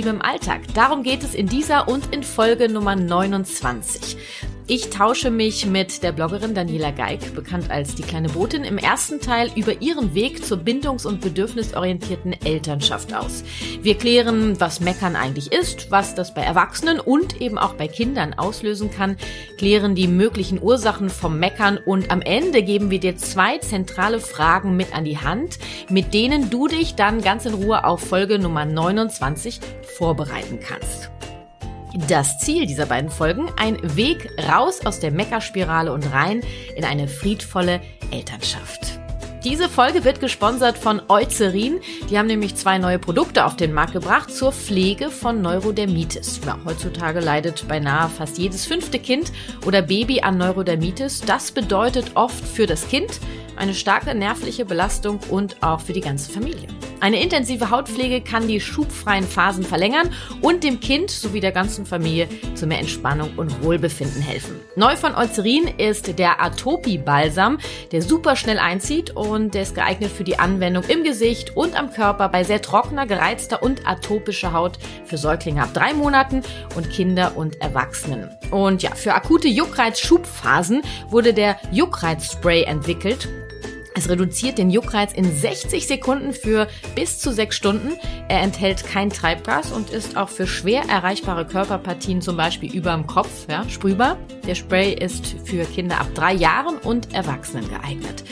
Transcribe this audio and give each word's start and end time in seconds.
im 0.00 0.22
Alltag. 0.22 0.62
Darum 0.74 1.02
geht 1.02 1.22
es 1.22 1.34
in 1.34 1.46
dieser 1.46 1.88
und 1.88 2.12
in 2.14 2.22
Folge 2.22 2.68
Nummer 2.68 2.96
29. 2.96 4.16
Ich 4.66 4.88
tausche 4.88 5.30
mich 5.30 5.66
mit 5.66 6.02
der 6.02 6.12
Bloggerin 6.12 6.54
Daniela 6.54 6.90
Geig, 6.90 7.34
bekannt 7.34 7.70
als 7.70 7.96
die 7.96 8.02
kleine 8.02 8.30
Botin, 8.30 8.64
im 8.64 8.78
ersten 8.78 9.20
Teil 9.20 9.50
über 9.56 9.82
ihren 9.82 10.14
Weg 10.14 10.42
zur 10.42 10.56
bindungs- 10.56 11.04
und 11.04 11.20
bedürfnisorientierten 11.20 12.32
Elternschaft 12.32 13.12
aus. 13.12 13.44
Wir 13.82 13.94
klären, 13.94 14.58
was 14.58 14.80
Meckern 14.80 15.16
eigentlich 15.16 15.52
ist, 15.52 15.90
was 15.90 16.14
das 16.14 16.32
bei 16.32 16.40
Erwachsenen 16.40 16.98
und 16.98 17.42
eben 17.42 17.58
auch 17.58 17.74
bei 17.74 17.88
Kindern 17.88 18.32
auslösen 18.32 18.90
kann, 18.90 19.18
klären 19.58 19.94
die 19.94 20.08
möglichen 20.08 20.62
Ursachen 20.62 21.10
vom 21.10 21.38
Meckern 21.38 21.76
und 21.76 22.10
am 22.10 22.22
Ende 22.22 22.62
geben 22.62 22.90
wir 22.90 23.00
dir 23.00 23.18
zwei 23.18 23.58
zentrale 23.58 24.18
Fragen 24.18 24.78
mit 24.78 24.96
an 24.96 25.04
die 25.04 25.18
Hand, 25.18 25.58
mit 25.90 26.14
denen 26.14 26.48
du 26.48 26.68
dich 26.68 26.94
dann 26.94 27.20
ganz 27.20 27.44
in 27.44 27.52
Ruhe 27.52 27.84
auf 27.84 28.00
Folge 28.00 28.38
Nummer 28.38 28.64
29 28.64 29.60
vorbereiten 29.98 30.58
kannst. 30.58 31.10
Das 31.96 32.38
Ziel 32.38 32.66
dieser 32.66 32.86
beiden 32.86 33.08
Folgen, 33.08 33.48
ein 33.56 33.78
Weg 33.96 34.28
raus 34.50 34.84
aus 34.84 34.98
der 34.98 35.12
Meckerspirale 35.12 35.92
und 35.92 36.12
rein 36.12 36.40
in 36.74 36.84
eine 36.84 37.06
friedvolle 37.06 37.80
Elternschaft. 38.10 38.98
Diese 39.44 39.68
Folge 39.68 40.04
wird 40.04 40.20
gesponsert 40.20 40.76
von 40.76 41.02
Eucerin. 41.08 41.80
Die 42.10 42.18
haben 42.18 42.26
nämlich 42.26 42.56
zwei 42.56 42.78
neue 42.78 42.98
Produkte 42.98 43.44
auf 43.44 43.56
den 43.56 43.72
Markt 43.72 43.92
gebracht 43.92 44.30
zur 44.30 44.52
Pflege 44.52 45.10
von 45.10 45.40
Neurodermitis. 45.40 46.40
Ja, 46.44 46.58
heutzutage 46.64 47.20
leidet 47.20 47.68
beinahe 47.68 48.08
fast 48.08 48.38
jedes 48.38 48.64
fünfte 48.66 48.98
Kind 48.98 49.30
oder 49.64 49.82
Baby 49.82 50.22
an 50.22 50.38
Neurodermitis. 50.38 51.20
Das 51.20 51.52
bedeutet 51.52 52.12
oft 52.14 52.44
für 52.44 52.66
das 52.66 52.88
Kind 52.88 53.20
eine 53.54 53.74
starke 53.74 54.14
nervliche 54.14 54.64
Belastung 54.64 55.20
und 55.30 55.62
auch 55.62 55.80
für 55.80 55.92
die 55.92 56.00
ganze 56.00 56.32
Familie. 56.32 56.66
Eine 57.00 57.22
intensive 57.22 57.70
Hautpflege 57.70 58.20
kann 58.20 58.48
die 58.48 58.60
schubfreien 58.60 59.24
Phasen 59.24 59.64
verlängern 59.64 60.10
und 60.40 60.64
dem 60.64 60.80
Kind 60.80 61.10
sowie 61.10 61.40
der 61.40 61.52
ganzen 61.52 61.84
Familie 61.84 62.28
zu 62.54 62.66
mehr 62.66 62.78
Entspannung 62.78 63.32
und 63.36 63.62
Wohlbefinden 63.62 64.22
helfen. 64.22 64.60
Neu 64.76 64.96
von 64.96 65.14
Eucerin 65.14 65.68
ist 65.76 66.18
der 66.18 66.42
Atopi 66.42 66.98
Balsam, 66.98 67.58
der 67.92 68.00
super 68.02 68.36
schnell 68.36 68.58
einzieht 68.58 69.10
und 69.14 69.54
der 69.54 69.62
ist 69.62 69.74
geeignet 69.74 70.10
für 70.10 70.24
die 70.24 70.38
Anwendung 70.38 70.84
im 70.84 71.04
Gesicht 71.04 71.56
und 71.56 71.78
am 71.78 71.92
Körper 71.92 72.28
bei 72.28 72.44
sehr 72.44 72.62
trockener, 72.62 73.06
gereizter 73.06 73.62
und 73.62 73.86
atopischer 73.86 74.52
Haut 74.52 74.78
für 75.04 75.18
Säuglinge 75.18 75.62
ab 75.62 75.74
drei 75.74 75.92
Monaten 75.92 76.42
und 76.74 76.90
Kinder 76.90 77.36
und 77.36 77.60
Erwachsenen. 77.60 78.30
Und 78.50 78.82
ja, 78.82 78.94
für 78.94 79.14
akute 79.14 79.48
Juckreiz-Schubphasen 79.48 80.82
wurde 81.10 81.34
der 81.34 81.58
Juckreiz-Spray 81.70 82.62
entwickelt. 82.62 83.28
Es 83.96 84.08
reduziert 84.08 84.58
den 84.58 84.70
Juckreiz 84.70 85.12
in 85.12 85.24
60 85.24 85.86
Sekunden 85.86 86.32
für 86.32 86.66
bis 86.96 87.20
zu 87.20 87.32
sechs 87.32 87.54
Stunden. 87.54 87.92
Er 88.28 88.42
enthält 88.42 88.84
kein 88.84 89.08
Treibgas 89.08 89.70
und 89.70 89.90
ist 89.90 90.16
auch 90.16 90.28
für 90.28 90.48
schwer 90.48 90.82
erreichbare 90.88 91.46
Körperpartien, 91.46 92.20
zum 92.20 92.36
Beispiel 92.36 92.74
über 92.74 92.92
dem 92.92 93.06
Kopf, 93.06 93.46
ja, 93.48 93.64
sprühbar. 93.68 94.18
Der 94.48 94.56
Spray 94.56 94.92
ist 94.94 95.36
für 95.44 95.64
Kinder 95.64 96.00
ab 96.00 96.08
drei 96.14 96.34
Jahren 96.34 96.78
und 96.78 97.14
Erwachsenen 97.14 97.68
geeignet. 97.68 98.24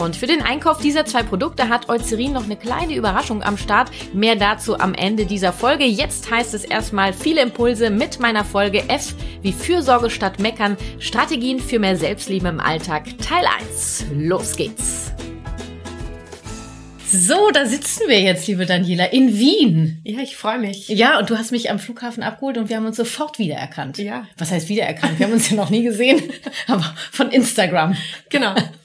Und 0.00 0.16
für 0.16 0.26
den 0.26 0.40
Einkauf 0.40 0.80
dieser 0.80 1.04
zwei 1.04 1.22
Produkte 1.22 1.68
hat 1.68 1.90
Eucerin 1.90 2.32
noch 2.32 2.44
eine 2.44 2.56
kleine 2.56 2.94
Überraschung 2.94 3.42
am 3.42 3.58
Start. 3.58 3.90
Mehr 4.14 4.34
dazu 4.34 4.78
am 4.78 4.94
Ende 4.94 5.26
dieser 5.26 5.52
Folge. 5.52 5.84
Jetzt 5.84 6.30
heißt 6.30 6.54
es 6.54 6.64
erstmal 6.64 7.12
viele 7.12 7.42
Impulse 7.42 7.90
mit 7.90 8.18
meiner 8.18 8.46
Folge 8.46 8.88
F 8.88 9.14
wie 9.42 9.52
Fürsorge 9.52 10.08
statt 10.08 10.38
Meckern, 10.38 10.78
Strategien 11.00 11.60
für 11.60 11.78
mehr 11.78 11.98
Selbstliebe 11.98 12.48
im 12.48 12.60
Alltag, 12.60 13.08
Teil 13.18 13.44
1. 13.68 14.06
Los 14.16 14.56
geht's! 14.56 15.12
So, 17.12 17.50
da 17.50 17.66
sitzen 17.66 18.04
wir 18.08 18.20
jetzt, 18.20 18.46
liebe 18.46 18.64
Daniela, 18.64 19.04
in 19.06 19.36
Wien. 19.38 20.00
Ja, 20.04 20.20
ich 20.20 20.36
freue 20.36 20.60
mich. 20.60 20.88
Ja, 20.88 21.18
und 21.18 21.28
du 21.28 21.36
hast 21.36 21.50
mich 21.50 21.70
am 21.70 21.78
Flughafen 21.78 22.22
abgeholt 22.22 22.56
und 22.56 22.70
wir 22.70 22.76
haben 22.76 22.86
uns 22.86 22.96
sofort 22.96 23.38
wiedererkannt. 23.38 23.98
Ja. 23.98 24.26
Was 24.38 24.50
heißt 24.50 24.70
wiedererkannt? 24.70 25.18
Wir 25.18 25.26
haben 25.26 25.34
uns 25.34 25.50
ja 25.50 25.56
noch 25.56 25.68
nie 25.68 25.82
gesehen, 25.82 26.22
aber 26.68 26.94
von 27.10 27.30
Instagram. 27.30 27.96
Genau. 28.30 28.54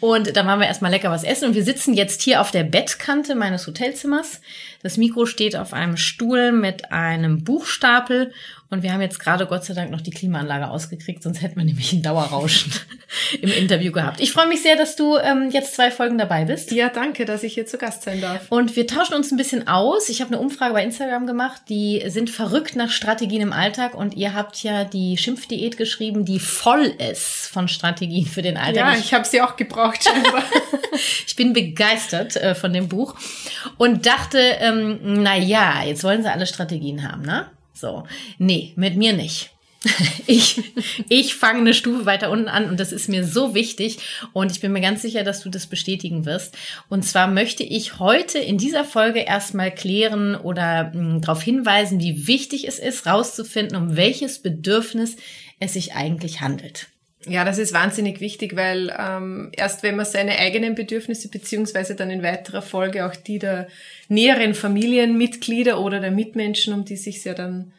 Und 0.00 0.36
dann 0.36 0.46
waren 0.46 0.60
wir 0.60 0.66
erstmal 0.66 0.90
lecker 0.90 1.10
was 1.10 1.24
essen 1.24 1.48
und 1.48 1.54
wir 1.54 1.64
sitzen 1.64 1.94
jetzt 1.94 2.22
hier 2.22 2.40
auf 2.40 2.50
der 2.50 2.64
Bettkante 2.64 3.34
meines 3.34 3.66
Hotelzimmers. 3.66 4.40
Das 4.82 4.96
Mikro 4.96 5.26
steht 5.26 5.56
auf 5.56 5.72
einem 5.72 5.96
Stuhl 5.96 6.52
mit 6.52 6.92
einem 6.92 7.44
Buchstapel 7.44 8.32
und 8.70 8.82
wir 8.82 8.92
haben 8.92 9.00
jetzt 9.00 9.18
gerade 9.18 9.46
Gott 9.46 9.64
sei 9.64 9.72
Dank 9.72 9.90
noch 9.90 10.02
die 10.02 10.10
Klimaanlage 10.10 10.68
ausgekriegt, 10.68 11.22
sonst 11.22 11.40
hätten 11.40 11.56
wir 11.56 11.64
nämlich 11.64 11.92
ein 11.92 12.02
Dauerrauschen 12.02 12.72
im 13.40 13.50
Interview 13.50 13.92
gehabt. 13.92 14.20
Ich 14.20 14.32
freue 14.32 14.46
mich 14.46 14.62
sehr, 14.62 14.76
dass 14.76 14.94
du 14.94 15.16
ähm, 15.16 15.48
jetzt 15.50 15.74
zwei 15.74 15.90
Folgen 15.90 16.18
dabei 16.18 16.44
bist. 16.44 16.70
Ja, 16.72 16.90
danke, 16.90 17.24
dass 17.24 17.42
ich 17.42 17.54
hier 17.54 17.64
zu 17.64 17.78
Gast 17.78 18.02
sein 18.02 18.20
darf. 18.20 18.50
Und 18.50 18.76
wir 18.76 18.86
tauschen 18.86 19.14
uns 19.14 19.32
ein 19.32 19.38
bisschen 19.38 19.68
aus. 19.68 20.10
Ich 20.10 20.20
habe 20.20 20.32
eine 20.32 20.40
Umfrage 20.40 20.74
bei 20.74 20.84
Instagram 20.84 21.26
gemacht, 21.26 21.62
die 21.70 22.02
sind 22.08 22.28
verrückt 22.28 22.76
nach 22.76 22.90
Strategien 22.90 23.40
im 23.40 23.52
Alltag 23.54 23.94
und 23.94 24.14
ihr 24.14 24.34
habt 24.34 24.62
ja 24.62 24.84
die 24.84 25.16
Schimpfdiät 25.16 25.78
geschrieben, 25.78 26.26
die 26.26 26.38
voll 26.38 26.92
ist 27.10 27.48
von 27.48 27.68
Strategien 27.68 28.26
für 28.26 28.42
den 28.42 28.58
Alltag. 28.58 28.94
Ja, 28.94 29.00
ich 29.00 29.14
habe 29.14 29.24
sie 29.24 29.40
auch 29.40 29.56
gebraucht 29.56 29.98
ich 31.26 31.36
bin 31.36 31.54
begeistert 31.54 32.36
äh, 32.36 32.54
von 32.54 32.72
dem 32.72 32.88
Buch 32.88 33.14
und 33.78 34.04
dachte, 34.04 34.38
ähm, 34.38 35.00
na 35.02 35.36
ja, 35.36 35.82
jetzt 35.84 36.04
wollen 36.04 36.22
sie 36.22 36.30
alle 36.30 36.46
Strategien 36.46 37.10
haben, 37.10 37.22
ne? 37.22 37.46
So, 37.78 38.04
nee, 38.38 38.72
mit 38.74 38.96
mir 38.96 39.12
nicht. 39.12 39.50
Ich, 40.26 40.60
ich 41.08 41.34
fange 41.36 41.60
eine 41.60 41.72
Stufe 41.72 42.04
weiter 42.04 42.30
unten 42.30 42.48
an 42.48 42.68
und 42.68 42.78
das 42.78 42.92
ist 42.92 43.08
mir 43.08 43.24
so 43.24 43.54
wichtig 43.54 43.98
und 44.34 44.50
ich 44.50 44.60
bin 44.60 44.72
mir 44.72 44.82
ganz 44.82 45.00
sicher, 45.00 45.24
dass 45.24 45.40
du 45.40 45.48
das 45.48 45.68
bestätigen 45.68 46.26
wirst. 46.26 46.54
Und 46.90 47.04
zwar 47.04 47.28
möchte 47.28 47.62
ich 47.62 47.98
heute 47.98 48.38
in 48.38 48.58
dieser 48.58 48.84
Folge 48.84 49.20
erstmal 49.20 49.74
klären 49.74 50.34
oder 50.34 50.92
hm, 50.92 51.22
darauf 51.22 51.40
hinweisen, 51.40 52.00
wie 52.00 52.26
wichtig 52.26 52.68
es 52.68 52.78
ist, 52.78 53.06
rauszufinden, 53.06 53.76
um 53.76 53.96
welches 53.96 54.42
Bedürfnis 54.42 55.16
es 55.60 55.72
sich 55.74 55.94
eigentlich 55.94 56.40
handelt. 56.40 56.88
Ja, 57.26 57.44
das 57.44 57.58
ist 57.58 57.72
wahnsinnig 57.72 58.20
wichtig, 58.20 58.54
weil 58.54 58.94
ähm, 58.96 59.50
erst 59.56 59.82
wenn 59.82 59.96
man 59.96 60.06
seine 60.06 60.38
eigenen 60.38 60.74
Bedürfnisse 60.74 61.28
beziehungsweise 61.28 61.96
dann 61.96 62.10
in 62.10 62.22
weiterer 62.22 62.62
Folge 62.62 63.04
auch 63.06 63.16
die 63.16 63.40
der 63.40 63.66
näheren 64.08 64.54
Familienmitglieder 64.54 65.80
oder 65.80 65.98
der 66.00 66.12
Mitmenschen, 66.12 66.72
um 66.72 66.84
die 66.84 66.96
sich 66.96 67.24
ja 67.24 67.34
dann 67.34 67.72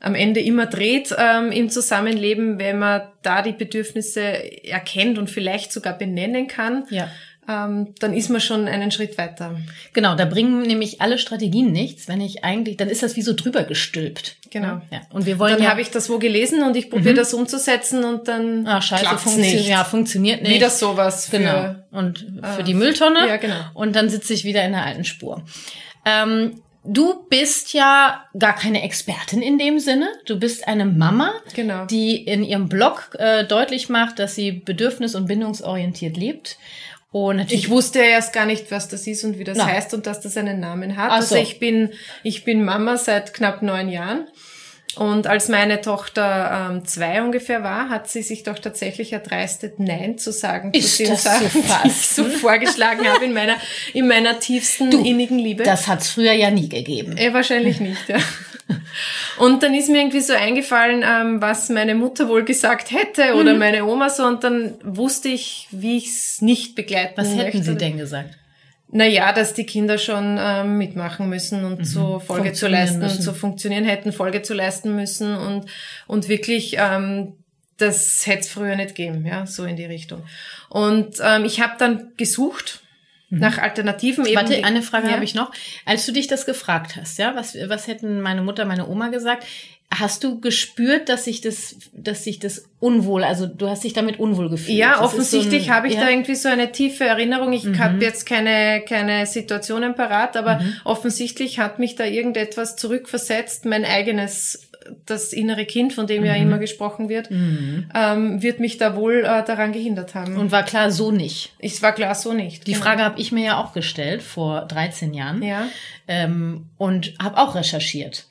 am 0.00 0.14
Ende 0.14 0.40
immer 0.40 0.66
dreht 0.66 1.14
ähm, 1.16 1.52
im 1.52 1.68
Zusammenleben, 1.68 2.58
wenn 2.58 2.78
man 2.78 3.02
da 3.22 3.42
die 3.42 3.52
Bedürfnisse 3.52 4.20
erkennt 4.66 5.18
und 5.18 5.28
vielleicht 5.28 5.72
sogar 5.72 5.96
benennen 5.96 6.48
kann, 6.48 6.84
ja. 6.90 7.10
Ähm, 7.48 7.94
dann 7.98 8.12
ist 8.12 8.28
man 8.28 8.40
schon 8.40 8.68
einen 8.68 8.90
Schritt 8.90 9.18
weiter. 9.18 9.56
Genau, 9.92 10.14
da 10.14 10.24
bringen 10.24 10.62
nämlich 10.62 11.00
alle 11.00 11.18
Strategien 11.18 11.72
nichts, 11.72 12.06
wenn 12.06 12.20
ich 12.20 12.44
eigentlich, 12.44 12.76
dann 12.76 12.88
ist 12.88 13.02
das 13.02 13.16
wie 13.16 13.22
so 13.22 13.32
drüber 13.34 13.64
gestülpt. 13.64 14.36
Genau. 14.50 14.80
Ja. 14.90 15.00
Und 15.12 15.26
wir 15.26 15.38
wollen 15.38 15.54
dann 15.54 15.62
ja, 15.64 15.70
habe 15.70 15.80
ich 15.80 15.90
das 15.90 16.08
wo 16.10 16.18
gelesen 16.18 16.62
und 16.62 16.76
ich 16.76 16.90
probiere 16.90 17.14
Mhm. 17.14 17.18
das 17.18 17.34
umzusetzen 17.34 18.04
und 18.04 18.28
dann 18.28 18.66
ah, 18.66 18.80
scheiße, 18.82 19.02
klappt's 19.04 19.22
funktioniert, 19.24 19.54
nicht. 19.56 19.68
ja, 19.68 19.84
funktioniert 19.84 20.42
nicht. 20.42 20.54
Wieder 20.54 20.70
sowas 20.70 21.26
für 21.28 21.38
Genau. 21.38 21.74
Und 21.92 22.26
für 22.54 22.60
äh, 22.60 22.64
die 22.64 22.74
Mülltonne. 22.74 23.26
ja, 23.26 23.36
genau. 23.36 23.56
Und 23.74 23.96
dann 23.96 24.08
sitze 24.10 24.32
ich 24.34 24.44
wieder 24.44 24.64
in 24.64 24.72
der 24.72 24.84
alten 24.84 25.04
Spur. 25.04 25.42
Ähm, 26.04 26.60
du 26.84 27.26
bist 27.28 27.72
ja 27.74 28.24
gar 28.38 28.54
keine 28.54 28.82
Expertin 28.82 29.42
in 29.42 29.58
dem 29.58 29.78
Sinne. 29.78 30.08
Du 30.26 30.38
bist 30.38 30.66
eine 30.66 30.84
Mama, 30.86 31.32
Genau. 31.54 31.84
die 31.86 32.16
in 32.16 32.42
ihrem 32.42 32.68
Blog 32.68 33.16
äh, 33.18 33.44
deutlich 33.44 33.88
macht, 33.88 34.18
dass 34.18 34.34
sie 34.34 34.50
bedürfnis- 34.52 35.14
und 35.16 35.26
bindungsorientiert 35.26 36.16
lebt. 36.16 36.56
Und 37.12 37.36
natürlich 37.38 37.64
Ich 37.64 37.70
wusste 37.70 37.98
ja 37.98 38.04
erst 38.06 38.32
gar 38.32 38.46
nicht, 38.46 38.70
was 38.70 38.88
das 38.88 39.06
ist 39.06 39.24
und 39.24 39.38
wie 39.38 39.44
das 39.44 39.58
Na. 39.58 39.66
heißt 39.66 39.94
und 39.94 40.06
dass 40.06 40.20
das 40.20 40.36
einen 40.36 40.60
Namen 40.60 40.96
hat. 40.96 41.10
Ach 41.10 41.16
Also 41.16 41.34
so. 41.34 41.40
ich 41.40 41.58
bin, 41.58 41.90
ich 42.22 42.44
bin 42.44 42.64
Mama 42.64 42.96
seit 42.96 43.34
knapp 43.34 43.62
neun 43.62 43.88
Jahren. 43.88 44.26
Und 44.96 45.28
als 45.28 45.48
meine 45.48 45.80
Tochter 45.80 46.68
ähm, 46.72 46.84
zwei 46.84 47.22
ungefähr 47.22 47.62
war, 47.62 47.90
hat 47.90 48.08
sie 48.10 48.22
sich 48.22 48.42
doch 48.42 48.58
tatsächlich 48.58 49.12
erdreistet, 49.12 49.78
Nein 49.78 50.18
zu 50.18 50.32
sagen 50.32 50.72
Ist 50.74 50.96
zu 50.96 51.04
den 51.04 51.16
Sachen, 51.16 51.48
die 51.52 51.88
ich 51.88 52.08
so 52.08 52.24
vorgeschlagen 52.28 53.06
habe 53.08 53.24
in 53.24 53.32
meiner, 53.32 53.56
in 53.94 54.08
meiner 54.08 54.40
tiefsten 54.40 54.90
Du, 54.90 55.04
innigen 55.04 55.38
Liebe. 55.38 55.62
das 55.62 55.86
hat's 55.86 56.10
früher 56.10 56.32
ja 56.32 56.50
nie 56.50 56.68
gegeben. 56.68 57.16
Eh, 57.16 57.32
wahrscheinlich 57.32 57.78
nicht, 57.78 58.08
ja. 58.08 58.18
Und 59.38 59.62
dann 59.62 59.74
ist 59.74 59.88
mir 59.88 59.98
irgendwie 59.98 60.20
so 60.20 60.32
eingefallen, 60.32 61.04
ähm, 61.06 61.40
was 61.40 61.68
meine 61.68 61.94
Mutter 61.94 62.28
wohl 62.28 62.44
gesagt 62.44 62.90
hätte 62.90 63.34
oder 63.34 63.52
Mhm. 63.54 63.58
meine 63.58 63.84
Oma 63.84 64.10
so 64.10 64.24
und 64.24 64.44
dann 64.44 64.74
wusste 64.82 65.28
ich, 65.28 65.68
wie 65.70 65.96
ich 65.96 66.08
es 66.08 66.42
nicht 66.42 66.74
begleiten 66.74 67.14
Was 67.16 67.28
hätten 67.28 67.58
möchte. 67.58 67.62
sie 67.62 67.76
denn 67.76 67.96
gesagt? 67.98 68.36
Naja, 68.92 69.32
dass 69.32 69.54
die 69.54 69.64
Kinder 69.66 69.98
schon 69.98 70.36
ähm, 70.40 70.76
mitmachen 70.76 71.28
müssen 71.28 71.64
und 71.64 71.78
mhm. 71.78 71.84
so 71.84 72.18
Folge 72.18 72.52
zu 72.52 72.66
leisten, 72.66 72.98
müssen. 72.98 73.22
zu 73.22 73.32
funktionieren 73.32 73.84
hätten, 73.84 74.12
Folge 74.12 74.42
zu 74.42 74.52
leisten 74.52 74.96
müssen 74.96 75.36
und, 75.36 75.66
und 76.08 76.28
wirklich, 76.28 76.76
ähm, 76.78 77.34
das 77.76 78.26
hätte 78.26 78.40
es 78.40 78.48
früher 78.48 78.74
nicht 78.76 78.94
gegeben, 78.96 79.24
ja, 79.24 79.46
so 79.46 79.64
in 79.64 79.76
die 79.76 79.84
Richtung. 79.86 80.24
Und 80.68 81.16
ähm, 81.22 81.44
ich 81.44 81.60
habe 81.60 81.74
dann 81.78 82.12
gesucht. 82.16 82.80
Nach 83.30 83.58
Alternativen. 83.58 84.26
Eben 84.26 84.36
Warte, 84.36 84.64
eine 84.64 84.82
Frage 84.82 85.08
ja. 85.08 85.14
habe 85.14 85.24
ich 85.24 85.34
noch. 85.34 85.52
Als 85.84 86.04
du 86.04 86.12
dich 86.12 86.26
das 86.26 86.46
gefragt 86.46 86.96
hast, 86.96 87.18
ja, 87.18 87.34
was, 87.34 87.56
was 87.66 87.86
hätten 87.86 88.20
meine 88.20 88.42
Mutter, 88.42 88.64
meine 88.64 88.88
Oma 88.88 89.08
gesagt? 89.08 89.46
Hast 89.92 90.22
du 90.22 90.40
gespürt, 90.40 91.08
dass 91.08 91.24
sich 91.24 91.40
das, 91.40 91.76
dass 91.92 92.22
sich 92.22 92.38
das 92.38 92.64
unwohl, 92.78 93.24
also 93.24 93.46
du 93.46 93.68
hast 93.68 93.82
dich 93.82 93.92
damit 93.92 94.20
unwohl 94.20 94.48
gefühlt? 94.48 94.78
Ja, 94.78 94.92
das 94.92 95.00
offensichtlich 95.00 95.66
so 95.66 95.70
habe 95.70 95.88
ich 95.88 95.94
ja? 95.94 96.02
da 96.02 96.10
irgendwie 96.10 96.36
so 96.36 96.48
eine 96.48 96.70
tiefe 96.70 97.04
Erinnerung. 97.04 97.52
Ich 97.52 97.64
mhm. 97.64 97.78
habe 97.78 98.04
jetzt 98.04 98.24
keine, 98.24 98.82
keine 98.88 99.26
Situationen 99.26 99.96
parat, 99.96 100.36
aber 100.36 100.60
mhm. 100.60 100.74
offensichtlich 100.84 101.58
hat 101.58 101.80
mich 101.80 101.96
da 101.96 102.04
irgendetwas 102.04 102.76
zurückversetzt, 102.76 103.64
mein 103.64 103.84
eigenes 103.84 104.69
das 105.06 105.32
innere 105.32 105.64
Kind, 105.64 105.92
von 105.92 106.06
dem 106.06 106.20
mhm. 106.20 106.26
ja 106.26 106.34
immer 106.34 106.58
gesprochen 106.58 107.08
wird, 107.08 107.30
mhm. 107.30 107.90
ähm, 107.94 108.42
wird 108.42 108.60
mich 108.60 108.78
da 108.78 108.96
wohl 108.96 109.24
äh, 109.24 109.44
daran 109.44 109.72
gehindert 109.72 110.14
haben. 110.14 110.36
Und 110.36 110.52
war 110.52 110.64
klar 110.64 110.90
so 110.90 111.10
nicht. 111.10 111.52
Es 111.58 111.82
war 111.82 111.92
klar 111.92 112.14
so 112.14 112.32
nicht. 112.32 112.66
Die 112.66 112.72
genau. 112.72 112.84
Frage 112.84 113.02
habe 113.02 113.20
ich 113.20 113.32
mir 113.32 113.44
ja 113.44 113.62
auch 113.62 113.72
gestellt 113.72 114.22
vor 114.22 114.62
13 114.62 115.14
Jahren. 115.14 115.42
Ja. 115.42 115.68
Ähm, 116.08 116.66
und 116.76 117.14
habe 117.20 117.38
auch 117.38 117.54
recherchiert. 117.54 118.26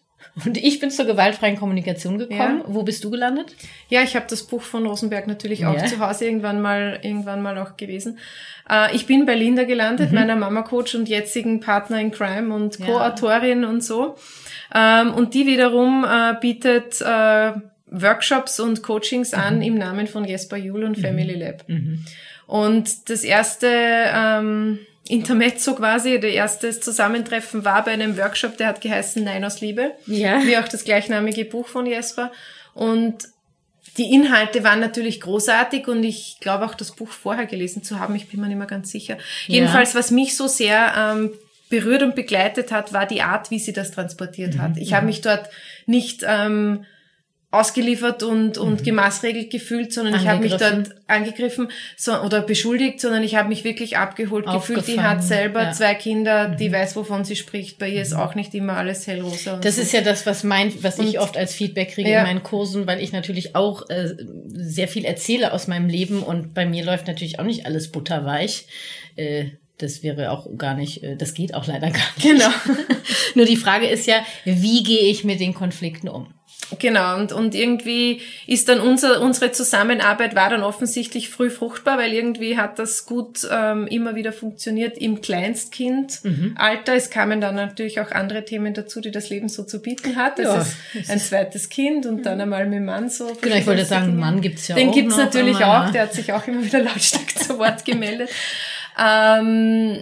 Und 0.46 0.58
ich 0.58 0.80
bin 0.80 0.92
zur 0.92 1.06
gewaltfreien 1.06 1.58
Kommunikation 1.58 2.18
gekommen. 2.18 2.60
Ja. 2.60 2.66
Wo 2.68 2.84
bist 2.84 3.04
du 3.04 3.10
gelandet? 3.10 3.56
Ja, 3.90 4.04
ich 4.04 4.16
habe 4.16 4.26
das 4.30 4.44
Buch 4.44 4.62
von 4.62 4.86
Rosenberg 4.86 5.28
natürlich 5.28 5.66
auch 5.66 5.76
ja. 5.76 5.86
zu 5.86 6.00
Hause 6.00 6.26
irgendwann 6.26 6.62
mal 6.62 7.00
irgendwann 7.02 7.42
mal 7.42 7.58
auch 7.58 7.78
gewesen. 7.78 8.20
Äh, 8.70 8.96
ich 8.96 9.06
bin 9.06 9.26
bei 9.26 9.36
Linda 9.36 9.64
gelandet, 9.64 10.12
mhm. 10.12 10.16
meiner 10.16 10.36
Mama 10.36 10.62
Coach 10.62 10.96
und 10.96 11.10
jetzigen 11.10 11.60
Partner 11.60 12.00
in 12.00 12.12
Crime 12.12 12.54
und 12.54 12.80
Co-Autorin 12.80 13.66
und 13.66 13.84
so. 13.84 14.16
Ähm, 14.74 15.14
und 15.14 15.34
die 15.34 15.46
wiederum 15.46 16.06
äh, 16.06 16.36
bietet 16.40 17.02
äh, 17.02 17.54
Workshops 17.88 18.60
und 18.60 18.84
Coachings 18.84 19.32
mhm. 19.32 19.40
an 19.40 19.62
im 19.62 19.76
Namen 19.76 20.08
von 20.08 20.26
Jesper 20.26 20.58
Juhl 20.58 20.84
und 20.84 20.98
mhm. 20.98 21.02
Family 21.02 21.36
Lab. 21.36 21.68
Mhm. 21.68 22.06
Und 22.48 23.10
das 23.10 23.24
erste 23.24 23.68
ähm, 23.68 24.80
Intermezzo 25.08 25.76
quasi, 25.76 26.20
der 26.20 26.34
erste 26.34 26.80
Zusammentreffen 26.80 27.66
war 27.66 27.84
bei 27.84 27.92
einem 27.92 28.18
Workshop, 28.18 28.58
der 28.58 28.68
hat 28.68 28.82
geheißen 28.82 29.24
Nein 29.24 29.44
aus 29.44 29.62
Liebe, 29.62 29.92
ja. 30.06 30.42
wie 30.46 30.58
auch 30.58 30.68
das 30.68 30.84
gleichnamige 30.84 31.46
Buch 31.46 31.68
von 31.68 31.86
Jesper. 31.86 32.32
Und 32.74 33.28
die 33.98 34.14
Inhalte 34.14 34.64
waren 34.64 34.80
natürlich 34.80 35.20
großartig 35.20 35.88
und 35.88 36.04
ich 36.04 36.38
glaube 36.40 36.66
auch 36.66 36.76
das 36.76 36.92
Buch 36.92 37.10
vorher 37.10 37.46
gelesen 37.46 37.84
zu 37.84 38.00
haben, 38.00 38.16
ich 38.16 38.30
bin 38.30 38.40
mir 38.40 38.48
nicht 38.48 38.58
mehr 38.58 38.68
ganz 38.68 38.92
sicher. 38.92 39.16
Ja. 39.48 39.56
Jedenfalls, 39.56 39.96
was 39.96 40.12
mich 40.12 40.36
so 40.36 40.48
sehr 40.48 40.94
ähm, 40.96 41.32
berührt 41.70 42.04
und 42.04 42.16
begleitet 42.16 42.72
hat, 42.72 42.94
war 42.94 43.06
die 43.06 43.22
Art, 43.22 43.52
wie 43.52 43.60
sie 43.60 43.74
das 43.74 43.92
transportiert 43.92 44.56
mhm. 44.56 44.62
hat. 44.62 44.78
Ich 44.78 44.92
mhm. 44.92 44.96
habe 44.96 45.06
mich 45.06 45.22
dort 45.22 45.50
nicht 45.86 46.26
ähm, 46.28 46.86
ausgeliefert 47.52 48.22
und, 48.22 48.60
und 48.60 48.82
mhm. 48.82 48.84
gemaßregelt 48.84 49.50
gefühlt, 49.50 49.92
sondern 49.92 50.14
ich 50.14 50.28
habe 50.28 50.44
mich 50.44 50.56
dort 50.56 50.96
angegriffen 51.08 51.72
so, 51.98 52.20
oder 52.22 52.42
beschuldigt, 52.42 53.02
sondern 53.02 53.24
ich 53.24 53.36
habe 53.36 53.50
mich 53.50 53.64
wirklich 53.64 53.98
abgeholt 53.98 54.46
gefühlt. 54.46 54.88
Die 54.88 55.02
hat 55.02 55.24
selber 55.24 55.64
ja. 55.64 55.72
zwei 55.72 55.96
Kinder, 55.96 56.50
die 56.50 56.70
mhm. 56.70 56.74
weiß, 56.74 56.96
wovon 56.96 57.26
sie 57.26 57.36
spricht. 57.36 57.80
Bei 57.80 57.90
ihr 57.90 58.04
ist 58.04 58.14
mhm. 58.14 58.20
auch 58.20 58.36
nicht 58.36 58.54
immer 58.54 58.78
alles 58.78 59.08
hellrosa. 59.08 59.58
Das 59.58 59.78
so. 59.78 59.82
ist 59.82 59.94
ja 59.94 60.02
das, 60.02 60.28
was 60.28 60.44
mein, 60.44 60.72
was 60.84 61.00
und, 61.00 61.08
ich 61.08 61.20
oft 61.20 61.38
als 61.38 61.56
Feedback 61.56 61.94
kriege 61.94 62.12
ja. 62.12 62.20
in 62.20 62.28
meinen 62.28 62.44
Kursen, 62.44 62.86
weil 62.86 63.02
ich 63.02 63.14
natürlich 63.14 63.56
auch 63.56 63.90
äh, 63.90 64.10
sehr 64.48 64.88
viel 64.88 65.06
erzähle 65.06 65.52
aus 65.52 65.68
meinem 65.68 65.90
Leben 65.90 66.22
und 66.22 66.54
bei 66.54 66.68
mir 66.68 66.86
läuft 66.86 67.08
natürlich 67.08 67.40
auch 67.40 67.46
nicht 67.46 67.66
alles 67.66 67.92
butterweich. 67.92 68.68
Äh, 69.16 69.46
das 69.80 70.04
wäre 70.04 70.32
auch 70.32 70.48
gar 70.58 70.76
nicht, 70.76 71.04
äh, 71.04 71.16
das 71.16 71.34
geht 71.34 71.54
auch 71.54 71.68
leider 71.68 71.90
gar 71.92 72.02
nicht. 72.16 72.22
Genau. 72.22 72.50
Nur 73.36 73.46
die 73.46 73.58
Frage 73.58 73.88
ist 73.88 74.06
ja, 74.06 74.22
wie 74.46 74.84
gehe 74.84 75.10
ich 75.10 75.24
mit 75.24 75.40
den 75.40 75.54
Konflikten 75.54 76.08
um? 76.08 76.34
Genau, 76.78 77.16
und, 77.18 77.32
und 77.32 77.56
irgendwie 77.56 78.22
ist 78.46 78.70
dann 78.70 78.80
unser, 78.80 79.22
unsere 79.22 79.52
Zusammenarbeit 79.52 80.36
war 80.36 80.52
dann 80.52 80.62
offensichtlich 80.62 81.30
früh 81.30 81.50
fruchtbar, 81.50 81.98
weil 81.98 82.14
irgendwie 82.14 82.58
hat 82.58 82.78
das 82.78 83.08
gut 83.08 83.48
ähm, 83.52 83.88
immer 83.88 84.16
wieder 84.16 84.32
funktioniert 84.32 84.98
im 84.98 85.22
Kleinstkindalter. 85.22 86.30
Mhm. 86.30 86.98
Es 86.98 87.10
kamen 87.10 87.42
dann 87.42 87.56
natürlich 87.56 88.00
auch 88.00 88.12
andere 88.12 88.46
Themen 88.46 88.76
dazu, 88.76 89.02
die 89.02 89.10
das 89.10 89.30
Leben 89.30 89.50
so 89.50 89.64
zu 89.64 89.82
bieten 89.82 90.16
hat. 90.16 90.38
Das 90.38 90.76
ja. 90.94 91.00
ist 91.00 91.10
ein 91.10 91.20
zweites 91.20 91.70
Kind 91.70 92.06
und 92.06 92.26
dann 92.26 92.40
einmal 92.40 92.66
mit 92.66 92.76
dem 92.76 92.86
Mann 92.86 93.10
so. 93.10 93.36
Genau, 93.42 93.56
ich 93.56 93.66
wollte 93.66 93.86
sagen. 93.86 94.16
Mann 94.18 94.42
gibt's 94.42 94.68
ja 94.68 94.76
Den 94.76 94.90
auch. 94.90 94.94
Den 94.94 95.02
gibt's 95.02 95.18
natürlich 95.18 95.58
auch, 95.58 95.90
der 95.90 96.04
hat 96.04 96.14
sich 96.14 96.32
auch 96.34 96.46
immer 96.48 96.64
wieder 96.64 96.80
lautstark 96.84 97.32
zu 97.40 97.58
Wort 97.58 97.84
gemeldet. 97.84 98.30
Ähm, 99.00 99.98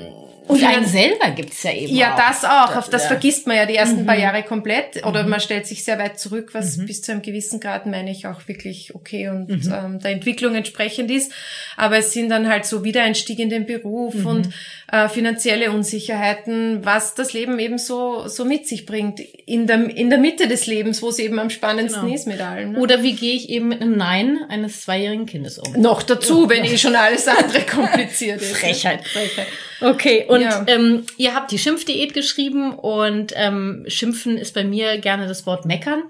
und 0.47 0.63
einen 0.63 0.85
selber 0.85 1.31
gibt's 1.31 1.61
ja 1.63 1.73
eben 1.73 1.93
Ja, 1.93 2.13
auch. 2.13 2.17
das 2.17 2.45
auch. 2.45 2.75
Auf 2.77 2.89
das 2.89 3.03
ja. 3.03 3.07
vergisst 3.09 3.47
man 3.47 3.57
ja 3.57 3.65
die 3.65 3.75
ersten 3.75 4.03
mhm. 4.03 4.05
paar 4.05 4.17
Jahre 4.17 4.43
komplett. 4.43 5.05
Oder 5.05 5.23
mhm. 5.23 5.29
man 5.29 5.39
stellt 5.41 5.67
sich 5.67 5.83
sehr 5.83 5.99
weit 5.99 6.19
zurück, 6.19 6.53
was 6.53 6.77
mhm. 6.77 6.85
bis 6.85 7.01
zu 7.01 7.11
einem 7.11 7.21
gewissen 7.21 7.59
Grad, 7.59 7.85
meine 7.85 8.11
ich, 8.11 8.27
auch 8.27 8.47
wirklich 8.47 8.95
okay 8.95 9.27
und 9.27 9.49
mhm. 9.49 9.73
ähm, 9.73 9.99
der 9.99 10.11
Entwicklung 10.11 10.55
entsprechend 10.55 11.11
ist. 11.11 11.33
Aber 11.75 11.97
es 11.97 12.13
sind 12.13 12.29
dann 12.29 12.47
halt 12.47 12.65
so 12.65 12.85
Wiedereinstieg 12.85 13.39
in 13.39 13.49
den 13.49 13.65
Beruf 13.65 14.15
mhm. 14.15 14.25
und 14.25 14.49
äh, 14.89 15.09
finanzielle 15.09 15.71
Unsicherheiten, 15.71 16.85
was 16.85 17.13
das 17.13 17.33
Leben 17.33 17.59
eben 17.59 17.77
so, 17.77 18.27
so 18.27 18.45
mit 18.45 18.67
sich 18.67 18.85
bringt. 18.85 19.19
In 19.19 19.67
der, 19.67 19.89
in 19.89 20.09
der 20.09 20.17
Mitte 20.17 20.47
des 20.47 20.65
Lebens, 20.65 21.01
wo 21.01 21.09
es 21.09 21.19
eben 21.19 21.39
am 21.39 21.49
spannendsten 21.49 22.03
genau. 22.03 22.15
ist 22.15 22.25
mit 22.25 22.39
allem. 22.39 22.71
Ne? 22.71 22.79
Oder 22.79 23.03
wie 23.03 23.13
gehe 23.13 23.35
ich 23.35 23.49
eben 23.49 23.67
mit 23.67 23.81
einem 23.81 23.97
Nein 23.97 24.39
eines 24.47 24.83
zweijährigen 24.83 25.25
Kindes 25.25 25.59
um? 25.59 25.73
Noch 25.81 26.03
dazu, 26.03 26.43
ja. 26.43 26.49
wenn 26.49 26.63
eh 26.63 26.77
schon 26.77 26.95
alles 26.95 27.27
andere 27.27 27.61
kompliziert 27.69 28.41
ist. 28.41 28.55
Frechheit. 28.55 29.05
Frechheit. 29.05 29.47
Okay, 29.81 30.25
und 30.27 30.41
ja. 30.41 30.63
ähm, 30.67 31.03
ihr 31.17 31.35
habt 31.35 31.51
die 31.51 31.59
Schimpfdiät 31.59 32.13
geschrieben 32.13 32.73
und 32.73 33.33
ähm, 33.35 33.83
Schimpfen 33.87 34.37
ist 34.37 34.53
bei 34.53 34.63
mir 34.63 34.97
gerne 34.99 35.27
das 35.27 35.45
Wort 35.45 35.65
meckern. 35.65 36.03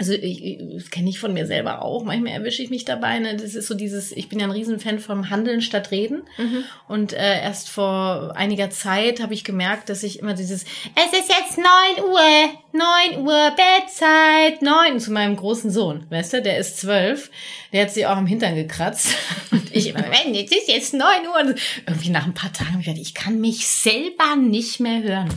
Also 0.00 0.14
ich, 0.14 0.56
das 0.58 0.90
kenne 0.90 1.10
ich 1.10 1.20
von 1.20 1.34
mir 1.34 1.46
selber 1.46 1.82
auch. 1.82 2.04
Manchmal 2.04 2.32
erwische 2.32 2.62
ich 2.62 2.70
mich 2.70 2.86
dabei. 2.86 3.18
Ne? 3.18 3.36
Das 3.36 3.54
ist 3.54 3.68
so 3.68 3.74
dieses, 3.74 4.12
ich 4.12 4.30
bin 4.30 4.40
ja 4.40 4.46
ein 4.46 4.50
Riesenfan 4.50 4.98
vom 4.98 5.28
Handeln 5.28 5.60
statt 5.60 5.90
Reden. 5.90 6.22
Mhm. 6.38 6.64
Und 6.88 7.12
äh, 7.12 7.42
erst 7.42 7.68
vor 7.68 8.32
einiger 8.34 8.70
Zeit 8.70 9.20
habe 9.20 9.34
ich 9.34 9.44
gemerkt, 9.44 9.90
dass 9.90 10.02
ich 10.02 10.18
immer 10.18 10.32
dieses, 10.32 10.62
es 10.62 11.18
ist 11.18 11.28
jetzt 11.28 11.58
neun 11.58 12.08
Uhr, 12.08 12.48
neun 12.72 13.26
Uhr, 13.26 13.54
Bettzeit, 13.54 14.62
neun, 14.62 15.00
zu 15.00 15.12
meinem 15.12 15.36
großen 15.36 15.70
Sohn, 15.70 16.06
weißt 16.08 16.32
du, 16.32 16.42
der 16.42 16.56
ist 16.56 16.78
zwölf, 16.80 17.30
der 17.74 17.82
hat 17.82 17.90
sie 17.90 18.06
auch 18.06 18.16
am 18.16 18.26
Hintern 18.26 18.54
gekratzt. 18.54 19.14
Und 19.50 19.76
ich 19.76 19.88
immer, 19.88 20.04
wenn, 20.24 20.32
jetzt 20.32 20.56
ist 20.56 20.68
jetzt 20.68 20.94
neun 20.94 21.28
Uhr. 21.28 21.50
Und 21.50 21.60
irgendwie 21.86 22.08
nach 22.08 22.24
ein 22.24 22.32
paar 22.32 22.54
Tagen 22.54 22.70
habe 22.70 22.80
ich 22.80 22.86
gedacht, 22.86 23.02
ich 23.02 23.14
kann 23.14 23.38
mich 23.38 23.68
selber 23.68 24.36
nicht 24.36 24.80
mehr 24.80 25.02
hören 25.02 25.28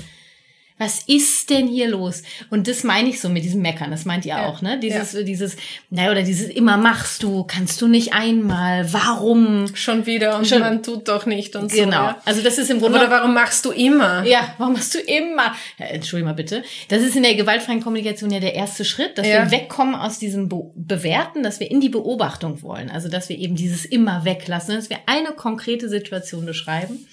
was 0.78 1.04
ist 1.08 1.50
denn 1.50 1.68
hier 1.68 1.88
los? 1.88 2.24
Und 2.50 2.68
das 2.68 2.84
meine 2.84 3.10
ich 3.10 3.22
so 3.22 3.30
mit 3.30 3.44
diesem 3.44 3.62
Meckern, 3.62 3.92
das 3.92 4.06
meint 4.06 4.26
ihr 4.26 4.36
ja, 4.36 4.48
auch, 4.48 4.62
ne? 4.62 4.80
Dieses, 4.80 5.14
ja. 5.14 5.22
dieses, 5.22 5.56
naja, 5.90 6.12
oder 6.12 6.24
dieses 6.24 6.50
immer 6.50 6.78
machst 6.78 7.24
du, 7.24 7.44
kannst 7.44 7.82
du 7.82 7.88
nicht 7.88 8.14
einmal, 8.14 8.92
warum? 8.92 9.68
Schon 9.76 10.06
wieder 10.06 10.38
und 10.38 10.48
Schon, 10.48 10.60
man 10.60 10.84
tut 10.84 11.08
doch 11.08 11.26
nicht 11.26 11.56
und 11.56 11.72
genau. 11.72 11.78
so. 11.78 11.84
Genau. 11.84 12.04
Ja. 12.04 12.22
Also 12.26 12.42
das 12.42 12.58
ist 12.58 12.70
im 12.72 12.80
Grunde. 12.80 12.98
Oder 13.00 13.10
warum 13.10 13.34
machst 13.34 13.64
du 13.66 13.72
immer? 13.72 14.26
Ja, 14.26 14.56
warum 14.58 14.74
machst 14.74 14.96
du 14.96 15.00
immer? 15.00 15.54
Ja, 15.78 15.86
Entschuldigung 15.88 16.32
mal 16.32 16.36
bitte. 16.36 16.64
Das 16.90 17.02
ist 17.02 17.16
in 17.16 17.24
der 17.24 17.36
gewaltfreien 17.36 17.82
Kommunikation 17.82 18.32
ja 18.32 18.40
der 18.40 18.56
erste 18.56 18.84
Schritt, 18.84 19.18
dass 19.18 19.26
wir 19.26 19.52
wegkommen 19.52 19.96
aus 19.96 20.20
diesem 20.20 20.50
Be 20.50 20.64
Bewerten, 20.76 21.44
dass 21.44 21.60
wir 21.60 21.70
in 21.70 21.82
die 21.82 21.90
Beobachtung 21.90 22.62
wollen. 22.62 22.90
Also 22.90 23.10
dass 23.10 23.30
wir 23.30 23.38
eben 23.38 23.56
dieses 23.56 23.86
immer 23.86 24.26
weglassen, 24.26 24.76
dass 24.76 24.90
wir 24.90 24.98
eine 25.06 25.32
konkrete 25.32 25.90
Situation 25.90 26.46
beschreiben. 26.46 27.08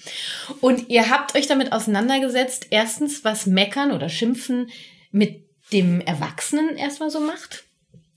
Und 0.61 0.89
ihr 0.89 1.09
habt 1.09 1.35
euch 1.35 1.47
damit 1.47 1.73
auseinandergesetzt, 1.73 2.67
erstens, 2.69 3.23
was 3.23 3.45
Meckern 3.51 3.91
oder 3.91 4.09
Schimpfen 4.09 4.69
mit 5.11 5.43
dem 5.71 6.01
Erwachsenen 6.01 6.75
erstmal 6.77 7.09
so 7.09 7.19
macht? 7.19 7.63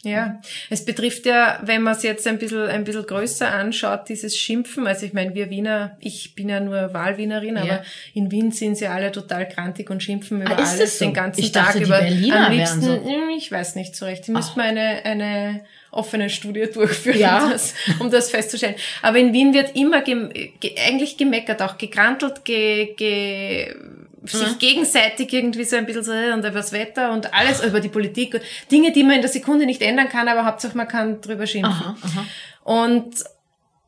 Ja, 0.04 0.40
es 0.70 0.84
betrifft 0.84 1.24
ja, 1.26 1.60
wenn 1.64 1.82
man 1.82 1.94
es 1.94 2.02
jetzt 2.02 2.26
ein 2.26 2.38
bisschen, 2.38 2.68
ein 2.68 2.84
bisschen 2.84 3.06
größer 3.06 3.50
anschaut, 3.50 4.08
dieses 4.08 4.36
Schimpfen. 4.36 4.86
Also 4.86 5.06
ich 5.06 5.12
meine, 5.12 5.34
wir 5.34 5.50
Wiener, 5.50 5.96
ich 6.00 6.34
bin 6.34 6.48
ja 6.48 6.60
nur 6.60 6.92
Wahlwienerin, 6.92 7.56
ja. 7.56 7.62
aber 7.62 7.84
in 8.12 8.30
Wien 8.30 8.52
sind 8.52 8.76
sie 8.76 8.86
alle 8.86 9.12
total 9.12 9.48
krantig 9.48 9.90
und 9.90 10.02
schimpfen 10.02 10.42
über 10.42 10.58
ah, 10.58 10.64
alles 10.64 10.98
so? 10.98 11.06
den 11.06 11.14
ganzen 11.14 11.40
ich 11.40 11.52
Tag 11.52 11.68
dachte, 11.68 11.84
über. 11.84 11.98
Berliner 11.98 12.48
am 12.48 12.52
liebsten, 12.52 12.82
so. 12.82 12.92
Hm, 12.92 13.30
ich 13.36 13.50
weiß 13.50 13.76
nicht 13.76 13.96
so 13.96 14.04
recht. 14.04 14.24
Ich 14.24 14.28
müsste 14.28 14.58
mal 14.58 14.68
eine, 14.68 15.04
eine 15.04 15.64
offene 15.90 16.28
Studie 16.28 16.66
durchführen, 16.74 17.18
ja. 17.18 17.44
um, 17.44 17.50
das, 17.50 17.74
um 18.00 18.10
das 18.10 18.30
festzustellen. 18.30 18.76
Aber 19.00 19.18
in 19.18 19.32
Wien 19.32 19.54
wird 19.54 19.74
immer 19.74 20.02
ge, 20.02 20.52
ge, 20.60 20.74
eigentlich 20.86 21.16
gemeckert, 21.16 21.62
auch 21.62 21.78
gegrantelt, 21.78 22.44
ge, 22.44 22.94
ge 22.94 23.74
sich 24.24 24.48
mhm. 24.48 24.58
gegenseitig 24.58 25.32
irgendwie 25.32 25.64
so 25.64 25.76
ein 25.76 25.86
bisschen 25.86 26.04
so 26.04 26.12
und 26.12 26.40
über 26.40 26.50
das 26.50 26.72
Wetter 26.72 27.12
und 27.12 27.34
alles 27.34 27.62
über 27.62 27.80
die 27.80 27.88
Politik 27.88 28.34
und 28.34 28.42
Dinge, 28.70 28.92
die 28.92 29.02
man 29.02 29.16
in 29.16 29.20
der 29.20 29.30
Sekunde 29.30 29.66
nicht 29.66 29.82
ändern 29.82 30.08
kann, 30.08 30.28
aber 30.28 30.44
Hauptsache 30.44 30.76
man 30.76 30.88
kann 30.88 31.20
drüber 31.20 31.46
schimpfen. 31.46 31.72
Aha, 31.72 31.96
aha. 32.02 32.24
Und 32.64 33.14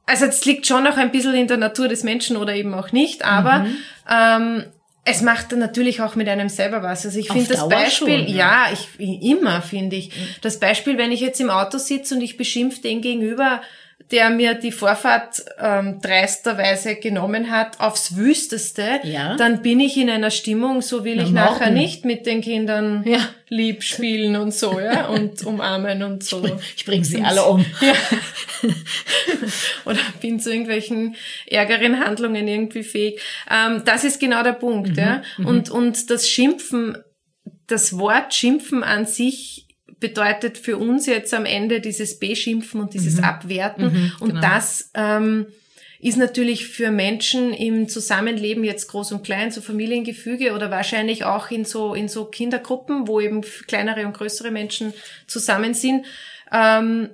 also 0.07 0.27
es 0.27 0.45
liegt 0.45 0.67
schon 0.67 0.85
noch 0.85 0.97
ein 0.97 1.11
bisschen 1.11 1.35
in 1.35 1.49
der 1.49 1.57
Natur 1.57 1.89
des 1.89 2.05
Menschen 2.05 2.37
oder 2.37 2.55
eben 2.55 2.75
auch 2.75 2.93
nicht, 2.93 3.25
aber 3.25 3.61
mhm. 3.61 3.77
ähm, 4.09 4.65
es 5.05 5.23
macht 5.23 5.53
dann 5.53 5.61
natürlich 5.61 6.01
auch 6.03 6.17
mit 6.17 6.29
einem 6.29 6.49
selber 6.49 6.83
was. 6.83 7.07
Also 7.07 7.19
ich 7.19 7.29
finde 7.29 7.49
das 7.49 7.69
Beispiel, 7.69 8.27
schon, 8.27 8.29
ja. 8.29 8.67
ja, 8.67 8.73
ich 8.73 9.23
immer 9.23 9.63
finde 9.63 9.97
ich. 9.97 10.09
Mhm. 10.09 10.29
Das 10.43 10.59
Beispiel, 10.59 10.99
wenn 10.99 11.13
ich 11.13 11.21
jetzt 11.21 11.41
im 11.41 11.49
Auto 11.49 11.79
sitze 11.79 12.17
und 12.17 12.21
ich 12.21 12.37
beschimpfe 12.37 12.83
den 12.83 13.03
gegenüber, 13.03 13.63
der 14.11 14.31
mir 14.31 14.55
die 14.55 14.71
Vorfahrt 14.73 15.45
ähm, 15.59 16.01
dreisterweise 16.01 16.95
genommen 16.97 17.51
hat, 17.51 17.81
aufs 17.81 18.17
Wüsteste, 18.17 19.01
Ja. 19.03 19.37
dann 19.37 19.63
bin 19.63 19.81
ich 19.81 19.97
in 19.97 20.09
einer 20.09 20.31
Stimmung, 20.31 20.81
so 20.81 21.05
will 21.05 21.17
Na, 21.17 21.23
ich 21.25 21.31
nachher 21.31 21.59
Morten. 21.67 21.75
nicht 21.75 22.05
mit 22.05 22.25
den 22.27 22.41
Kindern 22.41 23.03
Ja. 23.05 23.19
lieb 23.49 23.83
spielen 23.83 24.37
und 24.37 24.55
so, 24.55 24.79
ja, 24.79 25.07
und 25.09 25.45
umarmen 25.45 26.03
und 26.05 26.23
so. 26.23 26.45
Ich 26.77 26.85
bringe 26.85 27.05
sie 27.05 27.21
alle 27.23 27.45
um. 27.45 27.65
Ja. 27.81 27.95
Oder 29.85 29.99
bin 30.21 30.41
zu 30.41 30.51
irgendwelchen 30.51 31.17
ärgeren 31.47 31.99
Handlungen 32.05 32.47
irgendwie 32.49 32.83
fähig. 32.83 33.21
Ähm, 33.51 33.83
das 33.85 34.05
ist 34.05 34.21
genau 34.21 34.43
der 34.43 34.53
Punkt, 34.53 34.97
ja. 34.97 35.23
Und, 35.39 35.71
und 35.71 36.11
das 36.11 36.29
Schimpfen, 36.29 36.97
das 37.67 37.99
Wort 37.99 38.35
Schimpfen 38.35 38.83
an 38.83 39.07
sich 39.07 39.66
bedeutet 40.01 40.59
für 40.59 40.77
uns 40.77 41.07
jetzt 41.07 41.33
am 41.33 41.47
Ende 41.47 41.81
dieses 41.81 42.19
Beschimpfen 42.19 42.81
und 42.81 42.95
dieses 42.95 43.23
Abwerten. 43.23 44.13
und 44.21 44.29
genau. 44.31 44.41
das 44.41 44.91
ähm, 44.95 45.47
ist 45.99 46.19
natürlich 46.19 46.69
für 46.69 46.91
Menschen 46.91 47.53
im 47.53 47.89
Zusammenleben 47.89 48.65
jetzt 48.65 48.89
groß 48.89 49.13
und 49.13 49.25
klein, 49.25 49.51
so 49.51 49.61
Familiengefüge 49.61 50.53
oder 50.53 50.71
wahrscheinlich 50.71 51.25
auch 51.25 51.51
in 51.51 51.65
so, 51.65 51.95
in 51.95 52.09
so 52.09 52.27
Kindergruppen, 52.27 53.09
wo 53.09 53.21
eben 53.21 53.43
kleinere 53.67 54.07
und 54.07 54.13
größere 54.13 54.51
Menschen 54.51 54.93
zusammen 55.27 55.75
sind, 55.75 56.05
ähm, 56.53 57.11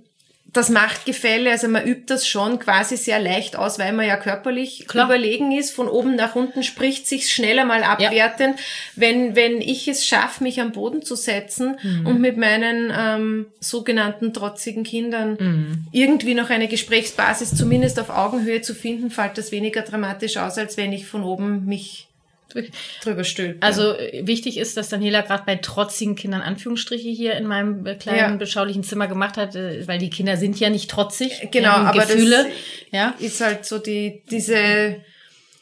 das 0.53 0.69
Machtgefälle, 0.69 1.51
also 1.51 1.67
man 1.69 1.87
übt 1.87 2.05
das 2.13 2.27
schon 2.29 2.59
quasi 2.59 2.99
sehr 2.99 3.19
leicht 3.19 3.57
aus, 3.57 3.79
weil 3.79 3.93
man 3.95 4.07
ja 4.07 4.17
körperlich 4.19 4.87
Klar. 4.87 5.07
überlegen 5.07 5.51
ist. 5.53 5.71
Von 5.75 5.89
oben 5.89 6.15
nach 6.15 6.35
unten 6.35 6.63
spricht 6.63 7.07
sich 7.07 7.31
schneller 7.33 7.65
mal 7.65 7.83
abwertend. 7.83 8.59
Wenn, 8.95 9.35
wenn 9.35 9.63
ich 9.63 9.89
es 9.89 10.07
schaffe, 10.07 10.43
mich 10.45 10.61
am 10.61 10.73
Boden 10.73 11.01
zu 11.03 11.17
setzen 11.17 11.79
Mhm. 11.83 12.07
und 12.07 12.21
mit 12.21 12.37
meinen 12.37 12.93
ähm, 12.95 13.47
sogenannten 13.61 14.35
trotzigen 14.35 14.85
Kindern 14.85 15.37
Mhm. 15.41 15.87
irgendwie 15.91 16.35
noch 16.35 16.51
eine 16.51 16.69
Gesprächsbasis 16.69 17.55
zumindest 17.57 17.99
auf 17.99 18.11
Augenhöhe 18.11 18.61
zu 18.61 18.75
finden, 18.75 19.11
fällt 19.11 19.39
das 19.39 19.53
weniger 19.53 19.81
dramatisch 19.83 20.37
aus, 20.37 20.59
als 20.59 20.77
wenn 20.77 20.93
ich 20.93 21.07
von 21.07 21.23
oben 21.25 21.65
mich 21.65 22.09
drüber 23.03 23.25
stülpe. 23.25 23.63
Also 23.63 23.95
äh, 23.97 24.27
wichtig 24.27 24.59
ist, 24.59 24.77
dass 24.77 24.89
Daniela 24.89 25.23
gerade 25.23 25.45
bei 25.47 25.57
trotzigen 25.57 26.17
Kindern 26.17 26.43
Anführungsstriche 26.43 27.09
hier 27.09 27.35
in 27.35 27.47
meinem 27.47 27.87
äh, 27.87 27.95
kleinen 27.95 28.19
Ja. 28.19 28.37
beschaulichen 28.37 28.83
Zimmer 28.83 29.09
gemacht 29.09 29.37
hat, 29.37 29.55
äh, 29.55 29.87
weil 29.87 29.99
die 29.99 30.11
Kinder 30.11 30.37
sind 30.37 30.59
ja 30.59 30.71
nicht 30.71 30.91
trotzig. 30.91 31.49
Genau, 31.51 31.71
haben 31.71 31.87
aber 31.87 32.07
Gefühle. 32.07 32.45
das 32.45 32.47
ja, 32.91 33.15
ist 33.19 33.41
halt 33.41 33.65
so 33.65 33.79
die, 33.79 34.23
diese 34.31 34.97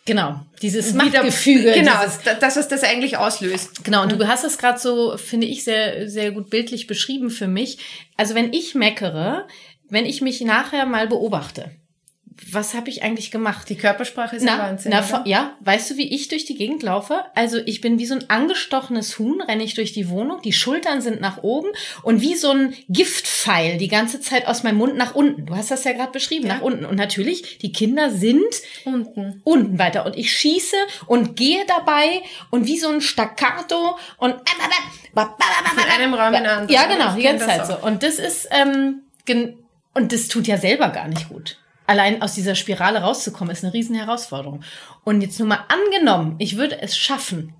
genau. 0.04 0.40
Dieses 0.62 0.92
Machtgefüge. 0.94 1.72
Genau, 1.72 1.92
das, 2.40 2.56
was 2.56 2.68
das 2.68 2.82
eigentlich 2.82 3.16
auslöst. 3.16 3.84
genau, 3.84 4.02
und 4.02 4.12
du 4.12 4.26
hast 4.26 4.44
es 4.44 4.58
gerade 4.58 4.78
so, 4.78 5.16
finde 5.16 5.46
ich, 5.46 5.64
sehr, 5.64 6.08
sehr 6.08 6.32
gut 6.32 6.50
bildlich 6.50 6.86
beschrieben 6.86 7.30
für 7.30 7.48
mich. 7.48 7.78
Also 8.16 8.34
wenn 8.34 8.52
ich 8.52 8.74
meckere, 8.74 9.46
wenn 9.88 10.06
ich 10.06 10.20
mich 10.20 10.40
nachher 10.40 10.86
mal 10.86 11.06
beobachte, 11.06 11.70
was 12.52 12.74
habe 12.74 12.88
ich 12.90 13.02
eigentlich 13.02 13.30
gemacht? 13.30 13.68
Die 13.68 13.76
Körpersprache 13.76 14.36
ist 14.36 14.48
ein 14.48 14.58
Wahnsinn. 14.58 14.92
na, 14.92 15.04
oder? 15.06 15.22
ja, 15.26 15.56
weißt 15.60 15.90
du, 15.90 15.96
wie 15.96 16.12
ich 16.14 16.28
durch 16.28 16.44
die 16.44 16.54
Gegend 16.56 16.82
laufe? 16.82 17.22
Also 17.34 17.58
ich 17.66 17.80
bin 17.80 17.98
wie 17.98 18.06
so 18.06 18.14
ein 18.14 18.28
angestochenes 18.30 19.18
Huhn, 19.18 19.40
renne 19.40 19.62
ich 19.62 19.74
durch 19.74 19.92
die 19.92 20.08
Wohnung, 20.08 20.40
die 20.42 20.52
Schultern 20.52 21.00
sind 21.00 21.20
nach 21.20 21.42
oben 21.42 21.68
und 22.02 22.20
wie 22.22 22.34
so 22.34 22.50
ein 22.50 22.74
Giftpfeil 22.88 23.78
die 23.78 23.88
ganze 23.88 24.20
Zeit 24.20 24.46
aus 24.46 24.62
meinem 24.62 24.78
Mund 24.78 24.96
nach 24.96 25.14
unten. 25.14 25.46
Du 25.46 25.54
hast 25.54 25.70
das 25.70 25.84
ja 25.84 25.92
gerade 25.92 26.12
beschrieben, 26.12 26.46
Ja. 26.46 26.54
nach 26.54 26.62
unten. 26.62 26.84
Und 26.84 26.96
natürlich, 26.96 27.58
die 27.58 27.72
Kinder 27.72 28.10
sind 28.10 28.42
Unten. 28.84 29.40
unten 29.44 29.78
weiter 29.78 30.06
und 30.06 30.16
ich 30.16 30.32
schieße 30.32 30.76
und 31.06 31.36
gehe 31.36 31.64
dabei 31.66 32.22
und 32.50 32.66
wie 32.66 32.78
so 32.78 32.88
ein 32.88 33.00
Staccato 33.00 33.96
und 34.16 34.34
Von 35.14 35.28
einem 35.98 36.14
Raum 36.14 36.34
in 36.34 36.46
anderen. 36.46 36.68
ja, 36.68 36.86
genau, 36.86 37.14
die 37.14 37.22
ganze 37.22 37.46
Zeit 37.46 37.66
so. 37.66 37.76
Und 37.76 38.02
das 38.02 38.18
ist, 38.18 38.48
ähm, 38.50 39.02
und 39.94 40.12
das 40.12 40.28
tut 40.28 40.46
ja 40.46 40.56
selber 40.56 40.88
gar 40.88 41.08
nicht 41.08 41.28
gut. 41.28 41.58
Allein 41.90 42.22
aus 42.22 42.34
dieser 42.34 42.54
Spirale 42.54 43.00
rauszukommen, 43.00 43.50
ist 43.50 43.64
eine 43.64 43.72
riesen 43.72 43.96
Herausforderung. 43.96 44.62
Und 45.02 45.22
jetzt 45.22 45.40
nur 45.40 45.48
mal 45.48 45.64
angenommen, 45.66 46.36
ich 46.38 46.56
würde 46.56 46.80
es 46.80 46.96
schaffen, 46.96 47.52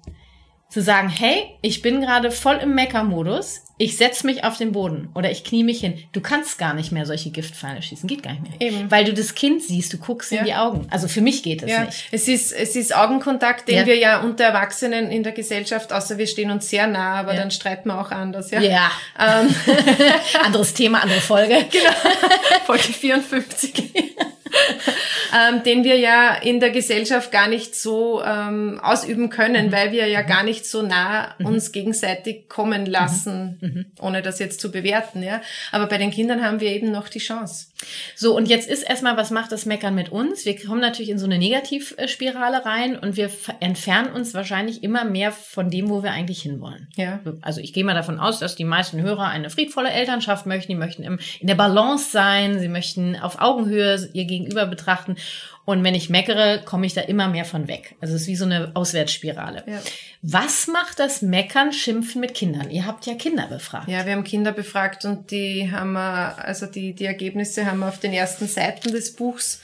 zu 0.69 0.83
sagen, 0.83 1.09
hey, 1.09 1.59
ich 1.63 1.83
bin 1.83 2.01
gerade 2.01 2.31
voll 2.31 2.55
im 2.59 2.77
Meckermodus, 2.77 3.65
ich 3.83 3.97
setz 3.97 4.25
mich 4.25 4.45
auf 4.45 4.59
den 4.59 4.73
Boden 4.73 5.09
oder 5.15 5.31
ich 5.31 5.43
knie 5.43 5.65
mich 5.65 5.81
hin. 5.81 5.95
Du 6.13 6.21
kannst 6.21 6.59
gar 6.59 6.75
nicht 6.75 6.93
mehr 6.93 7.07
solche 7.07 7.31
Giftpfeile 7.31 7.81
schießen, 7.81 8.07
geht 8.07 8.23
gar 8.23 8.33
nicht 8.35 8.43
mehr. 8.43 8.61
Eben. 8.61 8.91
Weil 8.91 9.07
du 9.07 9.15
das 9.15 9.35
Kind 9.35 9.63
siehst, 9.63 9.91
du 9.95 9.97
guckst 9.97 10.31
Ja. 10.33 10.41
in 10.41 10.45
die 10.45 10.55
Augen. 10.55 10.87
Also 10.91 11.09
für 11.09 11.23
mich 11.23 11.43
geht 11.43 11.63
es 11.63 11.71
Ja, 11.71 11.85
nicht. 11.85 12.05
es 12.13 12.29
ist, 12.29 12.53
es 12.53 12.77
ist 12.77 12.95
Augenkontakt, 12.95 13.69
den 13.69 13.77
Ja. 13.79 13.87
wir 13.87 13.97
ja 13.97 14.21
unter 14.21 14.45
Erwachsenen 14.45 15.11
in 15.11 15.23
der 15.23 15.33
Gesellschaft, 15.33 15.95
außer 15.95 16.19
wir 16.19 16.27
stehen 16.27 16.51
uns 16.51 16.69
sehr 16.69 16.87
nah, 16.87 17.15
aber 17.15 17.33
dann 17.33 17.51
streiten 17.51 17.89
wir 17.89 17.99
auch 17.99 18.11
anders, 18.11 18.51
ja. 18.51 18.61
Ja. 18.61 18.91
Ähm, 19.19 19.55
Anderes 20.45 20.75
Thema, 20.75 21.03
andere 21.03 21.21
Folge. 21.23 21.55
genau. 21.71 21.91
Folge 22.67 22.83
54. 22.93 23.73
ähm, 25.37 25.63
den 25.63 25.85
wir 25.85 25.97
ja 25.97 26.35
in 26.35 26.61
der 26.61 26.71
Gesellschaft 26.71 27.31
gar 27.33 27.49
nicht 27.49 27.75
so 27.75 28.23
ähm, 28.25 28.81
ausüben 28.83 29.31
können, 29.31 29.67
Mhm. 29.67 29.73
weil 29.73 29.93
wir 29.93 30.07
ja 30.07 30.23
gar 30.23 30.43
nicht 30.43 30.67
so 30.67 30.83
nah 30.83 31.35
uns 31.39 31.73
gegenseitig 31.73 32.49
kommen 32.49 32.87
lassen, 32.87 33.91
ohne 34.01 34.23
das 34.23 34.39
jetzt 34.39 34.61
zu 34.61 34.71
bewerten, 34.71 35.23
ja. 35.23 35.41
Aber 35.73 35.87
bei 35.87 35.99
den 35.99 36.11
Kindern 36.11 36.45
haben 36.45 36.61
wir 36.61 36.71
eben 36.71 36.91
noch 36.91 37.09
die 37.09 37.19
Chance. 37.19 37.67
So, 38.15 38.37
und 38.37 38.49
jetzt 38.49 38.69
ist 38.69 38.83
erstmal, 38.83 39.17
was 39.17 39.31
macht 39.31 39.53
das 39.53 39.67
Meckern 39.67 39.95
mit 39.95 40.11
uns? 40.11 40.45
Wir 40.45 40.59
kommen 40.59 40.81
natürlich 40.81 41.11
in 41.11 41.19
so 41.19 41.27
eine 41.27 41.39
Negativspirale 41.39 42.65
rein 42.65 42.99
und 42.99 43.17
wir 43.17 43.31
entfernen 43.61 44.13
uns 44.13 44.35
wahrscheinlich 44.35 44.83
immer 44.83 45.05
mehr 45.05 45.33
von 45.33 45.71
dem, 45.71 45.89
wo 45.89 46.03
wir 46.03 46.13
eigentlich 46.13 46.43
hinwollen. 46.43 46.89
Ja. 46.97 47.21
Also 47.43 47.61
ich 47.61 47.73
gehe 47.73 47.85
mal 47.85 47.95
davon 47.95 48.19
aus, 48.19 48.39
dass 48.39 48.57
die 48.57 48.65
meisten 48.65 49.01
Hörer 49.01 49.29
eine 49.29 49.51
friedvolle 49.51 49.91
Elternschaft 49.91 50.47
möchten, 50.47 50.73
die 50.73 50.79
möchten 50.79 51.03
im, 51.03 51.19
in 51.41 51.47
der 51.47 51.55
Balance 51.55 52.11
sein, 52.11 52.61
sie 52.61 52.69
möchten 52.69 53.17
auf 53.17 53.41
Augenhöhe 53.41 54.09
ihr 54.13 54.25
Gegenüber 54.25 54.67
betrachten. 54.67 55.17
Und 55.65 55.85
wenn 55.85 55.95
ich 55.95 56.11
meckere, 56.11 56.63
komme 56.65 56.87
ich 56.87 56.95
da 56.95 57.03
immer 57.03 57.29
mehr 57.29 57.45
von 57.45 57.69
weg. 57.69 57.95
Also 58.01 58.15
es 58.15 58.23
ist 58.23 58.29
wie 58.29 58.37
so 58.37 58.45
eine 58.45 58.73
Auswärtsspirale. 58.75 59.65
Ja. 59.67 59.81
Was 60.23 60.67
macht 60.67 60.99
das 60.99 61.23
Meckern, 61.23 61.73
Schimpfen 61.73 62.21
mit 62.21 62.35
Kindern? 62.35 62.71
Ihr 62.71 62.87
habt 62.87 63.07
ja 63.07 63.15
Kinder 63.15 63.47
befragt. 63.47 63.89
Ja, 63.89 64.05
wir 64.05 64.13
haben 64.13 64.25
Kinder 64.25 64.53
befragt 64.53 65.05
und 65.05 65.31
die 65.31 65.71
haben 65.71 65.93
wir, 65.93 66.45
also 66.45 66.67
die, 66.67 66.95
die 66.95 67.05
Ergebnisse 67.05 67.67
haben 67.67 67.81
wir 67.81 67.89
auf 67.89 68.01
den 68.01 68.13
ersten 68.13 68.49
Seiten 68.49 68.91
des 68.91 69.15
Buchs 69.15 69.61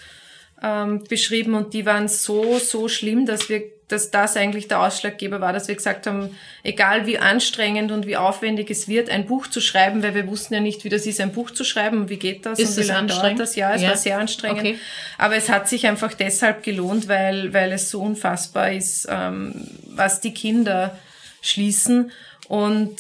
ähm, 0.63 1.05
beschrieben 1.09 1.55
und 1.55 1.75
die 1.75 1.85
waren 1.87 2.09
so, 2.09 2.59
so 2.59 2.89
schlimm, 2.89 3.27
dass 3.27 3.49
wir, 3.49 3.63
dass 3.89 4.11
das 4.11 4.37
eigentlich 4.37 4.67
der 4.69 4.81
Ausschlaggeber 4.81 5.41
war, 5.41 5.53
dass 5.53 5.69
wir 5.69 5.75
gesagt 5.77 6.07
haben, 6.07 6.37
egal 6.65 7.07
wie 7.07 7.19
anstrengend 7.19 7.93
und 7.93 8.07
wie 8.07 8.17
aufwendig 8.17 8.71
es 8.71 8.89
wird, 8.89 9.11
ein 9.11 9.27
Buch 9.27 9.47
zu 9.47 9.61
schreiben, 9.61 10.03
weil 10.03 10.15
wir 10.15 10.27
wussten 10.27 10.55
ja 10.55 10.61
nicht, 10.61 10.83
wie 10.85 10.89
das 10.89 11.07
ist, 11.07 11.21
ein 11.21 11.33
Buch 11.33 11.51
zu 11.53 11.63
schreiben 11.63 11.99
und 11.99 12.09
wie 12.09 12.17
geht 12.19 12.47
das 12.47 12.59
Ist 12.59 12.77
und 12.79 12.85
wie 12.85 12.89
lange 12.89 13.09
dauert 13.09 13.39
das. 13.39 13.55
Ja, 13.55 13.75
es 13.75 13.83
Ja. 13.83 13.91
war 13.91 13.97
sehr 13.97 14.19
anstrengend. 14.19 14.59
Okay. 14.61 14.79
Aber 15.19 15.37
es 15.37 15.49
hat 15.49 15.69
sich 15.69 15.87
einfach 15.87 16.15
deshalb 16.15 16.63
gelohnt, 16.65 17.07
weil, 17.07 17.53
weil 17.53 17.71
es 17.73 17.91
so 17.91 18.01
unfassbar 18.01 18.73
ist, 18.73 19.07
ähm, 19.11 19.69
was 19.95 20.21
die 20.21 20.35
Kinder 20.35 20.99
schließen 21.43 22.11
und 22.49 22.97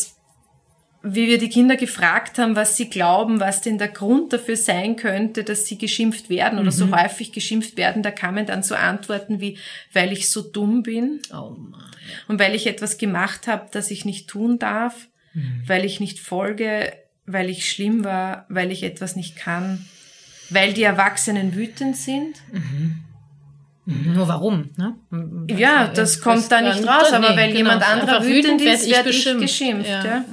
wie 1.08 1.28
wir 1.28 1.38
die 1.38 1.48
Kinder 1.48 1.76
gefragt 1.76 2.38
haben, 2.38 2.56
was 2.56 2.76
sie 2.76 2.90
glauben, 2.90 3.38
was 3.38 3.60
denn 3.60 3.78
der 3.78 3.88
Grund 3.88 4.32
dafür 4.32 4.56
sein 4.56 4.96
könnte, 4.96 5.44
dass 5.44 5.66
sie 5.66 5.78
geschimpft 5.78 6.28
werden 6.28 6.58
oder 6.58 6.72
so 6.72 6.90
häufig 6.90 7.30
geschimpft 7.32 7.76
werden, 7.76 8.02
da 8.02 8.10
kamen 8.10 8.44
dann 8.44 8.64
so 8.64 8.74
Antworten 8.74 9.40
wie, 9.40 9.56
weil 9.92 10.12
ich 10.12 10.28
so 10.30 10.42
dumm 10.42 10.82
bin 10.82 11.20
Oh 11.32 11.56
und 12.28 12.40
weil 12.40 12.54
ich 12.54 12.66
etwas 12.66 12.98
gemacht 12.98 13.46
habe, 13.46 13.66
das 13.70 13.90
ich 13.90 14.04
nicht 14.04 14.28
tun 14.28 14.58
darf, 14.58 15.08
weil 15.66 15.84
ich 15.84 16.00
nicht 16.00 16.18
folge, 16.18 16.92
weil 17.24 17.50
ich 17.50 17.70
schlimm 17.70 18.04
war, 18.04 18.46
weil 18.48 18.72
ich 18.72 18.82
etwas 18.82 19.16
nicht 19.16 19.36
kann, 19.36 19.86
weil 20.50 20.72
die 20.72 20.82
Erwachsenen 20.82 21.54
wütend 21.54 21.96
sind. 21.96 22.36
Nur 23.84 24.26
warum, 24.26 24.70
ne? 24.76 24.96
Ja, 25.56 25.86
das 25.86 26.20
kommt 26.20 26.50
da 26.50 26.60
nicht 26.60 26.84
raus, 26.84 27.12
aber 27.12 27.36
weil 27.36 27.54
jemand 27.54 27.88
anderer 27.88 28.24
wütend 28.24 28.60
ist, 28.60 28.90
werd 28.90 29.06
ich 29.06 29.24
geschimpft, 29.38 29.88
ja. 29.88 30.24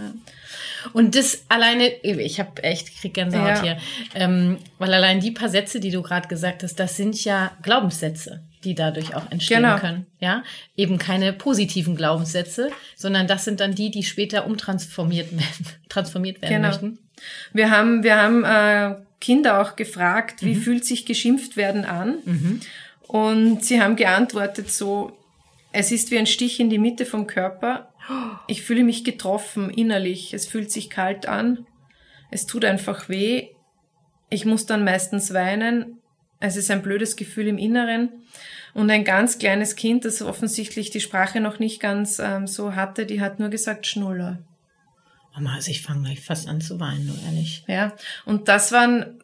Und 0.94 1.16
das 1.16 1.46
alleine, 1.50 1.88
ich 2.04 2.40
habe 2.40 2.64
echt, 2.64 2.90
ich 2.90 3.02
krieg 3.02 3.14
Gänsehaut 3.16 3.48
Ja. 3.58 3.62
hier, 3.62 3.78
ähm, 4.16 4.58
weil 4.78 4.94
allein 4.94 5.20
die 5.20 5.32
paar 5.32 5.50
Sätze, 5.50 5.80
die 5.80 5.92
du 5.92 6.02
gerade 6.02 6.28
gesagt 6.28 6.64
hast, 6.64 6.80
das 6.80 6.96
sind 6.96 7.24
ja 7.26 7.52
Glaubenssätze, 7.64 8.42
die 8.64 8.76
dadurch 8.76 9.16
auch 9.16 9.30
entstehen 9.32 9.64
Genau. 9.64 9.78
können. 9.78 10.06
Ja, 10.20 10.44
eben 10.78 10.98
keine 10.98 11.34
positiven 11.34 11.96
Glaubenssätze, 11.96 12.70
sondern 12.96 13.28
das 13.28 13.44
sind 13.46 13.60
dann 13.60 13.74
die, 13.76 13.92
die 13.92 14.04
später 14.04 14.46
umtransformiert 14.46 15.32
werden, 15.32 15.66
transformiert 15.90 16.42
werden 16.42 16.56
Genau. 16.56 16.68
möchten. 16.70 17.00
Wir 17.54 17.72
haben, 17.72 18.04
wir 18.04 18.16
haben 18.22 18.44
äh, 18.44 18.96
Kinder 19.20 19.62
auch 19.62 19.76
gefragt, 19.76 20.42
Mhm. 20.42 20.46
wie 20.48 20.56
fühlt 20.56 20.86
sich 20.86 21.06
geschimpft 21.06 21.58
werden 21.58 21.86
an? 21.86 22.62
Und 23.08 23.64
sie 23.64 23.82
haben 23.82 23.96
geantwortet 23.96 24.72
so, 24.72 25.18
es 25.72 25.92
ist 25.92 26.12
wie 26.12 26.18
ein 26.18 26.28
Stich 26.28 26.60
in 26.60 26.70
die 26.70 26.78
Mitte 26.78 27.06
vom 27.06 27.26
Körper. 27.28 27.93
Ich 28.48 28.64
fühle 28.64 28.84
mich 28.84 29.04
getroffen 29.04 29.70
innerlich. 29.70 30.34
Es 30.34 30.46
fühlt 30.46 30.72
sich 30.72 30.90
kalt 30.90 31.26
an. 31.26 31.66
Es 32.32 32.46
tut 32.46 32.66
einfach 32.66 33.10
weh. 33.10 33.50
Ich 34.30 34.46
muss 34.46 34.66
dann 34.66 34.84
meistens 34.84 35.34
weinen. 35.34 36.00
Es 36.40 36.58
ist 36.58 36.72
ein 36.72 36.82
blödes 36.82 37.16
Gefühl 37.16 37.48
im 37.48 37.58
Inneren. 37.58 38.10
Und 38.74 38.90
ein 38.90 39.04
ganz 39.04 39.38
kleines 39.38 39.76
Kind, 39.76 40.04
das 40.04 40.22
offensichtlich 40.22 40.90
die 40.90 41.00
Sprache 41.00 41.40
noch 41.40 41.60
nicht 41.60 41.80
ganz 41.80 42.20
ähm, 42.20 42.48
so 42.48 42.76
hatte, 42.76 43.06
die 43.06 43.22
hat 43.22 43.40
nur 43.40 43.50
gesagt 43.50 43.86
Schnuller. 43.86 44.40
Mama, 45.36 45.56
also 45.56 45.72
ich 45.72 45.82
fange 45.82 46.04
gleich 46.04 46.22
fast 46.22 46.48
an 46.48 46.62
zu 46.62 46.80
weinen, 46.80 47.08
nur 47.08 47.18
ehrlich. 47.26 47.64
Ja, 47.68 47.94
und 48.26 48.48
das 48.48 48.72
waren 48.72 49.23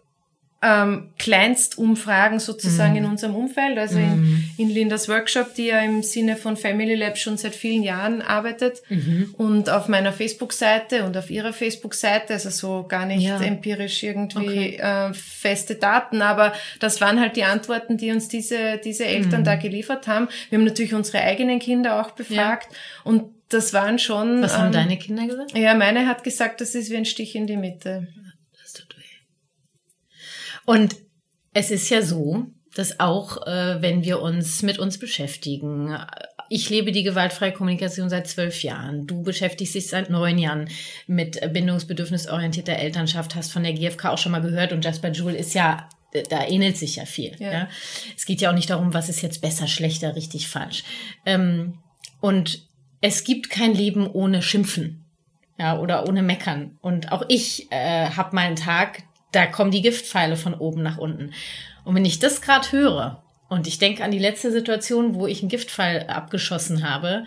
ähm, 0.61 1.11
Kleinstumfragen 1.17 2.39
sozusagen 2.39 2.91
mhm. 2.91 2.97
in 2.97 3.05
unserem 3.05 3.35
Umfeld. 3.35 3.77
Also 3.77 3.97
mhm. 3.97 4.45
in, 4.57 4.67
in 4.67 4.73
Lindas 4.73 5.07
Workshop, 5.07 5.53
die 5.55 5.67
ja 5.67 5.79
im 5.79 6.03
Sinne 6.03 6.35
von 6.35 6.57
Family 6.57 6.95
Lab 6.95 7.17
schon 7.17 7.37
seit 7.37 7.55
vielen 7.55 7.81
Jahren 7.81 8.21
arbeitet. 8.21 8.81
Mhm. 8.89 9.33
Und 9.37 9.69
auf 9.69 9.87
meiner 9.87 10.11
Facebook-Seite 10.11 11.05
und 11.05 11.15
auf 11.15 11.29
ihrer 11.29 11.53
Facebook-Seite, 11.53 12.33
also 12.33 12.49
so 12.49 12.85
gar 12.87 13.05
nicht 13.05 13.23
ja. 13.23 13.39
empirisch 13.39 14.03
irgendwie 14.03 14.77
okay. 14.77 15.09
äh, 15.09 15.13
feste 15.13 15.75
Daten, 15.75 16.21
aber 16.21 16.53
das 16.79 16.99
waren 16.99 17.19
halt 17.19 17.37
die 17.37 17.43
Antworten, 17.45 17.97
die 17.97 18.11
uns 18.11 18.27
diese, 18.27 18.79
diese 18.83 19.05
Eltern 19.05 19.41
mhm. 19.41 19.45
da 19.45 19.55
geliefert 19.55 20.07
haben. 20.07 20.27
Wir 20.49 20.57
haben 20.57 20.65
natürlich 20.65 20.93
unsere 20.93 21.23
eigenen 21.23 21.59
Kinder 21.59 22.01
auch 22.01 22.11
befragt 22.11 22.67
ja. 22.71 22.77
und 23.05 23.23
das 23.49 23.73
waren 23.73 23.97
schon. 23.97 24.43
Was 24.43 24.57
haben 24.57 24.67
ähm, 24.67 24.73
deine 24.73 24.97
Kinder 24.97 25.25
gesagt? 25.25 25.57
Ja, 25.57 25.73
meine 25.73 26.07
hat 26.07 26.23
gesagt, 26.23 26.61
das 26.61 26.75
ist 26.75 26.91
wie 26.91 26.97
ein 26.97 27.05
Stich 27.05 27.35
in 27.35 27.47
die 27.47 27.57
Mitte. 27.57 28.07
Und 30.69 30.97
es 31.51 31.71
ist 31.71 31.89
ja 31.89 32.03
so, 32.03 32.45
dass 32.75 32.99
auch, 32.99 33.47
äh, 33.47 33.81
wenn 33.81 34.03
wir 34.03 34.21
uns 34.21 34.61
mit 34.61 34.77
uns 34.77 34.99
beschäftigen, 34.99 35.97
ich 36.47 36.69
lebe 36.69 36.91
die 36.91 37.01
gewaltfreie 37.01 37.51
Kommunikation 37.51 38.07
seit 38.07 38.27
zwölf 38.27 38.61
Jahren. 38.61 39.07
Du 39.07 39.23
beschäftigst 39.23 39.73
dich 39.73 39.87
seit 39.87 40.11
neun 40.11 40.37
Jahren 40.37 40.69
mit 41.07 41.41
bindungsbedürfnisorientierter 41.53 42.73
Elternschaft, 42.73 43.33
hast 43.33 43.51
von 43.51 43.63
der 43.63 43.73
GfK 43.73 44.09
auch 44.09 44.19
schon 44.19 44.31
mal 44.31 44.43
gehört 44.43 44.71
und 44.71 44.85
Jasper 44.85 45.09
Joule 45.09 45.37
ist 45.37 45.55
ja 45.55 45.89
da 46.29 46.45
ähnelt 46.45 46.77
sich 46.77 46.97
ja 46.97 47.05
viel. 47.05 47.35
Ja. 47.39 47.51
ja. 47.51 47.69
Es 48.15 48.27
geht 48.27 48.39
ja 48.39 48.51
auch 48.51 48.55
nicht 48.55 48.69
darum, 48.69 48.93
was 48.93 49.09
ist 49.09 49.23
jetzt 49.23 49.41
besser, 49.41 49.67
schlechter, 49.67 50.15
richtig, 50.15 50.47
falsch. 50.47 50.83
Ähm, 51.25 51.79
und 52.21 52.67
es 53.01 53.23
gibt 53.23 53.49
kein 53.49 53.73
Leben 53.73 54.07
ohne 54.07 54.43
Schimpfen. 54.43 55.05
Ja, 55.57 55.77
oder 55.77 56.07
ohne 56.07 56.21
Meckern. 56.23 56.77
Und 56.79 57.11
auch 57.11 57.25
ich 57.27 57.69
äh, 57.71 58.11
habe 58.11 58.33
mal 58.33 58.45
einen 58.45 58.55
Tag, 58.55 59.03
da 59.31 59.45
kommen 59.45 59.71
die 59.71 59.81
Giftpfeile 59.81 60.35
von 60.35 60.53
oben 60.53 60.81
nach 60.81 60.97
unten. 60.97 61.33
Und 61.83 61.95
wenn 61.95 62.05
ich 62.05 62.19
das 62.19 62.41
gerade 62.41 62.71
höre 62.71 63.23
und 63.47 63.67
ich 63.67 63.79
denke 63.79 64.03
an 64.03 64.11
die 64.11 64.19
letzte 64.19 64.51
Situation, 64.51 65.15
wo 65.15 65.27
ich 65.27 65.41
einen 65.41 65.49
Giftpfeil 65.49 66.07
abgeschossen 66.07 66.87
habe, 66.89 67.25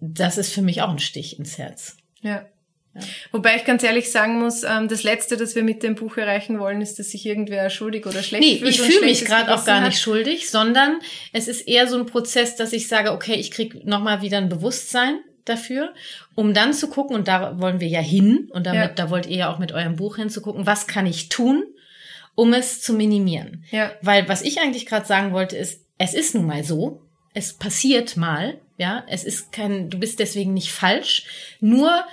das 0.00 0.38
ist 0.38 0.52
für 0.52 0.62
mich 0.62 0.82
auch 0.82 0.90
ein 0.90 0.98
Stich 0.98 1.38
ins 1.38 1.58
Herz. 1.58 1.96
Ja. 2.20 2.46
ja. 2.94 3.00
Wobei 3.32 3.56
ich 3.56 3.64
ganz 3.64 3.82
ehrlich 3.82 4.10
sagen 4.10 4.38
muss, 4.38 4.62
ähm, 4.62 4.88
das 4.88 5.02
Letzte, 5.02 5.36
das 5.36 5.54
wir 5.54 5.62
mit 5.62 5.82
dem 5.82 5.94
Buch 5.94 6.16
erreichen 6.16 6.58
wollen, 6.58 6.80
ist, 6.80 6.98
dass 6.98 7.10
sich 7.10 7.24
irgendwer 7.26 7.70
schuldig 7.70 8.06
oder 8.06 8.22
schlecht 8.22 8.44
nee, 8.44 8.58
fühlt. 8.58 8.70
Ich 8.70 8.80
fühle 8.80 9.06
mich 9.06 9.24
gerade 9.24 9.54
auch 9.54 9.64
gar 9.64 9.80
nicht 9.80 10.00
schuldig, 10.00 10.50
sondern 10.50 11.00
es 11.32 11.48
ist 11.48 11.62
eher 11.62 11.86
so 11.88 11.98
ein 11.98 12.06
Prozess, 12.06 12.56
dass 12.56 12.72
ich 12.72 12.88
sage, 12.88 13.12
okay, 13.12 13.34
ich 13.34 13.50
krieg 13.50 13.84
nochmal 13.84 14.22
wieder 14.22 14.38
ein 14.38 14.48
Bewusstsein 14.48 15.20
dafür, 15.48 15.94
um 16.34 16.54
dann 16.54 16.74
zu 16.74 16.88
gucken, 16.88 17.16
und 17.16 17.28
da 17.28 17.58
wollen 17.58 17.80
wir 17.80 17.88
ja 17.88 18.00
hin, 18.00 18.50
und 18.52 18.66
damit, 18.66 18.80
ja. 18.80 18.88
da 18.88 19.10
wollt 19.10 19.26
ihr 19.26 19.36
ja 19.36 19.52
auch 19.52 19.58
mit 19.58 19.72
eurem 19.72 19.96
Buch 19.96 20.16
hinzugucken, 20.16 20.66
was 20.66 20.86
kann 20.86 21.06
ich 21.06 21.28
tun, 21.28 21.64
um 22.34 22.52
es 22.52 22.82
zu 22.82 22.92
minimieren. 22.92 23.64
Ja. 23.70 23.92
Weil 24.02 24.28
was 24.28 24.42
ich 24.42 24.60
eigentlich 24.60 24.86
gerade 24.86 25.06
sagen 25.06 25.32
wollte, 25.32 25.56
ist, 25.56 25.84
es 25.98 26.14
ist 26.14 26.34
nun 26.34 26.46
mal 26.46 26.62
so, 26.62 27.02
es 27.32 27.54
passiert 27.54 28.16
mal, 28.16 28.60
ja, 28.78 29.04
es 29.08 29.24
ist 29.24 29.52
kein, 29.52 29.88
du 29.90 29.98
bist 29.98 30.18
deswegen 30.18 30.52
nicht 30.54 30.72
falsch, 30.72 31.24
nur 31.60 32.04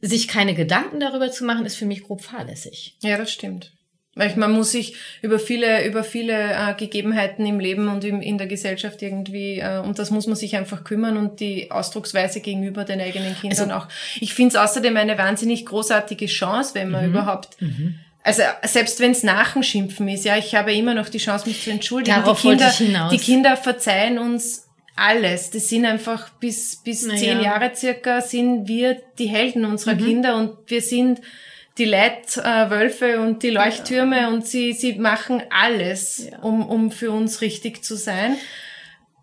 sich 0.00 0.28
keine 0.28 0.54
Gedanken 0.54 1.00
darüber 1.00 1.30
zu 1.30 1.44
machen, 1.44 1.64
ist 1.64 1.76
für 1.76 1.86
mich 1.86 2.02
grob 2.02 2.22
fahrlässig. 2.22 2.96
Ja, 3.00 3.16
das 3.16 3.32
stimmt. 3.32 3.73
Weil 4.16 4.34
man 4.36 4.52
muss 4.52 4.70
sich 4.70 4.94
über 5.22 5.38
viele, 5.38 5.84
über 5.86 6.04
viele 6.04 6.34
äh, 6.34 6.74
Gegebenheiten 6.76 7.44
im 7.46 7.58
Leben 7.58 7.88
und 7.88 8.04
im, 8.04 8.22
in 8.22 8.38
der 8.38 8.46
Gesellschaft 8.46 9.02
irgendwie, 9.02 9.58
äh, 9.58 9.80
und 9.80 9.98
das 9.98 10.10
muss 10.10 10.26
man 10.26 10.36
sich 10.36 10.56
einfach 10.56 10.84
kümmern 10.84 11.16
und 11.16 11.40
die 11.40 11.70
Ausdrucksweise 11.70 12.40
gegenüber 12.40 12.84
den 12.84 13.00
eigenen 13.00 13.34
Kindern 13.34 13.70
also, 13.72 13.86
auch. 13.86 13.88
Ich 14.20 14.34
finde 14.34 14.56
es 14.56 14.56
außerdem 14.56 14.96
eine 14.96 15.18
wahnsinnig 15.18 15.66
großartige 15.66 16.26
Chance, 16.26 16.74
wenn 16.74 16.90
man 16.90 17.06
mhm. 17.06 17.10
überhaupt 17.10 17.60
mhm. 17.60 17.98
Also 18.26 18.42
selbst 18.62 19.00
wenn 19.00 19.10
es 19.10 19.22
Nachenschimpfen 19.22 20.08
ist, 20.08 20.24
ja, 20.24 20.38
ich 20.38 20.54
habe 20.54 20.72
immer 20.72 20.94
noch 20.94 21.10
die 21.10 21.18
Chance, 21.18 21.46
mich 21.46 21.62
zu 21.62 21.70
entschuldigen. 21.70 22.16
Darauf 22.16 22.40
die 22.40 22.48
Kinder, 22.48 22.70
hinaus. 22.70 23.12
die 23.12 23.18
Kinder 23.18 23.54
verzeihen 23.54 24.18
uns 24.18 24.66
alles. 24.96 25.50
Das 25.50 25.68
sind 25.68 25.84
einfach 25.84 26.30
bis 26.30 26.76
bis 26.76 27.04
naja. 27.04 27.18
zehn 27.18 27.42
Jahre 27.42 27.72
circa 27.74 28.22
sind 28.22 28.66
wir 28.66 28.96
die 29.18 29.26
Helden 29.26 29.66
unserer 29.66 29.94
mhm. 29.94 30.04
Kinder 30.04 30.36
und 30.36 30.52
wir 30.68 30.80
sind 30.80 31.20
die 31.78 31.84
Leitwölfe 31.84 33.20
und 33.20 33.42
die 33.42 33.50
Leuchttürme 33.50 34.20
ja. 34.20 34.28
und 34.28 34.46
sie, 34.46 34.72
sie 34.72 34.94
machen 34.94 35.42
alles, 35.50 36.28
ja. 36.30 36.38
um, 36.38 36.66
um 36.68 36.90
für 36.90 37.10
uns 37.10 37.40
richtig 37.40 37.84
zu 37.84 37.96
sein. 37.96 38.36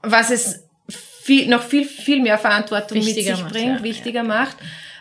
Was 0.02 0.32
es 0.32 0.68
viel, 0.88 1.48
noch 1.48 1.64
viel, 1.64 1.86
viel 1.86 2.22
mehr 2.22 2.38
Verantwortung 2.38 2.98
wichtiger 2.98 3.32
mit 3.32 3.38
sich 3.38 3.44
macht, 3.44 3.54
bringt, 3.54 3.78
ja. 3.80 3.84
wichtiger 3.84 4.24
macht. 4.24 4.58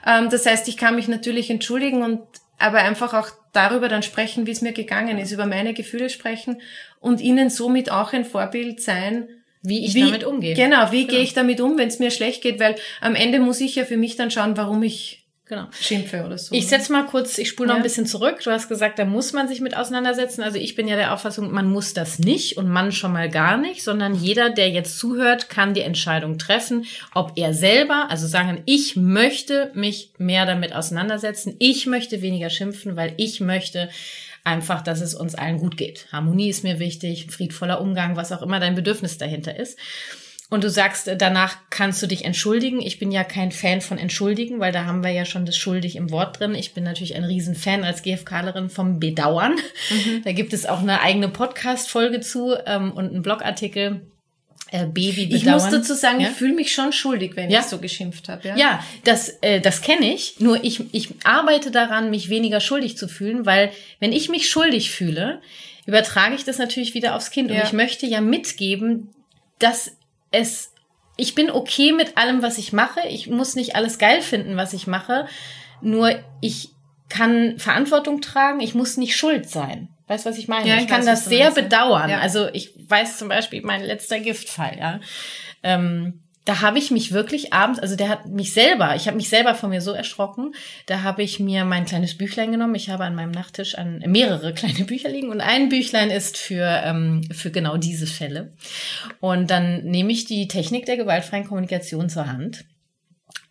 Ähm, 0.07 0.31
das 0.31 0.47
heißt, 0.47 0.69
ich 0.69 0.77
kann 0.77 0.95
mich 0.95 1.09
natürlich 1.09 1.51
entschuldigen 1.51 2.03
und 2.03 2.21
aber 2.59 2.79
einfach 2.79 3.15
auch 3.15 3.31
darüber 3.53 3.89
dann 3.89 4.03
sprechen, 4.03 4.47
wie 4.47 4.51
es 4.51 4.61
mir 4.61 4.73
gegangen 4.73 5.19
ist, 5.19 5.33
über 5.33 5.47
meine 5.47 5.73
Gefühle 5.75 6.11
sprechen 6.11 6.61
und 7.01 7.21
ihnen 7.21 7.51
somit 7.51 7.91
auch 7.91 8.13
ein 8.13 8.25
Vorbild 8.25 8.83
sein, 8.83 9.29
wie 9.63 9.85
ich 9.85 9.95
wie, 9.95 10.03
damit 10.03 10.25
umgehe. 10.25 10.55
Genau, 10.55 10.93
wie 10.93 11.07
genau. 11.07 11.15
gehe 11.15 11.23
ich 11.23 11.33
damit 11.33 11.61
um, 11.61 11.79
wenn 11.79 11.89
es 11.89 11.99
mir 11.99 12.11
schlecht 12.11 12.43
geht, 12.43 12.61
weil 12.61 12.77
am 13.01 13.15
Ende 13.15 13.41
muss 13.41 13.61
ich 13.61 13.75
ja 13.75 13.85
für 13.85 13.97
mich 13.97 14.17
dann 14.17 14.31
schauen, 14.31 14.57
warum 14.57 14.83
ich 14.83 15.20
genau. 15.51 15.67
schimpfe 15.73 16.25
oder 16.25 16.39
so. 16.39 16.55
Ich 16.55 16.65
ne? 16.65 16.71
setze 16.71 16.93
mal 16.93 17.05
kurz, 17.05 17.37
ich 17.37 17.51
spule 17.51 17.69
noch 17.69 17.75
ja. 17.75 17.81
ein 17.81 17.83
bisschen 17.83 18.07
zurück. 18.07 18.41
Du 18.43 18.51
hast 18.51 18.69
gesagt, 18.69 18.99
da 18.99 19.05
muss 19.05 19.35
man 19.35 19.49
sich 19.49 19.61
mit 19.61 19.77
auseinandersetzen. 19.77 20.43
Also 20.43 20.57
ich 20.57 20.75
bin 20.75 20.89
ja 20.89 20.97
der 20.97 21.13
Auffassung, 21.13 21.53
man 21.53 21.69
muss 21.69 21.93
das 21.93 22.19
nicht 22.19 22.57
und 22.57 22.69
man 22.69 22.93
schon 22.93 23.13
mal 23.13 23.29
gar 23.29 23.59
nicht, 23.59 23.83
sondern 23.83 24.15
jeder, 24.15 24.49
der 24.49 24.71
jetzt 24.71 24.99
zuhört, 24.99 25.51
kann 25.51 25.75
die 25.75 25.83
Entscheidung 25.83 26.39
treffen, 26.39 26.87
ob 27.15 27.33
er 27.37 27.53
selber, 27.53 28.07
also 28.09 28.27
sagen, 28.27 28.63
ich 28.65 28.97
möchte 28.97 29.71
mich 29.75 30.13
mehr 30.17 30.47
damit 30.47 30.75
auseinandersetzen. 30.75 31.57
Ich 31.59 31.87
möchte 31.87 32.23
weniger 32.23 32.49
schimpfen, 32.49 32.97
weil 32.97 33.13
ich 33.19 33.41
möchte 33.41 33.91
einfach, 34.45 34.81
dass 34.81 35.01
es 35.01 35.15
uns 35.15 35.35
allen 35.35 35.59
gut 35.59 35.77
geht. 35.77 36.07
Harmonie 36.13 36.49
ist 36.49 36.65
mir 36.65 36.79
wichtig, 36.79 37.27
friedvoller 37.31 37.81
Umgang, 37.81 38.17
was 38.17 38.33
auch 38.33 38.41
immer 38.41 38.61
dein 38.61 38.75
Bedürfnis 38.75 39.19
dahinter 39.19 39.59
ist. 39.59 39.79
Und 40.51 40.65
du 40.65 40.69
sagst, 40.69 41.07
äh, 41.07 41.17
danach 41.17 41.57
kannst 41.71 42.03
du 42.03 42.09
dich 42.09 42.25
entschuldigen. 42.25 42.83
Ich 42.83 42.99
bin 42.99 43.13
ja 43.13 43.23
kein 43.23 43.53
Fan 43.53 43.81
von 43.81 43.99
entschuldigen, 43.99 44.59
weil 44.59 44.73
da 44.73 44.85
haben 44.85 45.05
wir 45.05 45.11
ja 45.11 45.25
schon 45.25 45.47
das 45.47 45.57
schuldig 45.57 45.95
im 45.95 46.11
Wort 46.11 46.41
drin. 46.41 46.57
Ich 46.57 46.75
bin 46.75 46.83
natürlich 46.83 47.15
ein 47.15 47.25
Riesenfan 47.25 47.85
als 47.85 48.03
GFKlerin 48.03 48.69
vom 48.69 49.01
Bedauern. 49.01 49.55
Mhm. 49.55 50.23
Da 50.25 50.33
gibt 50.33 50.53
es 50.53 50.67
auch 50.67 50.81
eine 50.81 51.01
eigene 51.01 51.29
Podcast-Folge 51.29 52.21
zu 52.21 52.57
ähm, 52.67 52.91
und 52.93 53.11
einen 53.11 53.23
Blogartikel. 53.23 54.03
Äh, 54.73 54.87
Baby 54.87 55.27
bedauern. 55.27 55.37
Ich 55.37 55.47
muss 55.47 55.71
dazu 55.71 55.95
sagen, 55.95 56.21
ja? 56.21 56.29
ich 56.29 56.35
fühle 56.35 56.55
mich 56.55 56.73
schon 56.73 56.93
schuldig, 56.93 57.35
wenn 57.35 57.51
ja? 57.51 57.61
ich 57.61 57.67
so 57.67 57.79
geschimpft 57.79 58.29
habe. 58.29 58.49
Ja, 58.49 58.57
ja 58.57 58.85
das, 59.05 59.31
äh, 59.41 59.61
das 59.61 59.83
kenne 59.83 60.13
ich. 60.13 60.39
Nur 60.41 60.63
ich, 60.63 60.83
ich 60.93 61.09
arbeite 61.25 61.71
daran, 61.71 62.11
mich 62.11 62.29
weniger 62.29 62.61
schuldig 62.61 62.97
zu 62.97 63.09
fühlen, 63.09 63.47
weil 63.47 63.73
wenn 63.99 64.13
ich 64.13 64.29
mich 64.29 64.49
schuldig 64.49 64.91
fühle, 64.91 65.41
übertrage 65.87 66.35
ich 66.35 66.45
das 66.45 66.59
natürlich 66.59 66.95
wieder 66.95 67.17
aufs 67.17 67.31
Kind. 67.31 67.51
Ja. 67.51 67.57
Und 67.57 67.67
ich 67.67 67.73
möchte 67.73 68.07
ja 68.07 68.21
mitgeben, 68.21 69.09
dass 69.59 69.97
es, 70.31 70.73
ich 71.17 71.35
bin 71.35 71.51
okay 71.51 71.93
mit 71.93 72.17
allem, 72.17 72.43
was 72.43 72.59
ich 72.59 72.73
mache. 72.73 73.01
Ich 73.09 73.29
muss 73.29 73.55
nicht 73.55 73.77
alles 73.77 73.99
geil 73.99 74.23
finden, 74.23 74.57
was 74.57 74.73
ich 74.73 74.87
mache. 74.87 75.27
Nur 75.81 76.19
ich 76.41 76.71
kann 77.09 77.59
Verantwortung 77.59 78.21
tragen. 78.21 78.61
Ich 78.61 78.75
muss 78.75 78.97
nicht 78.97 79.17
schuld 79.17 79.49
sein. 79.49 79.89
Weißt 80.07 80.27
du, 80.27 80.31
was 80.31 80.39
ich 80.39 80.49
meine? 80.49 80.69
Ja, 80.69 80.77
ich, 80.77 80.83
ich 80.83 80.89
kann 80.89 81.01
weiß, 81.01 81.07
das 81.07 81.25
sehr 81.27 81.51
bedauern. 81.51 82.11
Ja. 82.11 82.19
Also 82.19 82.49
ich 82.53 82.73
weiß 82.89 83.19
zum 83.19 83.29
Beispiel 83.29 83.63
mein 83.63 83.83
letzter 83.83 84.19
Giftfall, 84.21 84.77
ja. 84.79 85.01
Ähm, 85.63 86.21
da 86.51 86.63
habe 86.63 86.81
ich 86.81 86.91
mich 86.91 87.13
wirklich 87.13 87.53
abends, 87.53 87.79
also 87.79 87.95
der 87.95 88.09
hat 88.09 88.27
mich 88.27 88.53
selber, 88.53 88.97
ich 88.97 89.07
habe 89.07 89.17
mich 89.17 89.29
selber 89.29 89.55
von 89.55 89.71
mir 89.71 89.81
so 89.81 89.93
erschrocken, 89.93 90.53
da 90.87 91.05
habe 91.05 91.23
ich 91.23 91.39
mir 91.39 91.65
mein 91.65 91.85
kleines 91.85 92.19
Büchlein 92.19 92.51
genommen. 92.51 92.75
Ich 92.75 92.91
habe 92.91 93.05
an 93.05 93.15
meinem 93.15 93.31
Nachttisch 93.31 93.77
an 93.77 94.03
mehrere 94.05 94.53
kleine 94.61 94.85
Bücher 94.85 95.11
liegen. 95.11 95.29
Und 95.29 95.41
ein 95.41 95.69
Büchlein 95.69 96.11
ist 96.11 96.37
für, 96.37 96.83
ähm, 96.85 97.23
für 97.33 97.53
genau 97.53 97.77
diese 97.77 98.09
Fälle. 98.09 98.53
Und 99.21 99.49
dann 99.49 99.85
nehme 99.85 100.11
ich 100.11 100.25
die 100.25 100.49
Technik 100.49 100.87
der 100.87 100.97
gewaltfreien 100.97 101.47
Kommunikation 101.47 102.09
zur 102.09 102.27
Hand 102.27 102.65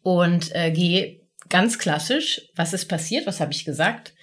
und 0.01 0.53
äh, 0.53 0.69
gehe 0.69 1.21
ganz 1.47 1.79
klassisch, 1.79 2.49
was 2.57 2.73
ist 2.73 2.89
passiert, 2.89 3.25
was 3.27 3.39
habe 3.39 3.53
ich 3.53 3.63
gesagt, 3.63 4.13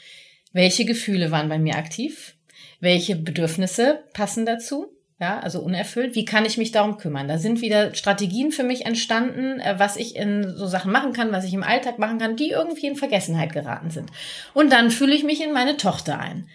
welche 0.53 0.85
Gefühle 0.85 1.31
waren 1.31 1.49
bei 1.49 1.59
mir 1.59 1.77
aktiv, 1.77 2.35
welche 2.81 3.17
Bedürfnisse 3.17 4.05
passen 4.13 4.45
dazu 4.45 4.96
ja, 5.19 5.41
also 5.41 5.61
unerfüllt. 5.61 6.15
Wie 6.15 6.27
kann 6.27 6.45
ich 6.45 6.59
mich 6.59 6.73
darum 6.73 6.99
kümmern? 6.99 7.27
Da 7.27 7.39
sind 7.39 7.63
wieder 7.63 7.95
Strategien 7.95 8.53
für 8.53 8.65
mich 8.65 8.85
entstanden, 8.85 9.61
äh, 9.61 9.79
was 9.79 9.97
ich 9.97 10.15
in 10.15 10.55
so 10.57 10.67
Sachen 10.67 10.93
machen 10.93 11.13
kann, 11.13 11.33
was 11.33 11.45
ich 11.45 11.55
im 11.55 11.63
Alltag 11.63 11.99
machen 11.99 12.19
kann, 12.19 12.37
die 12.37 12.51
irgendwie 12.51 12.87
in 12.87 12.97
Vergessenheit 12.97 13.53
geraten 13.53 13.91
sind. 13.91 14.11
Und 14.53 14.73
dann 14.73 14.91
fühle 14.91 15.15
ich 15.15 15.25
mich 15.25 15.43
in 15.43 15.53
meine 15.53 15.77
Tochter 15.79 16.19
ein. 16.19 16.49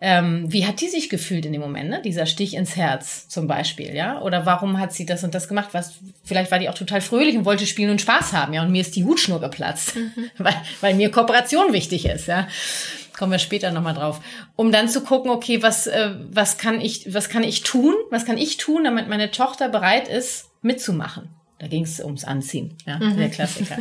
Ähm, 0.00 0.52
wie 0.52 0.64
hat 0.64 0.80
die 0.80 0.88
sich 0.88 1.08
gefühlt 1.08 1.44
in 1.44 1.52
dem 1.52 1.60
Moment, 1.60 1.90
ne? 1.90 2.00
Dieser 2.00 2.26
Stich 2.26 2.54
ins 2.54 2.76
Herz 2.76 3.28
zum 3.28 3.48
Beispiel, 3.48 3.94
ja? 3.94 4.20
Oder 4.22 4.46
warum 4.46 4.78
hat 4.78 4.92
sie 4.92 5.06
das 5.06 5.24
und 5.24 5.34
das 5.34 5.48
gemacht? 5.48 5.70
Was, 5.72 5.98
vielleicht 6.22 6.52
war 6.52 6.60
die 6.60 6.68
auch 6.68 6.74
total 6.74 7.00
fröhlich 7.00 7.36
und 7.36 7.44
wollte 7.44 7.66
spielen 7.66 7.90
und 7.90 8.00
Spaß 8.00 8.32
haben, 8.32 8.52
ja? 8.52 8.62
Und 8.62 8.70
mir 8.70 8.80
ist 8.80 8.94
die 8.94 9.04
Hutschnur 9.04 9.40
geplatzt, 9.40 9.96
mhm. 9.96 10.30
weil, 10.38 10.54
weil 10.80 10.94
mir 10.94 11.10
Kooperation 11.10 11.72
wichtig 11.72 12.06
ist, 12.06 12.28
ja? 12.28 12.46
Kommen 13.18 13.32
wir 13.32 13.38
später 13.38 13.70
nochmal 13.72 13.94
drauf, 13.94 14.20
um 14.56 14.72
dann 14.72 14.88
zu 14.88 15.02
gucken, 15.02 15.30
okay, 15.30 15.62
was, 15.62 15.86
äh, 15.86 16.14
was 16.30 16.56
kann 16.56 16.80
ich, 16.80 17.12
was 17.12 17.28
kann 17.28 17.42
ich 17.42 17.62
tun, 17.62 17.94
was 18.10 18.24
kann 18.24 18.38
ich 18.38 18.56
tun, 18.56 18.84
damit 18.84 19.08
meine 19.08 19.30
Tochter 19.30 19.68
bereit 19.68 20.08
ist, 20.08 20.46
mitzumachen. 20.62 21.28
Da 21.58 21.66
ging 21.66 21.82
es 21.82 21.98
ums 21.98 22.24
Anziehen, 22.24 22.76
ja, 22.86 22.98
mhm. 22.98 23.16
der 23.16 23.30
Klassiker. 23.30 23.78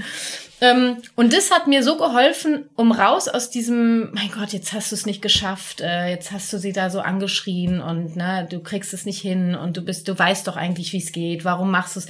ähm, 0.62 0.98
und 1.16 1.32
das 1.32 1.52
hat 1.52 1.68
mir 1.68 1.84
so 1.84 1.96
geholfen, 1.98 2.66
um 2.76 2.92
raus 2.92 3.28
aus 3.28 3.52
diesem, 3.52 4.12
mein 4.14 4.32
Gott, 4.32 4.52
jetzt 4.52 4.74
hast 4.74 4.92
du 4.92 4.96
es 4.96 5.06
nicht 5.06 5.22
geschafft, 5.22 5.82
äh, 5.82 6.10
jetzt 6.10 6.32
hast 6.32 6.52
du 6.52 6.58
sie 6.58 6.74
da 6.74 6.90
so 6.90 7.02
angeschrien 7.02 7.80
und 7.80 8.16
ne, 8.16 8.48
du 8.50 8.60
kriegst 8.62 8.94
es 8.94 9.06
nicht 9.06 9.22
hin 9.22 9.54
und 9.54 9.78
du 9.78 9.82
bist, 9.82 10.08
du 10.08 10.18
weißt 10.18 10.48
doch 10.48 10.58
eigentlich, 10.58 10.92
wie 10.94 10.98
es 10.98 11.12
geht, 11.12 11.46
warum 11.46 11.70
machst 11.70 11.96
du 11.96 12.00
es? 12.00 12.08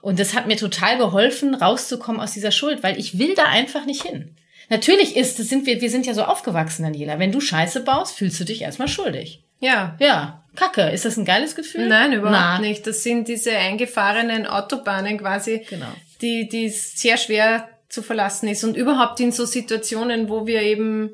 Und 0.00 0.20
das 0.20 0.34
hat 0.34 0.46
mir 0.46 0.56
total 0.56 0.96
geholfen, 0.96 1.56
rauszukommen 1.56 2.20
aus 2.20 2.30
dieser 2.30 2.52
Schuld, 2.52 2.84
weil 2.84 3.00
ich 3.00 3.18
will 3.18 3.34
da 3.34 3.46
einfach 3.46 3.84
nicht 3.84 4.04
hin. 4.04 4.36
Natürlich 4.68 5.16
ist, 5.16 5.38
das 5.38 5.48
sind 5.48 5.66
wir, 5.66 5.80
wir 5.80 5.90
sind 5.90 6.06
ja 6.06 6.14
so 6.14 6.24
aufgewachsen, 6.24 6.82
Daniela. 6.82 7.18
Wenn 7.18 7.32
du 7.32 7.40
Scheiße 7.40 7.80
baust, 7.80 8.16
fühlst 8.16 8.38
du 8.40 8.44
dich 8.44 8.62
erstmal 8.62 8.88
schuldig. 8.88 9.42
Ja. 9.60 9.96
Ja. 9.98 10.44
Kacke. 10.56 10.90
Ist 10.90 11.04
das 11.04 11.16
ein 11.16 11.24
geiles 11.24 11.54
Gefühl? 11.54 11.88
Nein, 11.88 12.12
überhaupt 12.12 12.32
Na. 12.32 12.58
nicht. 12.58 12.86
Das 12.86 13.02
sind 13.02 13.28
diese 13.28 13.56
eingefahrenen 13.56 14.46
Autobahnen 14.46 15.18
quasi, 15.18 15.64
genau. 15.68 15.86
die, 16.20 16.48
die 16.48 16.68
sehr 16.68 17.16
schwer 17.16 17.68
zu 17.88 18.02
verlassen 18.02 18.48
ist. 18.48 18.64
Und 18.64 18.76
überhaupt 18.76 19.20
in 19.20 19.32
so 19.32 19.46
Situationen, 19.46 20.28
wo 20.28 20.46
wir 20.46 20.62
eben 20.62 21.10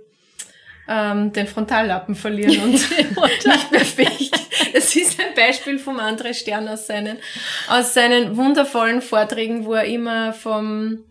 ähm, 0.88 1.32
den 1.32 1.46
Frontallappen 1.46 2.14
verlieren 2.14 2.60
und 2.60 2.72
nicht 3.46 3.70
mehr 3.70 3.84
fähig. 3.84 4.30
Es 4.72 4.94
ist 4.96 5.20
ein 5.20 5.34
Beispiel 5.34 5.78
vom 5.78 5.98
André 5.98 6.34
Stern 6.34 6.68
aus 6.68 6.86
seinen, 6.86 7.18
aus 7.68 7.94
seinen 7.94 8.36
wundervollen 8.36 9.02
Vorträgen, 9.02 9.64
wo 9.64 9.74
er 9.74 9.84
immer 9.84 10.32
vom 10.32 11.04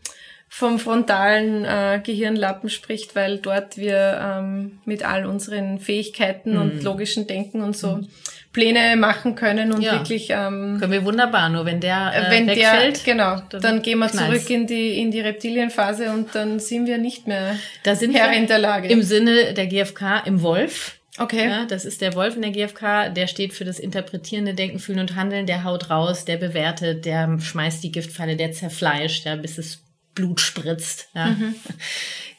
vom 0.56 0.78
frontalen 0.78 1.66
äh, 1.66 2.00
Gehirnlappen 2.04 2.70
spricht, 2.70 3.16
weil 3.16 3.40
dort 3.40 3.76
wir 3.76 4.22
ähm, 4.24 4.78
mit 4.86 5.04
all 5.04 5.26
unseren 5.26 5.80
Fähigkeiten 5.80 6.54
mhm. 6.54 6.62
und 6.62 6.84
logischen 6.84 7.26
Denken 7.26 7.64
und 7.64 7.76
so 7.76 7.96
mhm. 7.96 8.08
Pläne 8.52 8.96
machen 8.96 9.34
können 9.34 9.74
und 9.74 9.82
ja. 9.82 9.94
wirklich 9.94 10.30
ähm, 10.30 10.78
können 10.80 10.92
wir 10.92 11.06
wunderbar. 11.06 11.50
Nur 11.50 11.66
wenn 11.66 11.80
der 11.80 12.14
äh, 12.14 12.30
wenn 12.30 12.46
wegfällt, 12.46 13.04
der 13.04 13.14
genau, 13.16 13.42
dann, 13.50 13.62
dann 13.62 13.82
gehen 13.82 13.98
wir 13.98 14.10
knallt's. 14.10 14.28
zurück 14.28 14.50
in 14.52 14.68
die 14.68 15.00
in 15.00 15.10
die 15.10 15.22
Reptilienphase 15.22 16.12
und 16.12 16.36
dann 16.36 16.60
sind 16.60 16.86
wir 16.86 17.00
nicht 17.00 17.26
mehr 17.26 17.56
da 17.82 17.96
sind 17.96 18.14
Herr 18.14 18.32
in 18.32 18.46
der 18.46 18.60
Lage. 18.60 18.90
Im 18.90 19.02
Sinne 19.02 19.56
der 19.56 19.66
GfK 19.66 20.22
im 20.28 20.44
Wolf. 20.44 21.00
Okay. 21.18 21.50
Ja, 21.50 21.66
das 21.66 21.84
ist 21.84 22.02
der 22.02 22.14
Wolf 22.14 22.36
in 22.36 22.44
der 22.44 22.52
GfK, 22.52 23.10
der 23.10 23.26
steht 23.26 23.54
für 23.54 23.66
das 23.66 23.80
interpretierende 23.80 24.54
Denken, 24.54 24.78
Fühlen 24.78 25.00
und 25.00 25.16
Handeln, 25.16 25.48
der 25.48 25.64
haut 25.64 25.90
raus, 25.90 26.26
der 26.26 26.38
bewertet, 26.38 27.06
der 27.06 27.40
schmeißt 27.40 27.84
die 27.84 27.92
Giftfalle, 27.92 28.36
der 28.36 28.52
zerfleischt, 28.52 29.26
ja, 29.26 29.36
bis 29.36 29.58
es 29.58 29.84
Blut 30.16 30.40
spritzt. 30.42 31.10
Ja. 31.14 31.28
Mhm. 31.28 31.56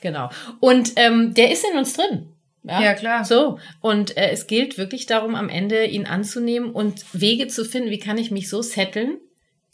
Genau. 0.01 0.29
Und 0.61 0.93
ähm, 0.97 1.33
der 1.33 1.51
ist 1.51 1.65
in 1.65 1.79
uns 1.79 1.95
drin. 1.95 2.29
Ja, 2.63 2.83
ja 2.83 2.95
klar. 2.95 3.25
So. 3.25 3.59
Und 3.81 4.19
äh, 4.19 4.31
es 4.33 4.47
gilt 4.47 4.77
wirklich 4.77 5.07
darum, 5.07 5.35
am 5.35 5.49
Ende 5.49 5.87
ihn 5.87 6.05
anzunehmen 6.07 6.73
und 6.73 7.05
Wege 7.15 7.47
zu 7.49 7.65
finden, 7.65 7.91
wie 7.91 7.99
kann 7.99 8.19
ich 8.19 8.31
mich 8.31 8.51
so 8.51 8.61
setteln, 8.61 9.19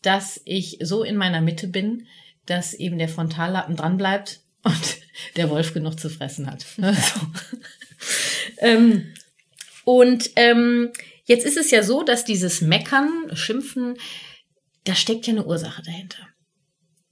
dass 0.02 0.40
ich 0.44 0.78
so 0.82 1.02
in 1.02 1.16
meiner 1.16 1.40
Mitte 1.40 1.66
bin, 1.66 2.06
dass 2.46 2.74
eben 2.74 2.98
der 2.98 3.08
Frontallappen 3.08 3.74
dran 3.76 3.96
bleibt 3.96 4.40
und 4.62 4.98
der 5.36 5.50
Wolf 5.50 5.72
genug 5.74 5.98
zu 5.98 6.10
fressen 6.10 6.50
hat. 6.50 6.60
so. 6.76 7.20
ähm, 8.58 9.12
und 9.84 10.30
ähm, 10.36 10.90
jetzt 11.24 11.46
ist 11.46 11.56
es 11.56 11.70
ja 11.70 11.82
so, 11.82 12.02
dass 12.02 12.24
dieses 12.24 12.60
Meckern, 12.60 13.30
Schimpfen, 13.34 13.96
da 14.84 14.94
steckt 14.94 15.26
ja 15.26 15.32
eine 15.32 15.44
Ursache 15.44 15.82
dahinter. 15.82 16.28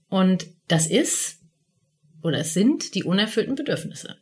Und 0.08 0.46
das 0.68 0.86
ist 0.86 1.38
oder 2.22 2.38
es 2.38 2.54
sind 2.54 2.94
die 2.94 3.04
unerfüllten 3.04 3.54
Bedürfnisse. 3.54 4.16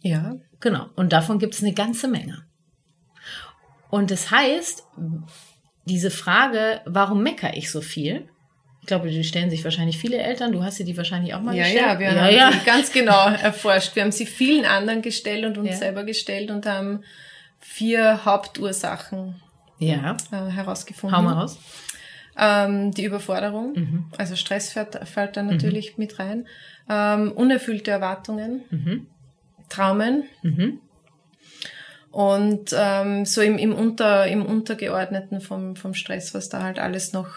Ja. 0.00 0.36
Genau. 0.60 0.86
Und 0.96 1.12
davon 1.12 1.38
gibt 1.38 1.54
es 1.54 1.62
eine 1.62 1.72
ganze 1.72 2.08
Menge. 2.08 2.44
Und 3.90 4.10
das 4.10 4.30
heißt, 4.30 4.84
diese 5.84 6.10
Frage, 6.10 6.80
warum 6.86 7.22
meckere 7.22 7.56
ich 7.56 7.70
so 7.70 7.80
viel? 7.80 8.28
Ich 8.80 8.86
glaube, 8.86 9.10
die 9.10 9.24
stellen 9.24 9.50
sich 9.50 9.62
wahrscheinlich 9.64 9.98
viele 9.98 10.18
Eltern. 10.18 10.52
Du 10.52 10.62
hast 10.62 10.76
sie 10.76 10.84
die 10.84 10.96
wahrscheinlich 10.96 11.34
auch 11.34 11.42
mal 11.42 11.54
ja, 11.54 11.64
gestellt. 11.64 11.84
Ja, 11.84 11.98
wir 11.98 12.12
ja, 12.12 12.20
haben 12.22 12.34
ja. 12.34 12.50
die 12.50 12.64
ganz 12.64 12.92
genau 12.92 13.28
erforscht. 13.28 13.94
Wir 13.94 14.04
haben 14.04 14.12
sie 14.12 14.26
vielen 14.26 14.64
anderen 14.64 15.02
gestellt 15.02 15.44
und 15.44 15.58
uns 15.58 15.70
ja. 15.70 15.76
selber 15.76 16.04
gestellt 16.04 16.50
und 16.50 16.64
haben 16.66 17.04
vier 17.58 18.24
Hauptursachen 18.24 19.42
ja. 19.78 20.16
Äh, 20.32 20.50
herausgefunden. 20.50 21.16
Hau 21.16 21.22
mal 21.22 21.34
raus. 21.34 21.58
Ähm, 22.42 22.92
die 22.92 23.04
Überforderung, 23.04 23.74
mhm. 23.74 24.04
also 24.16 24.34
Stress 24.34 24.72
fällt, 24.72 24.98
fällt 25.06 25.36
da 25.36 25.42
natürlich 25.42 25.90
mhm. 25.90 25.94
mit 25.98 26.18
rein. 26.18 26.46
Ähm, 26.88 27.32
unerfüllte 27.32 27.90
Erwartungen, 27.90 28.62
mhm. 28.70 29.06
Traumen 29.68 30.24
mhm. 30.42 30.80
und 32.10 32.74
ähm, 32.74 33.26
so 33.26 33.42
im, 33.42 33.58
im, 33.58 33.74
Unter, 33.74 34.26
im 34.26 34.46
Untergeordneten 34.46 35.42
vom, 35.42 35.76
vom 35.76 35.92
Stress, 35.92 36.32
was 36.32 36.48
da 36.48 36.62
halt 36.62 36.78
alles 36.78 37.12
noch, 37.12 37.28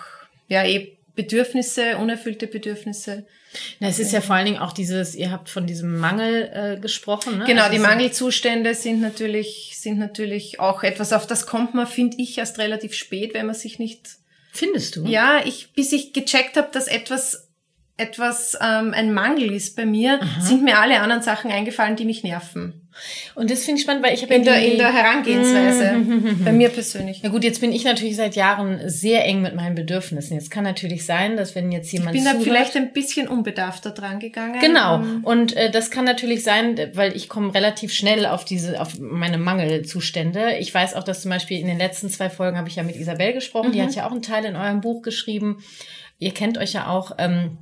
ja, 0.48 0.64
eh 0.64 0.98
Bedürfnisse, 1.16 1.98
unerfüllte 1.98 2.48
Bedürfnisse. 2.48 3.26
Na, 3.80 3.90
es 3.90 4.00
ist 4.00 4.14
ja 4.14 4.22
vor 4.22 4.36
allen 4.36 4.46
Dingen 4.46 4.58
auch 4.58 4.72
dieses, 4.72 5.16
ihr 5.16 5.32
habt 5.32 5.50
von 5.50 5.68
diesem 5.68 6.00
Mangel 6.00 6.50
äh, 6.54 6.80
gesprochen. 6.80 7.40
Ne? 7.40 7.46
Genau, 7.46 7.64
also 7.64 7.74
die 7.74 7.80
Mangelzustände 7.80 8.74
sind 8.74 9.02
natürlich, 9.02 9.74
sind 9.78 10.00
natürlich 10.00 10.62
auch 10.62 10.82
etwas, 10.82 11.12
auf 11.14 11.28
das 11.28 11.46
kommt 11.46 11.76
man, 11.76 11.88
finde 11.88 12.18
ich, 12.20 12.38
erst 12.38 12.58
relativ 12.58 12.94
spät, 12.94 13.34
wenn 13.34 13.46
man 13.46 13.54
sich 13.54 13.78
nicht 13.78 14.23
Findest 14.54 14.96
du? 14.96 15.06
Ja, 15.06 15.42
ich, 15.44 15.74
bis 15.74 15.92
ich 15.92 16.14
gecheckt 16.14 16.58
habe, 16.58 16.70
dass 16.72 16.88
etwas 16.88 17.50
etwas 17.98 18.58
ähm, 18.60 18.94
ein 18.94 19.14
Mangel 19.14 19.52
ist 19.52 19.76
bei 19.76 19.86
mir, 19.86 20.20
Aha. 20.22 20.42
sind 20.42 20.64
mir 20.64 20.80
alle 20.80 21.00
anderen 21.00 21.22
Sachen 21.22 21.52
eingefallen, 21.52 21.96
die 21.96 22.06
mich 22.06 22.24
nerven. 22.24 22.83
Und 23.36 23.50
das 23.50 23.64
finde 23.64 23.80
ich 23.80 23.84
spannend, 23.84 24.04
weil 24.04 24.14
ich 24.14 24.22
habe 24.22 24.34
in, 24.34 24.44
ja 24.44 24.54
in 24.56 24.78
der 24.78 24.94
Herangehensweise 24.94 25.96
bei 26.44 26.52
mir 26.52 26.70
persönlich. 26.70 27.22
Ja 27.22 27.30
gut, 27.30 27.44
jetzt 27.44 27.62
bin 27.62 27.72
ich 27.72 27.84
natürlich 27.84 28.16
seit 28.16 28.36
Jahren 28.36 28.82
sehr 28.90 29.26
eng 29.26 29.42
mit 29.42 29.56
meinen 29.56 29.76
Bedürfnissen. 29.76 30.36
Jetzt 30.36 30.52
kann 30.52 30.64
natürlich 30.64 31.06
sein, 31.06 31.38
dass 31.38 31.56
wenn 31.56 31.72
jetzt 31.72 31.92
jemand 31.92 32.16
ich 32.16 32.24
bin 32.24 32.34
da 32.34 32.40
vielleicht 32.40 32.76
ein 32.76 32.94
bisschen 32.94 33.28
unbedarfter 33.28 33.92
dran 33.92 34.20
gegangen. 34.20 34.60
Genau. 34.60 34.98
Ähm, 34.98 35.24
und 35.24 35.56
äh, 35.56 35.72
das 35.72 35.92
kann 35.92 36.06
natürlich 36.06 36.44
sein, 36.44 36.80
weil 36.94 37.16
ich 37.16 37.30
komme 37.30 37.54
relativ 37.54 37.94
schnell 37.94 38.26
auf 38.26 38.46
diese 38.46 38.80
auf 38.80 39.00
meine 39.00 39.38
Mangelzustände. 39.38 40.58
Ich 40.60 40.74
weiß 40.74 40.94
auch, 40.96 41.04
dass 41.04 41.22
zum 41.22 41.32
Beispiel 41.32 41.60
in 41.60 41.68
den 41.68 41.78
letzten 41.78 42.10
zwei 42.10 42.30
Folgen 42.30 42.58
habe 42.58 42.70
ich 42.70 42.76
ja 42.76 42.84
mit 42.84 42.96
Isabel 42.96 43.34
gesprochen. 43.34 43.70
Mhm. 43.70 43.74
Die 43.74 43.82
hat 43.82 43.96
ja 43.96 44.08
auch 44.08 44.12
einen 44.12 44.22
Teil 44.22 44.46
in 44.46 44.56
eurem 44.56 44.82
Buch 44.82 45.02
geschrieben. 45.02 45.64
Ihr 46.20 46.32
kennt 46.32 46.58
euch 46.58 46.74
ja 46.74 46.88
auch. 46.88 47.14
Ähm, 47.18 47.58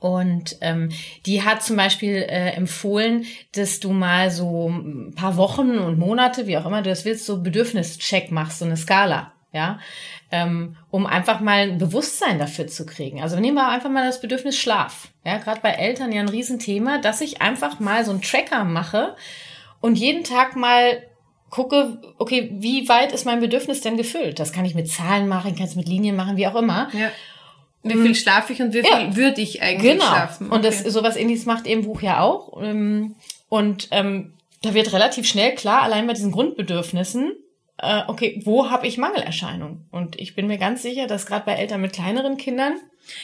und 0.00 0.56
ähm, 0.60 0.90
die 1.26 1.42
hat 1.42 1.62
zum 1.62 1.76
Beispiel 1.76 2.16
äh, 2.16 2.50
empfohlen, 2.50 3.24
dass 3.52 3.80
du 3.80 3.92
mal 3.92 4.30
so 4.30 4.68
ein 4.68 5.14
paar 5.14 5.36
Wochen 5.36 5.78
und 5.78 5.98
Monate, 5.98 6.46
wie 6.46 6.56
auch 6.56 6.66
immer 6.66 6.82
du 6.82 6.90
das 6.90 7.04
willst, 7.04 7.26
so 7.26 7.42
Bedürfnischeck 7.42 8.30
machst, 8.30 8.58
so 8.58 8.64
eine 8.64 8.76
Skala, 8.76 9.32
ja, 9.52 9.78
ähm, 10.30 10.76
um 10.90 11.06
einfach 11.06 11.40
mal 11.40 11.60
ein 11.60 11.78
Bewusstsein 11.78 12.38
dafür 12.38 12.66
zu 12.66 12.86
kriegen. 12.86 13.22
Also 13.22 13.38
nehmen 13.38 13.56
wir 13.56 13.68
einfach 13.68 13.90
mal 13.90 14.06
das 14.06 14.20
Bedürfnis 14.20 14.58
Schlaf, 14.58 15.08
ja, 15.24 15.38
gerade 15.38 15.60
bei 15.60 15.70
Eltern 15.70 16.12
ja 16.12 16.20
ein 16.20 16.28
Riesenthema, 16.28 16.98
dass 16.98 17.20
ich 17.20 17.42
einfach 17.42 17.80
mal 17.80 18.04
so 18.04 18.10
einen 18.10 18.22
Tracker 18.22 18.64
mache 18.64 19.16
und 19.80 19.96
jeden 19.96 20.24
Tag 20.24 20.56
mal 20.56 21.02
gucke, 21.50 22.00
okay, 22.18 22.50
wie 22.54 22.88
weit 22.88 23.12
ist 23.12 23.24
mein 23.24 23.40
Bedürfnis 23.40 23.80
denn 23.80 23.96
gefüllt? 23.96 24.38
Das 24.38 24.52
kann 24.52 24.64
ich 24.64 24.74
mit 24.74 24.90
Zahlen 24.90 25.28
machen, 25.28 25.54
kann 25.54 25.66
es 25.66 25.76
mit 25.76 25.88
Linien 25.88 26.16
machen, 26.16 26.36
wie 26.36 26.46
auch 26.46 26.56
immer. 26.56 26.88
Ja. 26.92 27.10
Wie 27.88 27.94
viel 27.94 28.08
mhm. 28.08 28.14
schlafe 28.14 28.52
ich 28.52 28.60
und 28.60 28.74
wie 28.74 28.82
viel 28.82 28.90
ja. 28.90 29.16
würde 29.16 29.40
ich 29.40 29.62
eigentlich 29.62 29.92
genau. 29.92 30.04
schlafen? 30.04 30.46
Okay. 30.46 30.54
Und 30.56 30.64
das 30.64 30.80
sowas 30.80 31.16
ähnliches 31.16 31.46
macht 31.46 31.66
eben 31.66 31.82
Buch 31.82 32.02
ja 32.02 32.20
auch. 32.20 32.62
Ähm, 32.62 33.16
und 33.48 33.88
ähm, 33.90 34.34
da 34.62 34.74
wird 34.74 34.92
relativ 34.92 35.26
schnell 35.26 35.54
klar, 35.54 35.82
allein 35.82 36.06
bei 36.06 36.12
diesen 36.12 36.32
Grundbedürfnissen, 36.32 37.32
äh, 37.78 38.02
okay, 38.06 38.40
wo 38.44 38.70
habe 38.70 38.86
ich 38.86 38.98
Mangelerscheinungen? 38.98 39.86
Und 39.90 40.18
ich 40.18 40.34
bin 40.34 40.46
mir 40.46 40.58
ganz 40.58 40.82
sicher, 40.82 41.06
dass 41.06 41.26
gerade 41.26 41.44
bei 41.44 41.54
Eltern 41.54 41.80
mit 41.80 41.92
kleineren 41.92 42.36
Kindern 42.36 42.74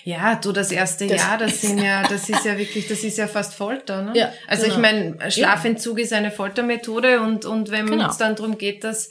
ja, 0.05 0.37
du 0.37 0.53
das 0.53 0.70
erste 0.70 1.07
das 1.07 1.20
Jahr, 1.20 1.38
das 1.38 1.61
sind 1.61 1.79
ja, 1.83 2.03
das 2.05 2.29
ist 2.29 2.44
ja 2.44 2.57
wirklich, 2.57 2.88
das 2.88 3.03
ist 3.03 3.18
ja 3.18 3.27
fast 3.27 3.55
Folter, 3.55 4.03
ne? 4.03 4.12
Ja, 4.14 4.33
also 4.46 4.64
genau. 4.64 4.75
ich 4.75 4.81
meine, 4.81 5.31
Schlafentzug 5.31 5.98
ja. 5.98 6.05
ist 6.05 6.12
eine 6.12 6.31
Foltermethode 6.31 7.20
und 7.20 7.44
und 7.44 7.70
wenn 7.70 7.87
genau. 7.87 8.09
es 8.09 8.16
dann 8.16 8.37
darum 8.37 8.59
geht, 8.59 8.85
dass 8.85 9.11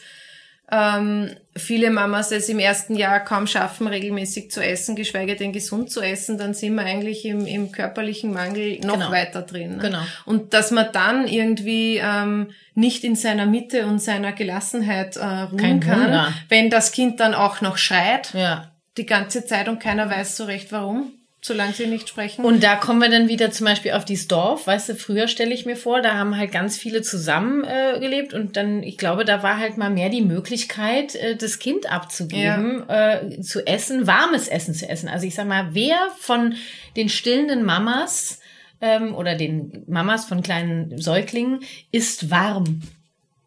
ähm, 0.72 1.30
viele 1.56 1.92
Mamas 1.92 2.32
es 2.32 2.48
im 2.48 2.58
ersten 2.58 2.96
Jahr 2.96 3.20
kaum 3.20 3.46
schaffen, 3.46 3.88
regelmäßig 3.88 4.52
zu 4.52 4.64
essen, 4.64 4.96
geschweige 4.96 5.36
denn 5.36 5.52
gesund 5.52 5.92
zu 5.92 6.02
essen, 6.02 6.38
dann 6.38 6.54
sind 6.54 6.76
wir 6.76 6.84
eigentlich 6.84 7.26
im, 7.26 7.46
im 7.46 7.72
körperlichen 7.74 8.32
Mangel 8.32 8.80
noch 8.80 8.94
genau. 8.94 9.12
weiter 9.12 9.42
drin. 9.42 9.76
Ne? 9.76 9.82
Genau. 9.82 10.02
Und 10.26 10.54
dass 10.54 10.72
man 10.72 10.88
dann 10.94 11.28
irgendwie 11.28 11.98
ähm, 12.02 12.52
nicht 12.74 13.04
in 13.04 13.16
seiner 13.16 13.46
Mitte 13.46 13.86
und 13.86 14.00
seiner 14.00 14.32
Gelassenheit 14.32 15.18
äh, 15.18 15.26
ruhen 15.26 15.58
Kein 15.58 15.80
kann, 15.82 16.06
Wunder. 16.06 16.34
wenn 16.48 16.70
das 16.70 16.94
Kind 16.94 17.20
dann 17.20 17.34
auch 17.34 17.60
noch 17.60 17.78
schreit 17.78 18.34
ja. 18.34 18.72
die 18.98 19.06
ganze 19.06 19.46
Zeit 19.46 19.68
und 19.68 19.80
keiner 19.80 20.10
weiß 20.10 20.38
so 20.38 20.46
recht 20.46 20.72
warum 20.72 21.12
solange 21.42 21.74
sie 21.74 21.88
nicht 21.88 22.08
sprechen. 22.08 22.46
Und 22.46 22.64
da 22.64 22.76
kommen 22.76 23.02
wir 23.02 23.10
dann 23.10 23.28
wieder 23.28 23.52
zum 23.52 23.66
Beispiel 23.66 23.94
auf 23.94 24.06
dieses 24.06 24.28
Dorf. 24.28 24.68
Weißt 24.68 24.90
du, 24.90 24.96
früher 24.96 25.28
stelle 25.28 25.54
ich 25.54 25.66
mir 25.66 25.76
vor, 25.76 26.02
da 26.02 26.14
haben 26.14 26.38
halt 26.38 26.52
ganz 26.52 26.78
viele 26.78 27.02
zusammen 27.02 27.64
äh, 27.64 28.00
gelebt 28.00 28.34
und 28.36 28.56
dann, 28.58 28.84
ich 28.84 28.98
glaube, 28.98 29.26
da 29.26 29.42
war 29.42 29.58
halt 29.58 29.78
mal 29.78 29.90
mehr 29.90 30.10
die 30.10 30.22
Möglichkeit, 30.22 31.16
äh, 31.16 31.36
das 31.36 31.58
Kind 31.58 31.92
abzugeben, 31.92 32.84
ja. 32.88 33.22
äh, 33.22 33.42
zu 33.42 33.66
essen, 33.66 34.06
warmes 34.06 34.48
Essen 34.48 34.76
zu 34.76 34.88
essen. 34.88 35.10
Also 35.10 35.26
ich 35.26 35.34
sag 35.34 35.48
mal, 35.48 35.70
wer 35.72 35.98
von 36.20 36.54
den 36.96 37.10
stillenden 37.10 37.64
Mamas 37.64 38.40
ähm, 38.80 39.16
oder 39.16 39.36
den 39.36 39.84
Mamas 39.88 40.26
von 40.26 40.44
kleinen 40.44 41.02
Säuglingen 41.02 41.62
ist 41.92 42.30
warm? 42.30 42.84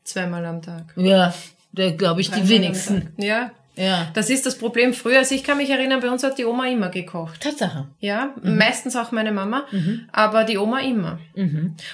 Zweimal 0.03 0.45
am 0.47 0.63
Tag. 0.63 0.93
Ja, 0.97 1.33
da 1.73 1.91
glaube 1.93 2.21
ich 2.23 2.31
die 2.31 2.49
wenigsten. 2.49 3.13
Ja. 3.19 3.53
Ja. 3.77 4.09
Das 4.15 4.31
ist 4.31 4.47
das 4.47 4.57
Problem 4.57 4.95
früher. 4.95 5.19
Also 5.19 5.35
ich 5.35 5.43
kann 5.45 5.57
mich 5.57 5.71
erinnern, 5.71 6.01
bei 6.01 6.09
uns 6.11 6.23
hat 6.23 6.39
die 6.39 6.45
Oma 6.45 6.69
immer 6.69 6.91
gekocht. 6.91 7.41
Tatsache. 7.41 7.89
Ja, 8.01 8.35
meistens 8.43 8.95
auch 8.97 9.11
meine 9.13 9.33
Mama, 9.33 9.65
Mhm. 9.73 10.09
aber 10.13 10.45
die 10.45 10.59
Oma 10.59 10.81
immer. 10.81 11.19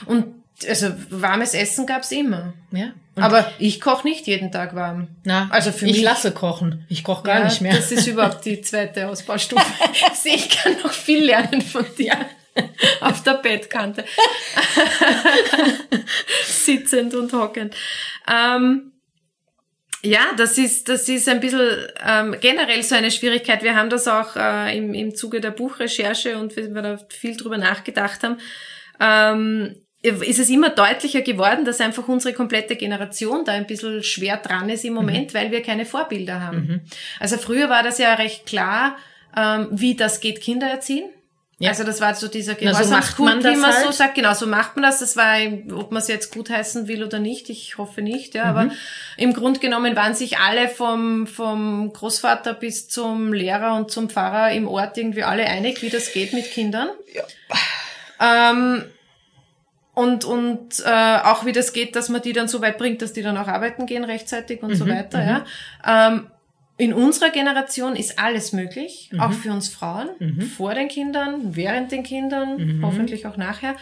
Und 0.06 0.26
also 0.68 0.88
warmes 1.08 1.54
Essen 1.54 1.86
gab's 1.86 2.12
immer. 2.12 2.52
Ja. 2.70 2.92
Und 3.16 3.22
Aber 3.22 3.50
ich 3.58 3.80
koche 3.80 4.06
nicht 4.06 4.26
jeden 4.26 4.52
Tag 4.52 4.74
warm. 4.74 5.08
na, 5.24 5.48
also 5.50 5.72
für 5.72 5.86
ich 5.86 5.96
mich- 5.96 6.02
lasse 6.02 6.32
kochen. 6.32 6.84
Ich 6.88 7.02
koche 7.02 7.22
gar 7.24 7.38
Ja, 7.38 7.44
nicht 7.46 7.60
mehr. 7.62 7.74
Das 7.74 7.90
ist 7.90 8.06
überhaupt 8.06 8.44
die 8.44 8.60
zweite 8.60 9.08
Ausbaustufe. 9.08 9.64
Ich 9.92 10.04
sehe, 10.18 10.34
ich 10.36 10.50
kann 10.50 10.74
noch 10.82 10.92
viel 10.92 11.24
lernen 11.24 11.60
von 11.62 11.84
dir. 11.98 12.12
Auf 13.00 13.22
der 13.22 13.34
Bettkante. 13.34 14.04
Sitzend 16.44 17.14
und 17.14 17.32
hockend. 17.32 17.74
Ähm, 18.28 18.89
ja, 20.02 20.32
das 20.36 20.56
ist, 20.56 20.88
das 20.88 21.08
ist 21.08 21.28
ein 21.28 21.40
bisschen 21.40 21.76
ähm, 22.06 22.36
generell 22.40 22.82
so 22.82 22.94
eine 22.94 23.10
Schwierigkeit. 23.10 23.62
Wir 23.62 23.76
haben 23.76 23.90
das 23.90 24.08
auch 24.08 24.34
äh, 24.36 24.76
im, 24.76 24.94
im 24.94 25.14
Zuge 25.14 25.40
der 25.40 25.50
Buchrecherche 25.50 26.38
und 26.38 26.56
wir, 26.56 26.74
wir 26.74 26.82
da 26.82 26.98
viel 27.08 27.36
drüber 27.36 27.58
nachgedacht 27.58 28.22
haben. 28.22 28.38
Ähm, 28.98 29.76
ist 30.02 30.38
es 30.38 30.48
immer 30.48 30.70
deutlicher 30.70 31.20
geworden, 31.20 31.66
dass 31.66 31.80
einfach 31.80 32.08
unsere 32.08 32.32
komplette 32.32 32.76
Generation 32.76 33.44
da 33.44 33.52
ein 33.52 33.66
bisschen 33.66 34.02
schwer 34.02 34.38
dran 34.38 34.70
ist 34.70 34.84
im 34.84 34.94
Moment, 34.94 35.34
weil 35.34 35.50
wir 35.50 35.62
keine 35.62 35.84
Vorbilder 35.84 36.40
haben. 36.40 36.82
Also 37.18 37.36
früher 37.36 37.68
war 37.68 37.82
das 37.82 37.98
ja 37.98 38.14
recht 38.14 38.46
klar, 38.46 38.96
ähm, 39.36 39.68
wie 39.70 39.94
das 39.94 40.20
geht, 40.20 40.40
Kinder 40.40 40.68
erziehen. 40.68 41.10
Ja. 41.62 41.68
Also 41.68 41.84
das 41.84 42.00
war 42.00 42.14
so 42.14 42.26
dieser 42.26 42.54
so 42.54 42.64
das 42.64 42.90
wie 43.20 43.56
man 43.56 43.70
halt. 43.70 43.84
so 43.84 43.92
sagt. 43.92 44.14
Genau, 44.14 44.32
so 44.32 44.46
macht 44.46 44.76
man 44.76 44.82
das. 44.82 45.00
Das 45.00 45.14
war, 45.14 45.36
ob 45.78 45.92
man 45.92 46.00
es 46.00 46.08
jetzt 46.08 46.32
gut 46.32 46.48
heißen 46.48 46.88
will 46.88 47.04
oder 47.04 47.18
nicht, 47.18 47.50
ich 47.50 47.76
hoffe 47.76 48.00
nicht, 48.00 48.34
ja. 48.34 48.44
Mhm. 48.44 48.50
Aber 48.50 48.70
im 49.18 49.34
Grund 49.34 49.60
genommen 49.60 49.94
waren 49.94 50.14
sich 50.14 50.38
alle 50.38 50.68
vom, 50.70 51.26
vom 51.26 51.92
Großvater 51.92 52.54
bis 52.54 52.88
zum 52.88 53.34
Lehrer 53.34 53.74
und 53.76 53.90
zum 53.90 54.08
Pfarrer 54.08 54.52
im 54.52 54.66
Ort 54.66 54.96
irgendwie 54.96 55.22
alle 55.22 55.44
einig, 55.44 55.82
wie 55.82 55.90
das 55.90 56.14
geht 56.14 56.32
mit 56.32 56.50
Kindern. 56.50 56.88
Ähm, 58.20 58.84
und 59.92 60.24
und 60.24 60.80
äh, 60.86 61.18
auch 61.24 61.44
wie 61.44 61.52
das 61.52 61.74
geht, 61.74 61.94
dass 61.94 62.08
man 62.08 62.22
die 62.22 62.32
dann 62.32 62.48
so 62.48 62.62
weit 62.62 62.78
bringt, 62.78 63.02
dass 63.02 63.12
die 63.12 63.22
dann 63.22 63.36
auch 63.36 63.48
arbeiten 63.48 63.84
gehen 63.84 64.04
rechtzeitig 64.04 64.62
und 64.62 64.74
so 64.76 64.86
Mhm, 64.86 64.90
weiter. 64.90 65.22
Ja. 65.84 66.08
Ähm, 66.08 66.26
in 66.80 66.92
unserer 66.92 67.30
Generation 67.30 67.94
ist 67.94 68.18
alles 68.18 68.52
möglich, 68.52 69.10
Mhm. 69.12 69.20
auch 69.20 69.32
für 69.32 69.52
uns 69.52 69.68
Frauen, 69.68 70.08
vor 70.56 70.74
den 70.74 70.88
Kindern, 70.88 71.54
während 71.54 71.92
den 71.92 72.02
Kindern, 72.02 72.56
Mhm. 72.78 72.84
hoffentlich 72.84 73.26
auch 73.26 73.36
nachher. 73.36 73.76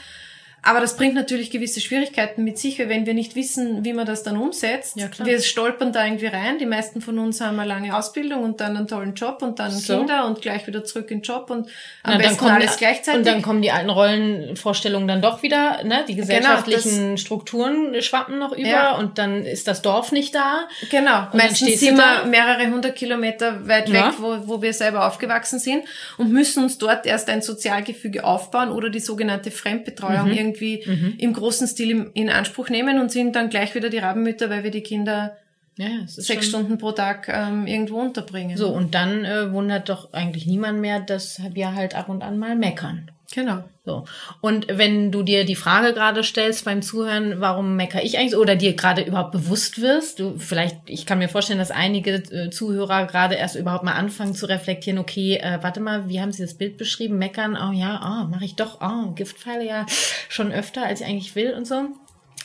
Aber 0.62 0.80
das 0.80 0.96
bringt 0.96 1.14
natürlich 1.14 1.50
gewisse 1.50 1.80
Schwierigkeiten 1.80 2.42
mit 2.44 2.58
sich, 2.58 2.78
weil 2.78 2.88
wenn 2.88 3.06
wir 3.06 3.14
nicht 3.14 3.36
wissen, 3.36 3.84
wie 3.84 3.92
man 3.92 4.06
das 4.06 4.22
dann 4.24 4.36
umsetzt, 4.36 4.96
Ja, 4.96 5.06
klar. 5.08 5.26
wir 5.26 5.40
stolpern 5.40 5.92
da 5.92 6.04
irgendwie 6.04 6.26
rein. 6.26 6.58
Die 6.58 6.66
meisten 6.66 7.00
von 7.00 7.18
uns 7.18 7.40
haben 7.40 7.58
eine 7.60 7.68
lange 7.68 7.96
Ausbildung 7.96 8.42
und 8.42 8.60
dann 8.60 8.76
einen 8.76 8.88
tollen 8.88 9.14
Job 9.14 9.38
und 9.42 9.58
dann 9.60 9.70
So. 9.70 9.98
Kinder 9.98 10.26
und 10.26 10.42
gleich 10.42 10.66
wieder 10.66 10.84
zurück 10.84 11.10
in 11.10 11.18
den 11.18 11.22
Job 11.22 11.50
und 11.50 11.68
am 12.02 12.14
Na, 12.14 12.18
besten 12.18 12.44
alles 12.46 12.72
die, 12.76 12.78
gleichzeitig. 12.84 13.18
Und 13.20 13.26
dann 13.26 13.40
kommen 13.42 13.62
die 13.62 13.70
alten 13.70 13.88
Rollenvorstellungen 13.90 15.08
dann 15.08 15.22
doch 15.22 15.42
wieder, 15.42 15.82
ne? 15.84 16.04
Die 16.08 16.14
gesellschaftlichen 16.16 17.18
Strukturen 17.18 18.00
schwappen 18.02 18.38
noch 18.38 18.52
über 18.52 18.68
Ja. 18.68 18.96
und 18.96 19.18
dann 19.18 19.44
ist 19.44 19.68
das 19.68 19.82
Dorf 19.82 20.12
nicht 20.12 20.34
da. 20.34 20.68
Genau, 20.90 21.28
meistens 21.32 21.80
sind 21.80 21.96
wir 21.96 22.24
mehrere 22.26 22.66
hundert 22.70 22.96
Kilometer 22.96 23.66
weit 23.68 23.88
Ja. 23.88 24.08
weg, 24.08 24.14
wo, 24.18 24.36
wo 24.48 24.62
wir 24.62 24.72
selber 24.72 25.06
aufgewachsen 25.06 25.58
sind 25.58 25.84
und 26.16 26.32
müssen 26.32 26.64
uns 26.64 26.78
dort 26.78 27.06
erst 27.06 27.28
ein 27.30 27.42
Sozialgefüge 27.42 28.24
aufbauen 28.24 28.70
oder 28.70 28.90
die 28.90 29.00
sogenannte 29.00 29.50
Fremdbetreuung 29.50 30.28
Mhm. 30.28 30.32
Irgendwie 30.48 31.14
im 31.18 31.32
großen 31.32 31.66
Stil 31.66 32.10
in 32.14 32.30
Anspruch 32.30 32.68
nehmen 32.68 32.98
und 33.00 33.10
sind 33.10 33.36
dann 33.36 33.50
gleich 33.50 33.74
wieder 33.74 33.90
die 33.90 33.98
Rabenmütter, 33.98 34.50
weil 34.50 34.64
wir 34.64 34.70
die 34.70 34.82
Kinder 34.82 35.36
Ja, 35.76 35.86
sechs 36.06 36.48
Stunden 36.48 36.78
pro 36.78 36.92
Tag 36.92 37.28
ähm, 37.28 37.66
irgendwo 37.66 38.00
unterbringen. 38.00 38.56
So, 38.56 38.68
und 38.68 38.94
dann 38.94 39.24
äh, 39.24 39.52
wundert 39.52 39.88
doch 39.88 40.12
eigentlich 40.12 40.46
niemand 40.46 40.80
mehr, 40.80 41.00
dass 41.00 41.40
wir 41.52 41.74
halt 41.74 41.94
ab 41.94 42.08
und 42.08 42.22
an 42.22 42.38
mal 42.38 42.56
meckern. 42.56 43.10
Genau. 43.34 43.62
So. 43.84 44.06
Und 44.40 44.66
wenn 44.70 45.12
du 45.12 45.22
dir 45.22 45.44
die 45.44 45.54
Frage 45.54 45.92
gerade 45.92 46.24
stellst 46.24 46.64
beim 46.64 46.80
Zuhören, 46.80 47.40
warum 47.40 47.76
meckere 47.76 48.02
ich 48.02 48.18
eigentlich 48.18 48.36
oder 48.36 48.56
dir 48.56 48.74
gerade 48.74 49.02
überhaupt 49.02 49.32
bewusst 49.32 49.82
wirst, 49.82 50.18
du 50.18 50.38
vielleicht, 50.38 50.76
ich 50.86 51.04
kann 51.04 51.18
mir 51.18 51.28
vorstellen, 51.28 51.58
dass 51.58 51.70
einige 51.70 52.14
äh, 52.14 52.48
Zuhörer 52.48 53.06
gerade 53.06 53.34
erst 53.34 53.56
überhaupt 53.56 53.84
mal 53.84 53.92
anfangen 53.92 54.34
zu 54.34 54.46
reflektieren, 54.46 54.98
okay, 54.98 55.36
äh, 55.36 55.58
warte 55.60 55.80
mal, 55.80 56.08
wie 56.08 56.22
haben 56.22 56.32
sie 56.32 56.42
das 56.42 56.54
Bild 56.54 56.78
beschrieben? 56.78 57.18
Meckern, 57.18 57.54
oh 57.54 57.72
ja, 57.72 58.00
oh, 58.02 58.28
mache 58.28 58.46
ich 58.46 58.56
doch, 58.56 58.80
oh, 58.80 59.10
Giftpfeile 59.12 59.66
ja 59.66 59.84
schon 60.30 60.50
öfter, 60.50 60.86
als 60.86 61.02
ich 61.02 61.06
eigentlich 61.06 61.34
will 61.34 61.52
und 61.52 61.66
so. 61.66 61.88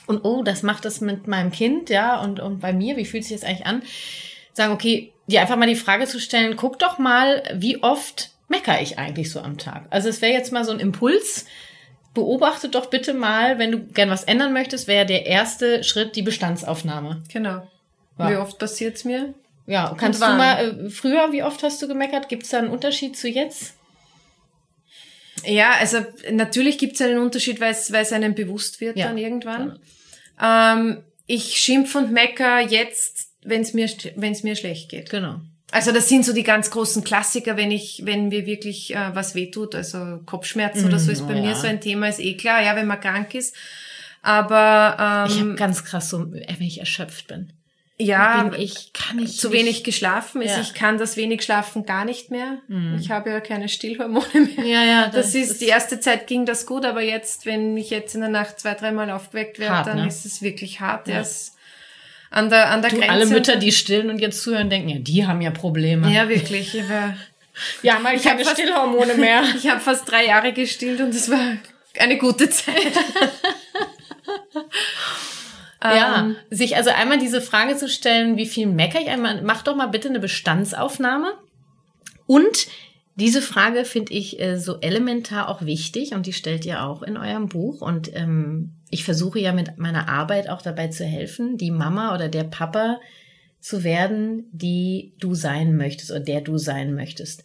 Und 0.06 0.26
oh, 0.26 0.44
das 0.44 0.64
macht 0.64 0.84
das 0.84 1.00
mit 1.00 1.28
meinem 1.28 1.52
Kind, 1.52 1.90
ja, 1.90 2.22
und, 2.22 2.42
und 2.42 2.60
bei 2.60 2.74
mir, 2.74 2.98
wie 2.98 3.06
fühlt 3.06 3.24
sich 3.24 3.40
das 3.40 3.50
eigentlich 3.50 3.66
an? 3.66 3.84
Sagen, 4.52 4.74
okay, 4.74 5.14
dir 5.28 5.40
einfach 5.40 5.56
mal 5.56 5.68
die 5.68 5.76
Frage 5.76 6.08
zu 6.08 6.20
stellen, 6.20 6.58
guck 6.58 6.78
doch 6.78 6.98
mal, 6.98 7.42
wie 7.56 7.82
oft 7.82 8.33
meckere 8.48 8.82
ich 8.82 8.98
eigentlich 8.98 9.32
so 9.32 9.40
am 9.40 9.58
Tag? 9.58 9.86
Also 9.90 10.10
es 10.10 10.22
wäre 10.22 10.34
jetzt 10.34 10.52
mal 10.52 10.66
so 10.66 10.72
ein 10.72 10.80
Impuls. 10.80 11.46
Beobachte 12.14 12.70
doch 12.70 12.88
bitte 12.88 13.14
mal, 13.14 13.58
wenn 13.58 13.72
du 13.72 13.80
gern 13.88 14.10
was 14.10 14.24
ändern 14.24 14.54
möchtest, 14.54 14.88
wäre 14.88 15.06
der 15.06 15.26
erste 15.26 15.84
Schritt 15.84 16.16
die 16.16 16.22
Bestandsaufnahme. 16.22 17.24
Genau. 17.32 17.68
Ja. 18.20 18.30
Wie 18.30 18.36
oft 18.36 18.60
passiert's 18.60 19.04
mir? 19.04 19.34
Ja, 19.66 19.96
kannst 19.98 20.22
du 20.22 20.26
mal, 20.26 20.86
äh, 20.86 20.90
früher, 20.90 21.32
wie 21.32 21.44
oft 21.44 21.64
hast 21.64 21.82
du 21.82 21.88
gemeckert? 21.88 22.30
Gibt 22.30 22.44
es 22.44 22.50
da 22.50 22.60
einen 22.60 22.70
Unterschied 22.70 23.18
zu 23.18 23.28
jetzt? 23.28 23.74
Ja, 25.46 25.72
also 25.80 26.06
natürlich 26.32 26.78
gibt's 26.78 27.02
einen 27.02 27.20
Unterschied, 27.20 27.60
weil 27.60 27.72
es 27.72 27.92
weil 27.92 28.04
es 28.04 28.12
einem 28.12 28.36
bewusst 28.36 28.82
wird 28.82 28.98
Ja, 28.98 29.08
dann 29.08 29.18
irgendwann. 29.18 29.80
Ähm, 30.42 31.04
ich 31.28 31.60
schimpf 31.60 31.96
und 31.96 32.12
mecker 32.12 32.60
jetzt, 32.60 33.30
wenn 33.44 33.62
es 33.62 33.74
mir 33.74 33.90
wenn's 34.16 34.44
mir 34.44 34.56
schlecht 34.56 34.90
geht. 34.90 35.10
Genau. 35.10 35.40
Also 35.74 35.92
das 35.92 36.08
sind 36.08 36.24
so 36.24 36.34
die 36.34 36.44
ganz 36.44 36.70
großen 36.72 37.04
Klassiker, 37.04 37.58
wenn 37.58 37.72
ich, 37.72 38.02
wenn 38.06 38.28
mir 38.30 38.46
wirklich 38.46 38.96
äh, 38.96 39.14
was 39.16 39.34
wehtut, 39.36 39.74
also 39.76 40.20
Kopfschmerzen 40.26 40.86
oder 40.86 41.00
so 41.00 41.12
ist 41.12 41.28
bei 41.28 41.34
oh 41.34 41.42
mir 41.42 41.50
ja. 41.52 41.56
so 41.56 41.68
ein 41.68 41.82
Thema, 41.82 42.08
ist 42.08 42.20
eh 42.20 42.36
klar, 42.36 42.62
ja, 42.62 42.76
wenn 42.76 42.88
man 42.88 43.00
krank 43.02 43.34
ist. 43.34 43.56
Aber 44.22 45.26
Ich 45.30 45.36
ähm, 45.38 45.42
habe 45.50 45.56
ganz 45.56 45.84
krass 45.84 46.10
so, 46.10 46.24
äh, 46.34 46.46
wenn 46.58 46.68
ich 46.68 46.80
erschöpft 46.80 47.28
bin. 47.28 47.52
ja, 47.98 48.44
bin 48.44 48.62
ich 48.62 48.94
kann 48.94 49.20
ich 49.20 49.38
zu 49.38 49.50
nicht- 49.50 49.60
wenig 49.60 49.84
geschlafen 49.84 50.42
ist. 50.42 50.56
Ja. 50.56 50.62
Ich 50.62 50.74
kann 50.74 50.98
das 50.98 51.18
wenig 51.18 51.42
schlafen 51.44 51.86
gar 51.86 52.06
nicht 52.06 52.32
mehr. 52.32 52.60
Ich 53.00 53.12
habe 53.12 53.30
ja 53.32 53.40
keine 53.42 53.68
Stillhormone 53.70 54.26
mehr. 54.56 54.66
Ja, 54.66 54.84
ja, 54.84 55.06
Das, 55.08 55.16
das 55.28 55.36
ist, 55.36 55.52
ist- 55.52 55.62
die 55.62 55.68
erste 55.68 56.00
Zeit 56.00 56.28
ging 56.28 56.46
das 56.46 56.66
gut, 56.66 56.86
aber 56.86 57.02
jetzt, 57.02 57.46
wenn 57.46 57.76
ich 57.78 57.90
jetzt 57.90 58.16
in 58.16 58.22
der 58.22 58.30
Nacht 58.30 58.60
zwei, 58.60 58.74
dreimal 58.76 59.10
aufgeweckt 59.12 59.60
werde, 59.60 59.76
Hart, 59.76 59.88
dann 59.88 59.98
ne? 59.98 60.08
ist 60.08 60.26
es 60.26 60.42
wirklich 60.42 60.80
hart. 60.80 61.08
Ja. 61.08 61.16
Ja. 61.16 61.22
Ist 61.22 61.56
an 62.34 62.50
der, 62.50 62.72
an 62.72 62.82
der 62.82 62.92
Du, 62.92 62.98
Grenze. 62.98 63.12
alle 63.12 63.26
Mütter, 63.28 63.56
die 63.58 63.72
stillen 63.72 64.10
und 64.10 64.20
jetzt 64.20 64.42
zuhören, 64.42 64.70
denken, 64.70 64.90
ja, 64.90 64.98
die 65.00 65.26
haben 65.26 65.42
ja 65.42 65.52
Probleme. 65.52 66.12
Ja, 66.14 66.28
wirklich. 66.28 66.74
Ich, 66.76 66.90
war, 66.90 67.16
ja 67.84 68.00
mal 68.00 68.16
Ich 68.16 68.26
hab 68.26 68.34
keine 68.34 68.44
fast- 68.44 68.60
Stillhormone 68.60 69.14
mehr. 69.16 69.44
ich 69.58 69.70
habe 69.70 69.80
fast 69.80 70.10
drei 70.10 70.26
Jahre 70.26 70.52
gestillt 70.54 71.00
und 71.00 71.10
es 71.10 71.30
war 71.30 71.58
eine 72.00 72.18
gute 72.18 72.50
Zeit. 72.50 72.76
Ja, 75.84 76.22
Ähm, 76.22 76.38
sich 76.50 76.78
also 76.78 76.92
einmal 76.92 77.18
diese 77.18 77.42
Frage 77.42 77.76
zu 77.76 77.90
stellen, 77.90 78.38
wie 78.38 78.46
viel 78.46 78.68
meckere 78.68 79.02
ich 79.02 79.10
einmal, 79.10 79.42
mach 79.42 79.64
doch 79.64 79.76
mal 79.76 79.88
bitte 79.88 80.08
eine 80.08 80.22
Bestandsaufnahme. 80.22 81.34
Und 82.26 82.68
diese 83.16 83.42
Frage 83.42 83.86
finde 83.86 84.14
ich 84.14 84.40
äh, 84.40 84.58
so 84.58 84.80
elementar 84.80 85.50
auch 85.50 85.62
wichtig 85.62 86.14
und 86.14 86.26
die 86.26 86.34
stellt 86.34 86.66
ihr 86.66 86.84
auch 86.84 87.04
in 87.04 87.18
eurem 87.18 87.48
Buch. 87.48 87.82
Und 87.82 88.14
ähm, 88.16 88.74
ich 88.90 89.04
versuche 89.04 89.40
ja 89.40 89.54
mit 89.54 89.78
meiner 89.78 90.10
Arbeit 90.10 90.50
auch 90.50 90.62
dabei 90.62 90.88
zu 90.88 91.06
helfen, 91.06 91.58
die 91.58 91.72
Mama 91.72 92.16
oder 92.16 92.28
der 92.28 92.44
Papa 92.44 93.00
zu 93.60 93.84
werden, 93.84 94.50
die 94.52 95.14
du 95.20 95.36
sein 95.36 95.78
möchtest 95.78 96.12
oder 96.12 96.20
der 96.20 96.42
du 96.42 96.58
sein 96.58 96.96
möchtest. 96.96 97.44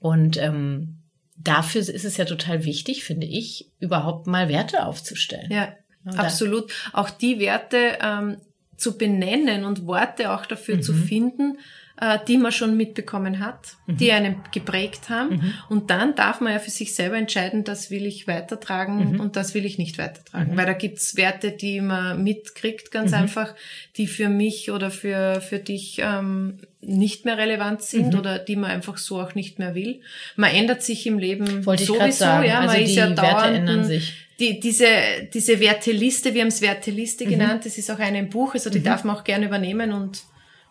Und 0.00 0.36
ähm, 0.36 0.98
dafür 1.36 1.80
ist 1.80 2.04
es 2.04 2.16
ja 2.16 2.24
total 2.24 2.64
wichtig, 2.64 3.04
finde 3.04 3.26
ich, 3.26 3.70
überhaupt 3.78 4.26
mal 4.26 4.48
Werte 4.48 4.84
aufzustellen. 4.84 5.50
Ja, 5.50 5.74
absolut. 6.16 6.72
Auch 6.92 7.10
die 7.10 7.38
Werte 7.38 7.98
ähm, 8.02 8.36
zu 8.76 8.98
benennen 8.98 9.64
und 9.64 9.86
Worte 9.86 10.30
auch 10.32 10.46
dafür 10.46 10.80
zu 10.80 10.92
Mhm. 10.92 11.04
finden, 11.04 11.58
äh, 12.00 12.18
die 12.26 12.38
man 12.38 12.50
schon 12.50 12.76
mitbekommen 12.76 13.38
hat, 13.38 13.76
die 13.86 14.10
einen 14.10 14.40
geprägt 14.52 15.10
haben. 15.10 15.36
Mhm. 15.36 15.54
Und 15.68 15.90
dann 15.90 16.16
darf 16.16 16.40
man 16.40 16.52
ja 16.52 16.58
für 16.58 16.70
sich 16.70 16.92
selber 16.92 17.16
entscheiden, 17.16 17.62
das 17.62 17.88
will 17.92 18.04
ich 18.04 18.26
weitertragen 18.26 19.12
Mhm. 19.12 19.20
und 19.20 19.36
das 19.36 19.54
will 19.54 19.64
ich 19.64 19.78
nicht 19.78 19.96
weitertragen. 19.96 20.56
Weil 20.56 20.66
da 20.66 20.72
gibt's 20.72 21.16
Werte, 21.16 21.52
die 21.52 21.80
man 21.80 22.20
mitkriegt, 22.24 22.90
ganz 22.90 23.12
Mhm. 23.12 23.18
einfach, 23.18 23.54
die 23.96 24.08
für 24.08 24.28
mich 24.28 24.72
oder 24.72 24.90
für, 24.90 25.40
für 25.40 25.60
dich 25.60 26.00
ähm, 26.02 26.58
nicht 26.80 27.24
mehr 27.24 27.38
relevant 27.38 27.80
sind 27.82 28.12
Mhm. 28.12 28.18
oder 28.18 28.38
die 28.40 28.56
man 28.56 28.72
einfach 28.72 28.98
so 28.98 29.20
auch 29.20 29.36
nicht 29.36 29.60
mehr 29.60 29.76
will. 29.76 30.00
Man 30.34 30.50
ändert 30.50 30.82
sich 30.82 31.06
im 31.06 31.18
Leben 31.20 31.64
Wollte 31.64 31.84
sowieso, 31.84 32.24
ja, 32.24 32.60
man 32.60 32.68
also 32.70 32.76
ist 32.82 32.90
die 32.90 32.94
ja 32.96 33.06
Werte 33.10 33.22
dauernd 33.22 33.56
ändern 33.56 33.78
ein- 33.80 33.84
sich. 33.84 34.23
Die, 34.40 34.60
diese, 34.60 34.86
diese 35.32 35.60
Werteliste, 35.60 36.34
wir 36.34 36.42
haben 36.42 36.48
es 36.48 36.60
Werteliste 36.60 37.24
Mhm. 37.24 37.30
genannt, 37.30 37.66
das 37.66 37.78
ist 37.78 37.90
auch 37.90 37.98
ein 37.98 38.28
Buch, 38.30 38.54
also 38.54 38.70
die 38.70 38.82
darf 38.82 39.04
man 39.04 39.16
auch 39.16 39.24
gerne 39.24 39.46
übernehmen 39.46 39.92
und 39.92 40.22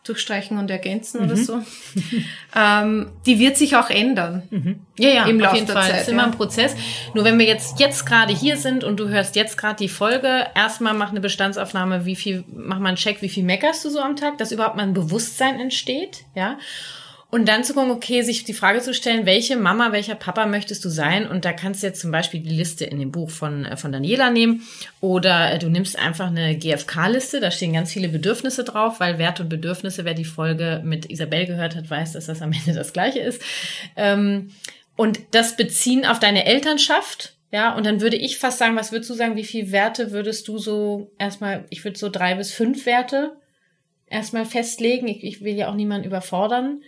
durchstreichen 0.03 0.57
und 0.57 0.69
ergänzen 0.69 1.21
mhm. 1.21 1.27
oder 1.27 1.37
so. 1.37 1.61
ähm, 2.55 3.11
die 3.25 3.39
wird 3.39 3.55
sich 3.57 3.77
auch 3.77 3.89
ändern. 3.89 4.43
Mhm. 4.49 4.79
Ja, 4.99 5.09
ja, 5.09 5.25
im 5.25 5.39
Laufe 5.39 5.63
der 5.63 5.67
Fall. 5.67 5.83
Zeit. 5.83 5.93
Das 5.93 6.01
ist 6.01 6.09
immer 6.09 6.25
ein 6.25 6.31
Prozess. 6.31 6.75
Nur 7.13 7.23
wenn 7.23 7.39
wir 7.39 7.45
jetzt, 7.45 7.79
jetzt 7.79 8.05
gerade 8.05 8.33
hier 8.33 8.57
sind 8.57 8.83
und 8.83 8.99
du 8.99 9.07
hörst 9.07 9.35
jetzt 9.37 9.57
gerade 9.57 9.77
die 9.77 9.87
Folge, 9.87 10.47
erstmal 10.55 10.93
mach 10.93 11.11
eine 11.11 11.21
Bestandsaufnahme, 11.21 12.05
wie 12.05 12.17
viel, 12.17 12.43
mach 12.53 12.79
mal 12.79 12.89
einen 12.89 12.97
Check, 12.97 13.21
wie 13.21 13.29
viel 13.29 13.43
meckerst 13.43 13.85
du 13.85 13.89
so 13.89 14.01
am 14.01 14.17
Tag, 14.17 14.37
dass 14.37 14.51
überhaupt 14.51 14.75
mal 14.75 14.83
ein 14.83 14.93
Bewusstsein 14.93 15.59
entsteht, 15.59 16.25
ja. 16.35 16.57
Und 17.33 17.47
dann 17.47 17.63
zu 17.63 17.73
gucken, 17.73 17.89
okay, 17.89 18.21
sich 18.21 18.43
die 18.43 18.53
Frage 18.53 18.79
zu 18.81 18.93
stellen, 18.93 19.25
welche 19.25 19.57
Mama, 19.57 19.91
welcher 19.91 20.13
Papa 20.13 20.45
möchtest 20.45 20.85
du 20.85 20.89
sein? 20.89 21.25
Und 21.27 21.45
da 21.45 21.51
kannst 21.51 21.81
du 21.81 21.87
jetzt 21.87 21.99
zum 21.99 22.11
Beispiel 22.11 22.41
die 22.41 22.53
Liste 22.53 22.85
in 22.85 22.99
dem 22.99 23.11
Buch 23.11 23.31
von, 23.31 23.65
äh, 23.65 23.75
von 23.75 23.91
Daniela 23.91 24.29
nehmen 24.29 24.61
oder 25.01 25.51
äh, 25.51 25.57
du 25.57 25.67
nimmst 25.67 25.97
einfach 25.97 26.27
eine 26.27 26.55
GFK-Liste, 26.55 27.39
da 27.39 27.49
stehen 27.49 27.73
ganz 27.73 27.91
viele 27.91 28.09
Bedürfnisse 28.09 28.63
drauf, 28.63 28.99
weil 28.99 29.17
Werte 29.17 29.41
und 29.41 29.49
Bedürfnisse, 29.49 30.05
wer 30.05 30.13
die 30.13 30.25
Folge 30.25 30.83
mit 30.85 31.09
Isabel 31.09 31.47
gehört 31.47 31.75
hat, 31.75 31.89
weiß, 31.89 32.13
dass 32.13 32.27
das 32.27 32.43
am 32.43 32.51
Ende 32.65 32.75
das 32.75 32.93
gleiche 32.93 33.21
ist. 33.21 33.41
Ähm, 33.95 34.51
und 34.95 35.19
das 35.31 35.57
beziehen 35.57 36.05
auf 36.05 36.19
deine 36.19 36.45
Elternschaft, 36.45 37.33
ja, 37.51 37.75
und 37.75 37.87
dann 37.87 37.99
würde 37.99 38.17
ich 38.17 38.37
fast 38.37 38.59
sagen, 38.59 38.75
was 38.75 38.91
würdest 38.91 39.09
du 39.09 39.15
sagen, 39.15 39.37
wie 39.37 39.43
viele 39.43 39.71
Werte 39.71 40.11
würdest 40.11 40.47
du 40.47 40.59
so 40.59 41.11
erstmal, 41.17 41.65
ich 41.71 41.83
würde 41.83 41.97
so 41.97 42.09
drei 42.09 42.35
bis 42.35 42.51
fünf 42.51 42.85
Werte 42.85 43.37
erstmal 44.05 44.45
festlegen. 44.45 45.07
Ich, 45.07 45.23
ich 45.23 45.43
will 45.43 45.55
ja 45.55 45.69
auch 45.69 45.75
niemanden 45.75 46.05
überfordern. 46.05 46.83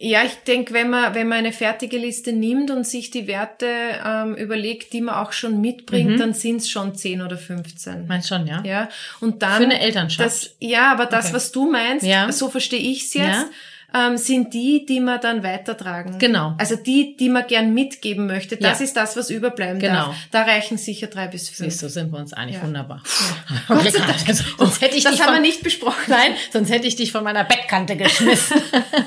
Ja, 0.00 0.22
ich 0.22 0.34
denke, 0.46 0.74
wenn 0.74 0.90
man, 0.90 1.14
wenn 1.16 1.26
man 1.26 1.38
eine 1.38 1.52
fertige 1.52 1.98
Liste 1.98 2.32
nimmt 2.32 2.70
und 2.70 2.86
sich 2.86 3.10
die 3.10 3.26
Werte 3.26 3.66
ähm, 4.06 4.36
überlegt, 4.36 4.92
die 4.92 5.00
man 5.00 5.16
auch 5.16 5.32
schon 5.32 5.60
mitbringt, 5.60 6.12
mhm. 6.12 6.18
dann 6.18 6.34
sind 6.34 6.58
es 6.58 6.70
schon 6.70 6.94
10 6.94 7.20
oder 7.20 7.36
15. 7.36 8.06
Meinst 8.06 8.28
schon, 8.28 8.46
ja? 8.46 8.62
Ja. 8.64 8.88
Und 9.20 9.42
dann. 9.42 9.56
Für 9.56 9.64
eine 9.64 9.80
Elternschaft. 9.80 10.24
Das, 10.24 10.54
ja, 10.60 10.92
aber 10.92 11.06
das, 11.06 11.26
okay. 11.26 11.34
was 11.34 11.50
du 11.50 11.70
meinst, 11.70 12.06
ja. 12.06 12.30
so 12.30 12.48
verstehe 12.48 12.78
ich 12.78 13.06
es 13.06 13.14
jetzt. 13.14 13.26
Ja 13.26 13.46
ähm, 13.94 14.18
sind 14.18 14.52
die, 14.52 14.84
die 14.84 15.00
man 15.00 15.20
dann 15.20 15.42
weitertragen. 15.42 16.18
Genau. 16.18 16.54
Also 16.58 16.76
die, 16.76 17.16
die 17.16 17.30
man 17.30 17.46
gern 17.46 17.72
mitgeben 17.72 18.26
möchte. 18.26 18.56
Das 18.56 18.80
ja. 18.80 18.84
ist 18.84 18.96
das, 18.96 19.16
was 19.16 19.30
überbleiben 19.30 19.80
genau. 19.80 20.06
darf. 20.06 20.16
Da 20.30 20.42
reichen 20.42 20.76
sicher 20.76 21.06
drei 21.06 21.26
bis 21.26 21.48
fünf. 21.48 21.70
Siehst 21.70 21.82
du, 21.82 21.88
sind 21.88 22.12
wir 22.12 22.18
uns 22.18 22.34
einig. 22.34 22.56
Ja. 22.56 22.62
Wunderbar. 22.62 23.02
Ja. 23.48 23.62
Gott 23.68 23.90
sei 23.90 23.98
Dank. 24.00 24.18
sonst 24.58 24.82
hätte 24.82 24.96
ich 24.96 25.04
das 25.04 25.12
dich 25.12 25.22
haben 25.22 25.34
von, 25.34 25.34
wir 25.36 25.40
nicht 25.40 25.62
besprochen. 25.62 26.04
Nein, 26.08 26.32
sonst 26.52 26.70
hätte 26.70 26.86
ich 26.86 26.96
dich 26.96 27.12
von 27.12 27.24
meiner 27.24 27.44
Bettkante 27.44 27.96
geschmissen. 27.96 28.60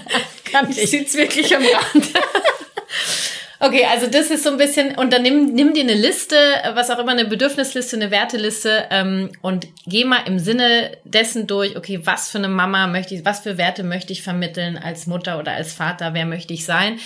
ich 0.69 0.89
sitze 0.89 1.17
wirklich 1.19 1.55
am 1.55 1.61
Rand. 1.61 2.07
Okay, 3.63 3.85
also 3.85 4.07
das 4.07 4.31
ist 4.31 4.43
so 4.43 4.49
ein 4.49 4.57
bisschen, 4.57 4.95
und 4.95 5.13
dann 5.13 5.21
nimm, 5.21 5.53
nimm 5.53 5.75
dir 5.75 5.83
eine 5.83 5.93
Liste, 5.93 6.35
was 6.73 6.89
auch 6.89 6.97
immer, 6.97 7.11
eine 7.11 7.25
Bedürfnisliste, 7.25 7.95
eine 7.95 8.09
Werteliste 8.09 8.87
ähm, 8.89 9.29
und 9.43 9.67
geh 9.85 10.03
mal 10.03 10.23
im 10.25 10.39
Sinne 10.39 10.97
dessen 11.03 11.45
durch, 11.45 11.77
okay, 11.77 11.99
was 12.03 12.31
für 12.31 12.39
eine 12.39 12.47
Mama 12.47 12.87
möchte 12.87 13.13
ich, 13.13 13.23
was 13.23 13.41
für 13.41 13.59
Werte 13.59 13.83
möchte 13.83 14.13
ich 14.13 14.23
vermitteln 14.23 14.79
als 14.79 15.05
Mutter 15.05 15.37
oder 15.37 15.51
als 15.51 15.73
Vater, 15.73 16.15
wer 16.15 16.25
möchte 16.25 16.55
ich 16.55 16.65
sein? 16.65 16.97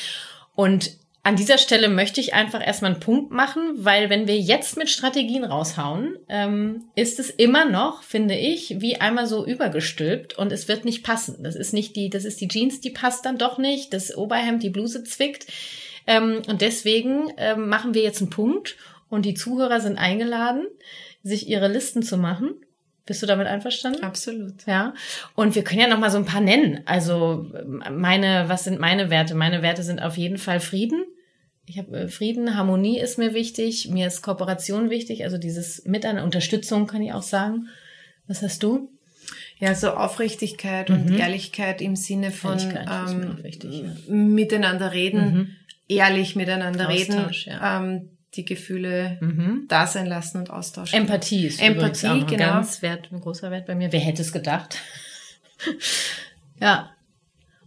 Und 0.56 0.92
an 1.24 1.36
dieser 1.36 1.58
Stelle 1.58 1.90
möchte 1.90 2.22
ich 2.22 2.34
einfach 2.34 2.66
erstmal 2.66 2.92
einen 2.92 3.02
Punkt 3.02 3.32
machen, 3.32 3.74
weil 3.76 4.10
wenn 4.10 4.26
wir 4.26 4.38
jetzt 4.38 4.78
mit 4.78 4.90
Strategien 4.90 5.44
raushauen, 5.44 6.16
ähm, 6.30 6.86
ist 6.96 7.20
es 7.20 7.32
immer 7.32 7.66
noch, 7.66 8.02
finde 8.02 8.36
ich, 8.36 8.80
wie 8.80 9.02
einmal 9.02 9.28
so 9.28 9.46
übergestülpt 9.46 10.38
und 10.38 10.54
es 10.54 10.70
wird 10.70 10.86
nicht 10.86 11.04
passen. 11.04 11.44
Das 11.44 11.56
ist 11.58 11.74
nicht 11.74 11.98
die, 11.98 12.10
das 12.10 12.24
ist 12.24 12.40
die 12.40 12.48
Jeans, 12.48 12.80
die 12.80 12.92
passt 12.92 13.26
dann 13.26 13.38
doch 13.38 13.58
nicht, 13.58 13.92
das 13.92 14.16
Oberhemd, 14.16 14.64
die 14.64 14.70
Bluse 14.70 15.04
zwickt. 15.04 15.48
Ähm, 16.08 16.42
und 16.48 16.62
deswegen 16.62 17.32
ähm, 17.38 17.68
machen 17.68 17.94
wir 17.94 18.04
jetzt 18.04 18.22
einen 18.22 18.30
Punkt 18.30 18.76
und 19.10 19.26
die 19.26 19.34
Zuhörer 19.34 19.80
sind 19.80 19.98
eingeladen, 19.98 20.66
sich 21.24 21.48
ihre 21.48 21.68
Listen 21.68 22.04
zu 22.04 22.18
machen. 22.18 22.56
Bist 23.06 23.22
du 23.22 23.28
damit 23.28 23.48
einverstanden? 23.48 24.04
Absolut. 24.04 24.66
Ja. 24.66 24.96
Und 25.36 25.54
wir 25.54 25.64
können 25.64 25.82
ja 25.82 25.88
noch 25.88 26.00
mal 26.00 26.10
so 26.10 26.18
ein 26.18 26.26
paar 26.26 26.42
nennen. 26.42 26.82
Also 26.86 27.46
meine, 27.92 28.46
was 28.48 28.64
sind 28.64 28.80
meine 28.80 29.12
Werte? 29.12 29.36
Meine 29.36 29.62
Werte 29.62 29.84
sind 29.84 30.02
auf 30.02 30.18
jeden 30.18 30.40
Fall 30.40 30.60
Frieden. 30.60 31.06
Ich 31.68 31.78
habe 31.78 31.98
äh, 31.98 32.08
Frieden, 32.08 32.56
Harmonie 32.56 33.00
ist 33.00 33.20
mir 33.20 33.36
wichtig. 33.36 33.90
Mir 33.90 34.08
ist 34.08 34.24
Kooperation 34.24 34.90
wichtig. 34.90 35.24
Also 35.24 35.38
dieses 35.38 35.86
Miteinander, 35.86 36.24
Unterstützung 36.24 36.88
kann 36.88 37.04
ich 37.04 37.14
auch 37.14 37.24
sagen. 37.24 37.68
Was 38.28 38.42
hast 38.42 38.64
du? 38.64 38.90
Ja, 39.60 39.76
so 39.76 39.92
Aufrichtigkeit 39.92 40.90
mhm. 40.90 40.96
und 40.96 41.20
Ehrlichkeit 41.20 41.82
im 41.82 41.96
Sinne 41.96 42.32
von 42.32 42.60
ähm, 42.60 43.44
wichtig, 43.44 43.84
ja. 43.84 44.14
miteinander 44.14 44.94
reden. 44.94 45.34
Mhm 45.34 45.56
ehrlich 45.88 46.36
miteinander 46.36 46.90
Austausch, 46.90 47.48
reden, 47.48 47.60
ja. 47.60 47.78
ähm, 47.78 48.10
die 48.34 48.46
Gefühle 48.46 49.18
mhm. 49.22 49.66
da 49.68 49.88
sein 49.88 50.06
lassen 50.06 50.40
und 50.40 50.50
austauschen. 50.50 51.00
Empathie 51.00 51.48
ist 51.48 51.62
Empathie, 51.62 52.08
auch 52.08 52.28
genau. 52.28 52.46
ganz 52.46 52.82
wert, 52.82 53.10
ein 53.12 53.22
großer 53.22 53.52
Wert 53.52 53.66
bei 53.66 53.76
mir. 53.76 53.92
Wer 53.92 54.00
hätte 54.00 54.22
es 54.22 54.32
gedacht? 54.32 54.78
ja, 56.60 56.95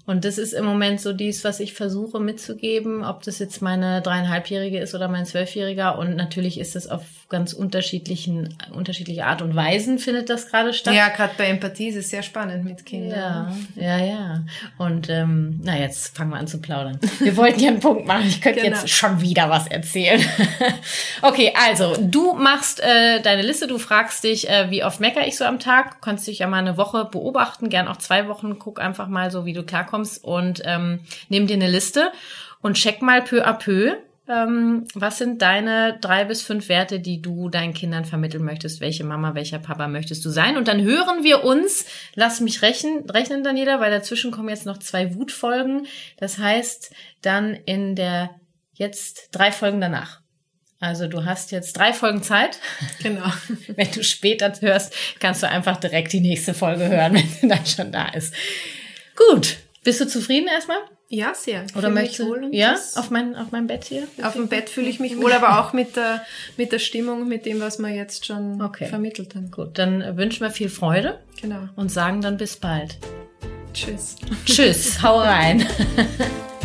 und 0.08 0.24
das 0.24 0.38
ist 0.38 0.54
im 0.54 0.64
Moment 0.64 1.02
so 1.02 1.12
dies, 1.12 1.44
was 1.44 1.60
ich 1.60 1.74
versuche 1.74 2.18
mitzugeben, 2.18 3.04
ob 3.04 3.22
das 3.24 3.38
jetzt 3.40 3.60
meine 3.60 4.00
dreieinhalbjährige 4.00 4.78
ist 4.78 4.94
oder 4.94 5.06
mein 5.06 5.26
zwölfjähriger. 5.26 5.98
Und 5.98 6.16
natürlich 6.16 6.58
ist 6.58 6.76
es 6.76 6.86
auf 6.88 7.02
ganz 7.28 7.52
unterschiedlichen, 7.52 8.56
unterschiedliche 8.72 9.26
Art 9.26 9.42
und 9.42 9.54
Weisen 9.54 9.98
findet 9.98 10.30
das 10.30 10.48
gerade 10.48 10.72
statt. 10.72 10.94
Ja, 10.94 11.10
gerade 11.10 11.34
bei 11.36 11.44
Empathie 11.48 11.88
ist 11.88 11.96
es 11.96 12.08
sehr 12.08 12.22
spannend 12.22 12.64
mit 12.64 12.86
Kindern. 12.86 13.54
Ja, 13.76 13.98
ja, 13.98 14.04
ja. 14.06 14.44
Und 14.78 15.10
ähm, 15.10 15.60
na, 15.62 15.78
jetzt 15.78 16.16
fangen 16.16 16.30
wir 16.30 16.38
an 16.38 16.46
zu 16.46 16.58
plaudern. 16.58 16.98
Wir 17.18 17.36
wollten 17.36 17.60
ja 17.60 17.68
einen 17.68 17.80
Punkt 17.80 18.06
machen. 18.06 18.26
Ich 18.26 18.40
könnte 18.40 18.62
genau. 18.62 18.78
jetzt 18.78 18.88
schon 18.88 19.20
wieder 19.20 19.50
was 19.50 19.66
erzählen. 19.66 20.24
okay, 21.20 21.52
also 21.66 21.94
du 22.00 22.32
machst 22.32 22.80
äh, 22.80 23.20
deine 23.20 23.42
Liste, 23.42 23.66
du 23.66 23.76
fragst 23.76 24.24
dich, 24.24 24.48
äh, 24.48 24.70
wie 24.70 24.84
oft 24.84 25.00
mecker 25.00 25.26
ich 25.26 25.36
so 25.36 25.44
am 25.44 25.58
Tag. 25.58 25.96
Du 25.96 25.96
kannst 26.00 26.26
dich 26.26 26.38
ja 26.38 26.46
mal 26.46 26.60
eine 26.60 26.78
Woche 26.78 27.04
beobachten, 27.04 27.68
gern 27.68 27.88
auch 27.88 27.98
zwei 27.98 28.26
Wochen. 28.26 28.58
Guck 28.58 28.80
einfach 28.80 29.08
mal 29.08 29.30
so, 29.30 29.44
wie 29.44 29.52
du 29.52 29.64
klarkommst 29.64 29.97
und 30.18 30.62
ähm, 30.64 31.00
nimm 31.28 31.46
dir 31.46 31.54
eine 31.54 31.68
Liste 31.68 32.12
und 32.60 32.74
check 32.74 33.02
mal 33.02 33.22
peu 33.22 33.44
à 33.44 33.54
peu, 33.54 33.96
ähm, 34.28 34.84
was 34.94 35.18
sind 35.18 35.40
deine 35.40 35.98
drei 36.00 36.24
bis 36.24 36.42
fünf 36.42 36.68
Werte, 36.68 37.00
die 37.00 37.22
du 37.22 37.48
deinen 37.48 37.72
Kindern 37.72 38.04
vermitteln 38.04 38.44
möchtest? 38.44 38.80
Welche 38.80 39.04
Mama, 39.04 39.34
welcher 39.34 39.58
Papa 39.58 39.88
möchtest 39.88 40.24
du 40.24 40.30
sein? 40.30 40.58
Und 40.58 40.68
dann 40.68 40.82
hören 40.82 41.24
wir 41.24 41.44
uns, 41.44 41.86
lass 42.14 42.40
mich 42.40 42.60
rechnen, 42.60 43.08
rechnen 43.08 43.42
Daniela, 43.42 43.80
weil 43.80 43.90
dazwischen 43.90 44.30
kommen 44.30 44.50
jetzt 44.50 44.66
noch 44.66 44.78
zwei 44.78 45.14
Wutfolgen. 45.14 45.86
Das 46.18 46.38
heißt, 46.38 46.92
dann 47.22 47.54
in 47.54 47.94
der 47.96 48.30
jetzt 48.74 49.30
drei 49.32 49.50
Folgen 49.50 49.80
danach. 49.80 50.20
Also 50.78 51.08
du 51.08 51.24
hast 51.24 51.50
jetzt 51.50 51.76
drei 51.76 51.92
Folgen 51.92 52.22
Zeit. 52.22 52.60
Genau. 53.02 53.26
wenn 53.68 53.90
du 53.90 54.04
später 54.04 54.52
hörst, 54.60 54.94
kannst 55.20 55.42
du 55.42 55.48
einfach 55.48 55.78
direkt 55.78 56.12
die 56.12 56.20
nächste 56.20 56.52
Folge 56.52 56.86
hören, 56.86 57.14
wenn 57.14 57.28
sie 57.28 57.48
dann 57.48 57.66
schon 57.66 57.92
da 57.92 58.08
ist. 58.08 58.34
Gut. 59.16 59.56
Bist 59.88 60.02
du 60.02 60.06
zufrieden 60.06 60.48
erstmal? 60.48 60.76
Ja, 61.08 61.32
sehr. 61.32 61.64
Oder 61.74 61.88
möchtest 61.88 62.18
du? 62.18 62.50
Ja, 62.52 62.76
auf 62.96 63.10
mein, 63.10 63.34
auf 63.34 63.52
meinem 63.52 63.66
Bett 63.68 63.84
hier? 63.84 64.06
Auf 64.22 64.34
dem 64.34 64.46
Bett 64.46 64.68
fühle 64.68 64.86
ich 64.86 65.00
mich 65.00 65.16
wohl, 65.16 65.32
aber 65.32 65.60
auch 65.60 65.72
mit 65.72 65.96
der, 65.96 66.26
mit 66.58 66.72
der 66.72 66.78
Stimmung, 66.78 67.26
mit 67.26 67.46
dem, 67.46 67.58
was 67.62 67.78
wir 67.78 67.88
jetzt 67.88 68.26
schon 68.26 68.60
okay. 68.60 68.84
vermittelt 68.84 69.34
haben. 69.34 69.50
Gut, 69.50 69.78
dann 69.78 70.18
wünschen 70.18 70.42
wir 70.42 70.50
viel 70.50 70.68
Freude. 70.68 71.20
Genau. 71.40 71.70
Und 71.74 71.90
sagen 71.90 72.20
dann 72.20 72.36
bis 72.36 72.56
bald. 72.56 72.98
Tschüss. 73.72 74.16
Tschüss, 74.44 75.02
hau 75.02 75.20
rein. 75.20 75.66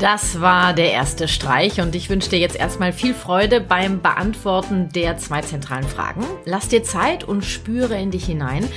Das 0.00 0.40
war 0.40 0.74
der 0.74 0.92
erste 0.92 1.26
Streich 1.26 1.80
und 1.80 1.96
ich 1.96 2.08
wünsche 2.08 2.30
dir 2.30 2.38
jetzt 2.38 2.54
erstmal 2.54 2.92
viel 2.92 3.14
Freude 3.14 3.60
beim 3.60 4.00
Beantworten 4.00 4.90
der 4.94 5.18
zwei 5.18 5.40
zentralen 5.40 5.88
Fragen. 5.88 6.24
Lass 6.44 6.68
dir 6.68 6.84
Zeit 6.84 7.24
und 7.24 7.44
spüre 7.44 7.98
in 7.98 8.12
dich 8.12 8.26
hinein. 8.26 8.68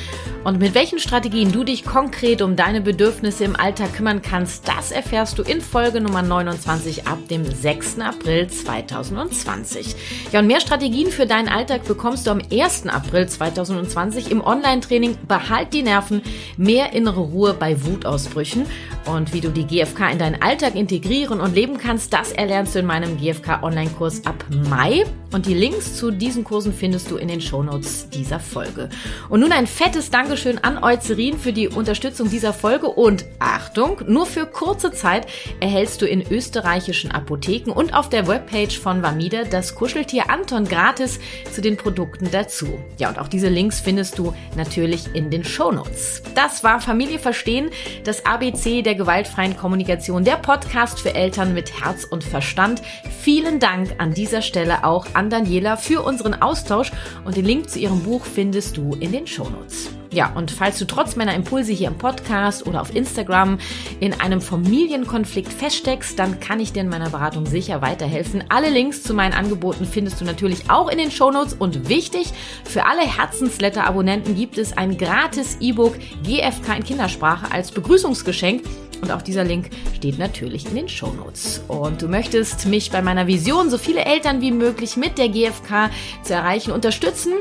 Und 0.44 0.58
mit 0.58 0.74
welchen 0.74 0.98
Strategien 0.98 1.52
du 1.52 1.64
dich 1.64 1.86
konkret 1.86 2.42
um 2.42 2.56
deine 2.56 2.82
Bedürfnisse 2.82 3.44
im 3.44 3.56
Alltag 3.56 3.94
kümmern 3.94 4.24
kannst, 4.24 4.68
das 4.68 4.92
erfährst 4.92 5.38
du 5.38 5.44
in 5.44 5.62
Folge 5.62 6.02
Nummer 6.02 6.24
29 6.24 7.06
ab 7.06 7.20
dem 7.30 7.46
6. 7.46 8.00
April 8.00 8.48
2020. 8.48 9.96
Ja, 10.32 10.40
und 10.40 10.48
mehr 10.48 10.60
Strategien 10.60 11.12
für 11.12 11.28
deinen 11.28 11.50
Alltag 11.50 11.86
bekommst 11.86 12.26
du 12.26 12.32
am 12.32 12.42
1. 12.52 12.88
April 12.88 13.30
2020 13.30 14.32
im 14.32 14.42
Online-Training 14.44 15.20
Behalt 15.28 15.72
die 15.74 15.84
Nerven, 15.84 16.24
mehr 16.58 16.94
innere 16.94 17.20
Ruhe 17.20 17.54
bei 17.54 17.84
Wutausbrüchen 17.84 18.66
und 19.06 19.34
wie 19.34 19.42
du 19.42 19.50
die 19.50 19.66
GFK 19.66 20.12
in 20.12 20.20
deinen 20.20 20.42
Alltag 20.42 20.76
integrieren 20.76 21.42
und 21.42 21.56
leben 21.56 21.78
kannst, 21.78 22.14
das 22.14 22.32
erlernst 22.32 22.76
du 22.76 22.80
in 22.80 22.86
meinem 22.86 23.18
GFK 23.18 23.64
Online-Kurs 23.64 24.26
ab 24.26 24.46
Mai. 24.70 25.04
Und 25.34 25.46
die 25.46 25.54
Links 25.54 25.96
zu 25.96 26.12
diesen 26.12 26.44
Kursen 26.44 26.74
findest 26.74 27.10
du 27.10 27.16
in 27.16 27.30
den 27.30 27.40
Shownotes 27.40 28.10
dieser 28.10 28.40
Folge. 28.40 28.90
Und 29.30 29.40
nun 29.40 29.54
ein 29.54 29.66
fettes 29.66 30.10
Dankeschön 30.10 30.58
an 30.58 30.84
Eucerin 30.84 31.38
für 31.38 31.54
die 31.54 31.70
Unterstützung 31.70 32.30
dieser 32.30 32.52
Folge 32.52 32.88
und 32.88 33.26
Achtung, 33.40 34.02
nur 34.08 34.26
für 34.26 34.46
kurze 34.46 34.92
Zeit 34.92 35.28
erhältst 35.62 36.02
du 36.02 36.06
in 36.06 36.22
österreichischen 36.30 37.12
Apotheken 37.12 37.72
und 37.72 37.94
auf 37.94 38.10
der 38.10 38.28
Webpage 38.28 38.78
von 38.78 39.02
Vamide 39.02 39.46
das 39.50 39.76
Kuscheltier 39.76 40.30
Anton 40.30 40.66
gratis 40.66 41.20
zu 41.52 41.62
den 41.62 41.78
Produkten 41.78 42.30
dazu. 42.30 42.68
Ja, 42.98 43.08
und 43.08 43.18
auch 43.18 43.30
diese 43.30 43.48
Links 43.48 43.80
findest 43.80 44.18
du 44.18 44.34
natürlich 44.58 45.16
in 45.16 45.30
den 45.30 45.46
Shownotes. 45.46 46.24
Das 46.36 46.64
war 46.64 46.82
Familie 46.82 47.20
Verstehen, 47.20 47.70
das 48.04 48.26
ABC 48.26 48.82
der 48.92 48.98
gewaltfreien 48.98 49.56
Kommunikation, 49.56 50.26
der 50.26 50.36
Podcast 50.36 51.00
für 51.00 51.16
Eltern 51.16 51.54
mit 51.54 51.82
Herz 51.82 52.04
und 52.04 52.26
Verstand. 52.26 52.82
Vielen 53.22 53.58
Dank 53.58 53.96
an 54.00 54.14
dieser 54.14 54.42
Stelle 54.42 54.84
auch 54.84 55.06
an 55.14 55.30
Daniela 55.30 55.78
für 55.78 56.02
unseren 56.02 56.34
Austausch 56.34 56.92
und 57.24 57.38
den 57.38 57.46
Link 57.46 57.70
zu 57.70 57.80
ihrem 57.80 58.04
Buch 58.04 58.26
findest 58.26 58.76
du 58.76 58.98
in 59.00 59.14
den 59.14 59.28
Shownotes. 59.28 60.01
Ja, 60.14 60.34
und 60.36 60.52
falls 60.52 60.78
du 60.78 60.86
trotz 60.86 61.16
meiner 61.16 61.34
Impulse 61.34 61.72
hier 61.72 61.88
im 61.88 61.98
Podcast 61.98 62.68
oder 62.68 62.82
auf 62.82 62.94
Instagram 62.94 63.60
in 64.02 64.20
einem 64.20 64.42
Familienkonflikt 64.42 65.52
feststeckst, 65.52 66.20
dann 66.20 66.42
kann 66.42 66.60
ich 66.60 66.74
dir 66.74 66.82
in 66.82 66.90
meiner 66.90 67.10
Beratung 67.10 67.46
sicher 67.46 67.82
weiterhelfen. 67.82 68.44
Alle 68.50 68.70
Links 68.70 69.04
zu 69.04 69.14
meinen 69.14 69.34
Angeboten 69.34 69.86
findest 69.86 70.20
du 70.20 70.26
natürlich 70.26 70.70
auch 70.70 70.90
in 70.90 70.98
den 70.98 71.12
Shownotes 71.12 71.54
und 71.54 71.88
wichtig, 71.88 72.34
für 72.66 72.86
alle 72.86 73.02
Herzensletter-Abonnenten 73.02 74.36
gibt 74.36 74.58
es 74.58 74.76
ein 74.76 74.98
gratis 74.98 75.58
E-Book 75.62 75.98
GFK 76.24 76.76
in 76.78 76.84
Kindersprache 76.84 77.50
als 77.50 77.72
Begrüßungsgeschenk. 77.72 78.64
Und 79.02 79.12
auch 79.12 79.22
dieser 79.22 79.46
Link 79.46 79.70
steht 79.96 80.20
natürlich 80.20 80.66
in 80.68 80.76
den 80.76 80.90
Shownotes. 80.90 81.64
Und 81.68 82.02
du 82.02 82.08
möchtest 82.08 82.68
mich 82.68 82.92
bei 82.92 83.02
meiner 83.02 83.28
Vision, 83.28 83.70
so 83.70 83.78
viele 83.78 84.06
Eltern 84.06 84.42
wie 84.42 84.52
möglich 84.52 84.98
mit 84.98 85.18
der 85.18 85.30
GFK 85.30 85.90
zu 86.24 86.34
erreichen, 86.34 86.72
unterstützen? 86.72 87.34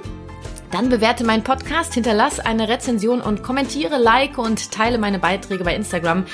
Dann 0.70 0.88
bewerte 0.88 1.24
meinen 1.24 1.42
Podcast, 1.42 1.94
hinterlass 1.94 2.38
eine 2.38 2.68
Rezension 2.68 3.20
und 3.20 3.42
kommentiere, 3.42 3.98
like 3.98 4.38
und 4.38 4.70
teile 4.70 4.98
meine 4.98 5.18
Beiträge 5.18 5.64
bei 5.64 5.74
Instagram. 5.74 6.24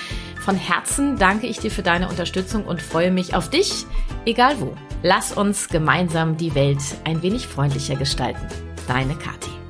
Von 0.40 0.56
Herzen 0.56 1.16
danke 1.18 1.46
ich 1.46 1.58
dir 1.58 1.70
für 1.70 1.82
deine 1.82 2.08
Unterstützung 2.08 2.64
und 2.64 2.82
freue 2.82 3.10
mich 3.10 3.34
auf 3.34 3.50
dich, 3.50 3.86
egal 4.26 4.60
wo. 4.60 4.74
Lass 5.02 5.32
uns 5.32 5.68
gemeinsam 5.68 6.36
die 6.36 6.54
Welt 6.54 6.80
ein 7.04 7.22
wenig 7.22 7.46
freundlicher 7.46 7.96
gestalten. 7.96 8.46
Deine 8.86 9.14
Kathi. 9.14 9.65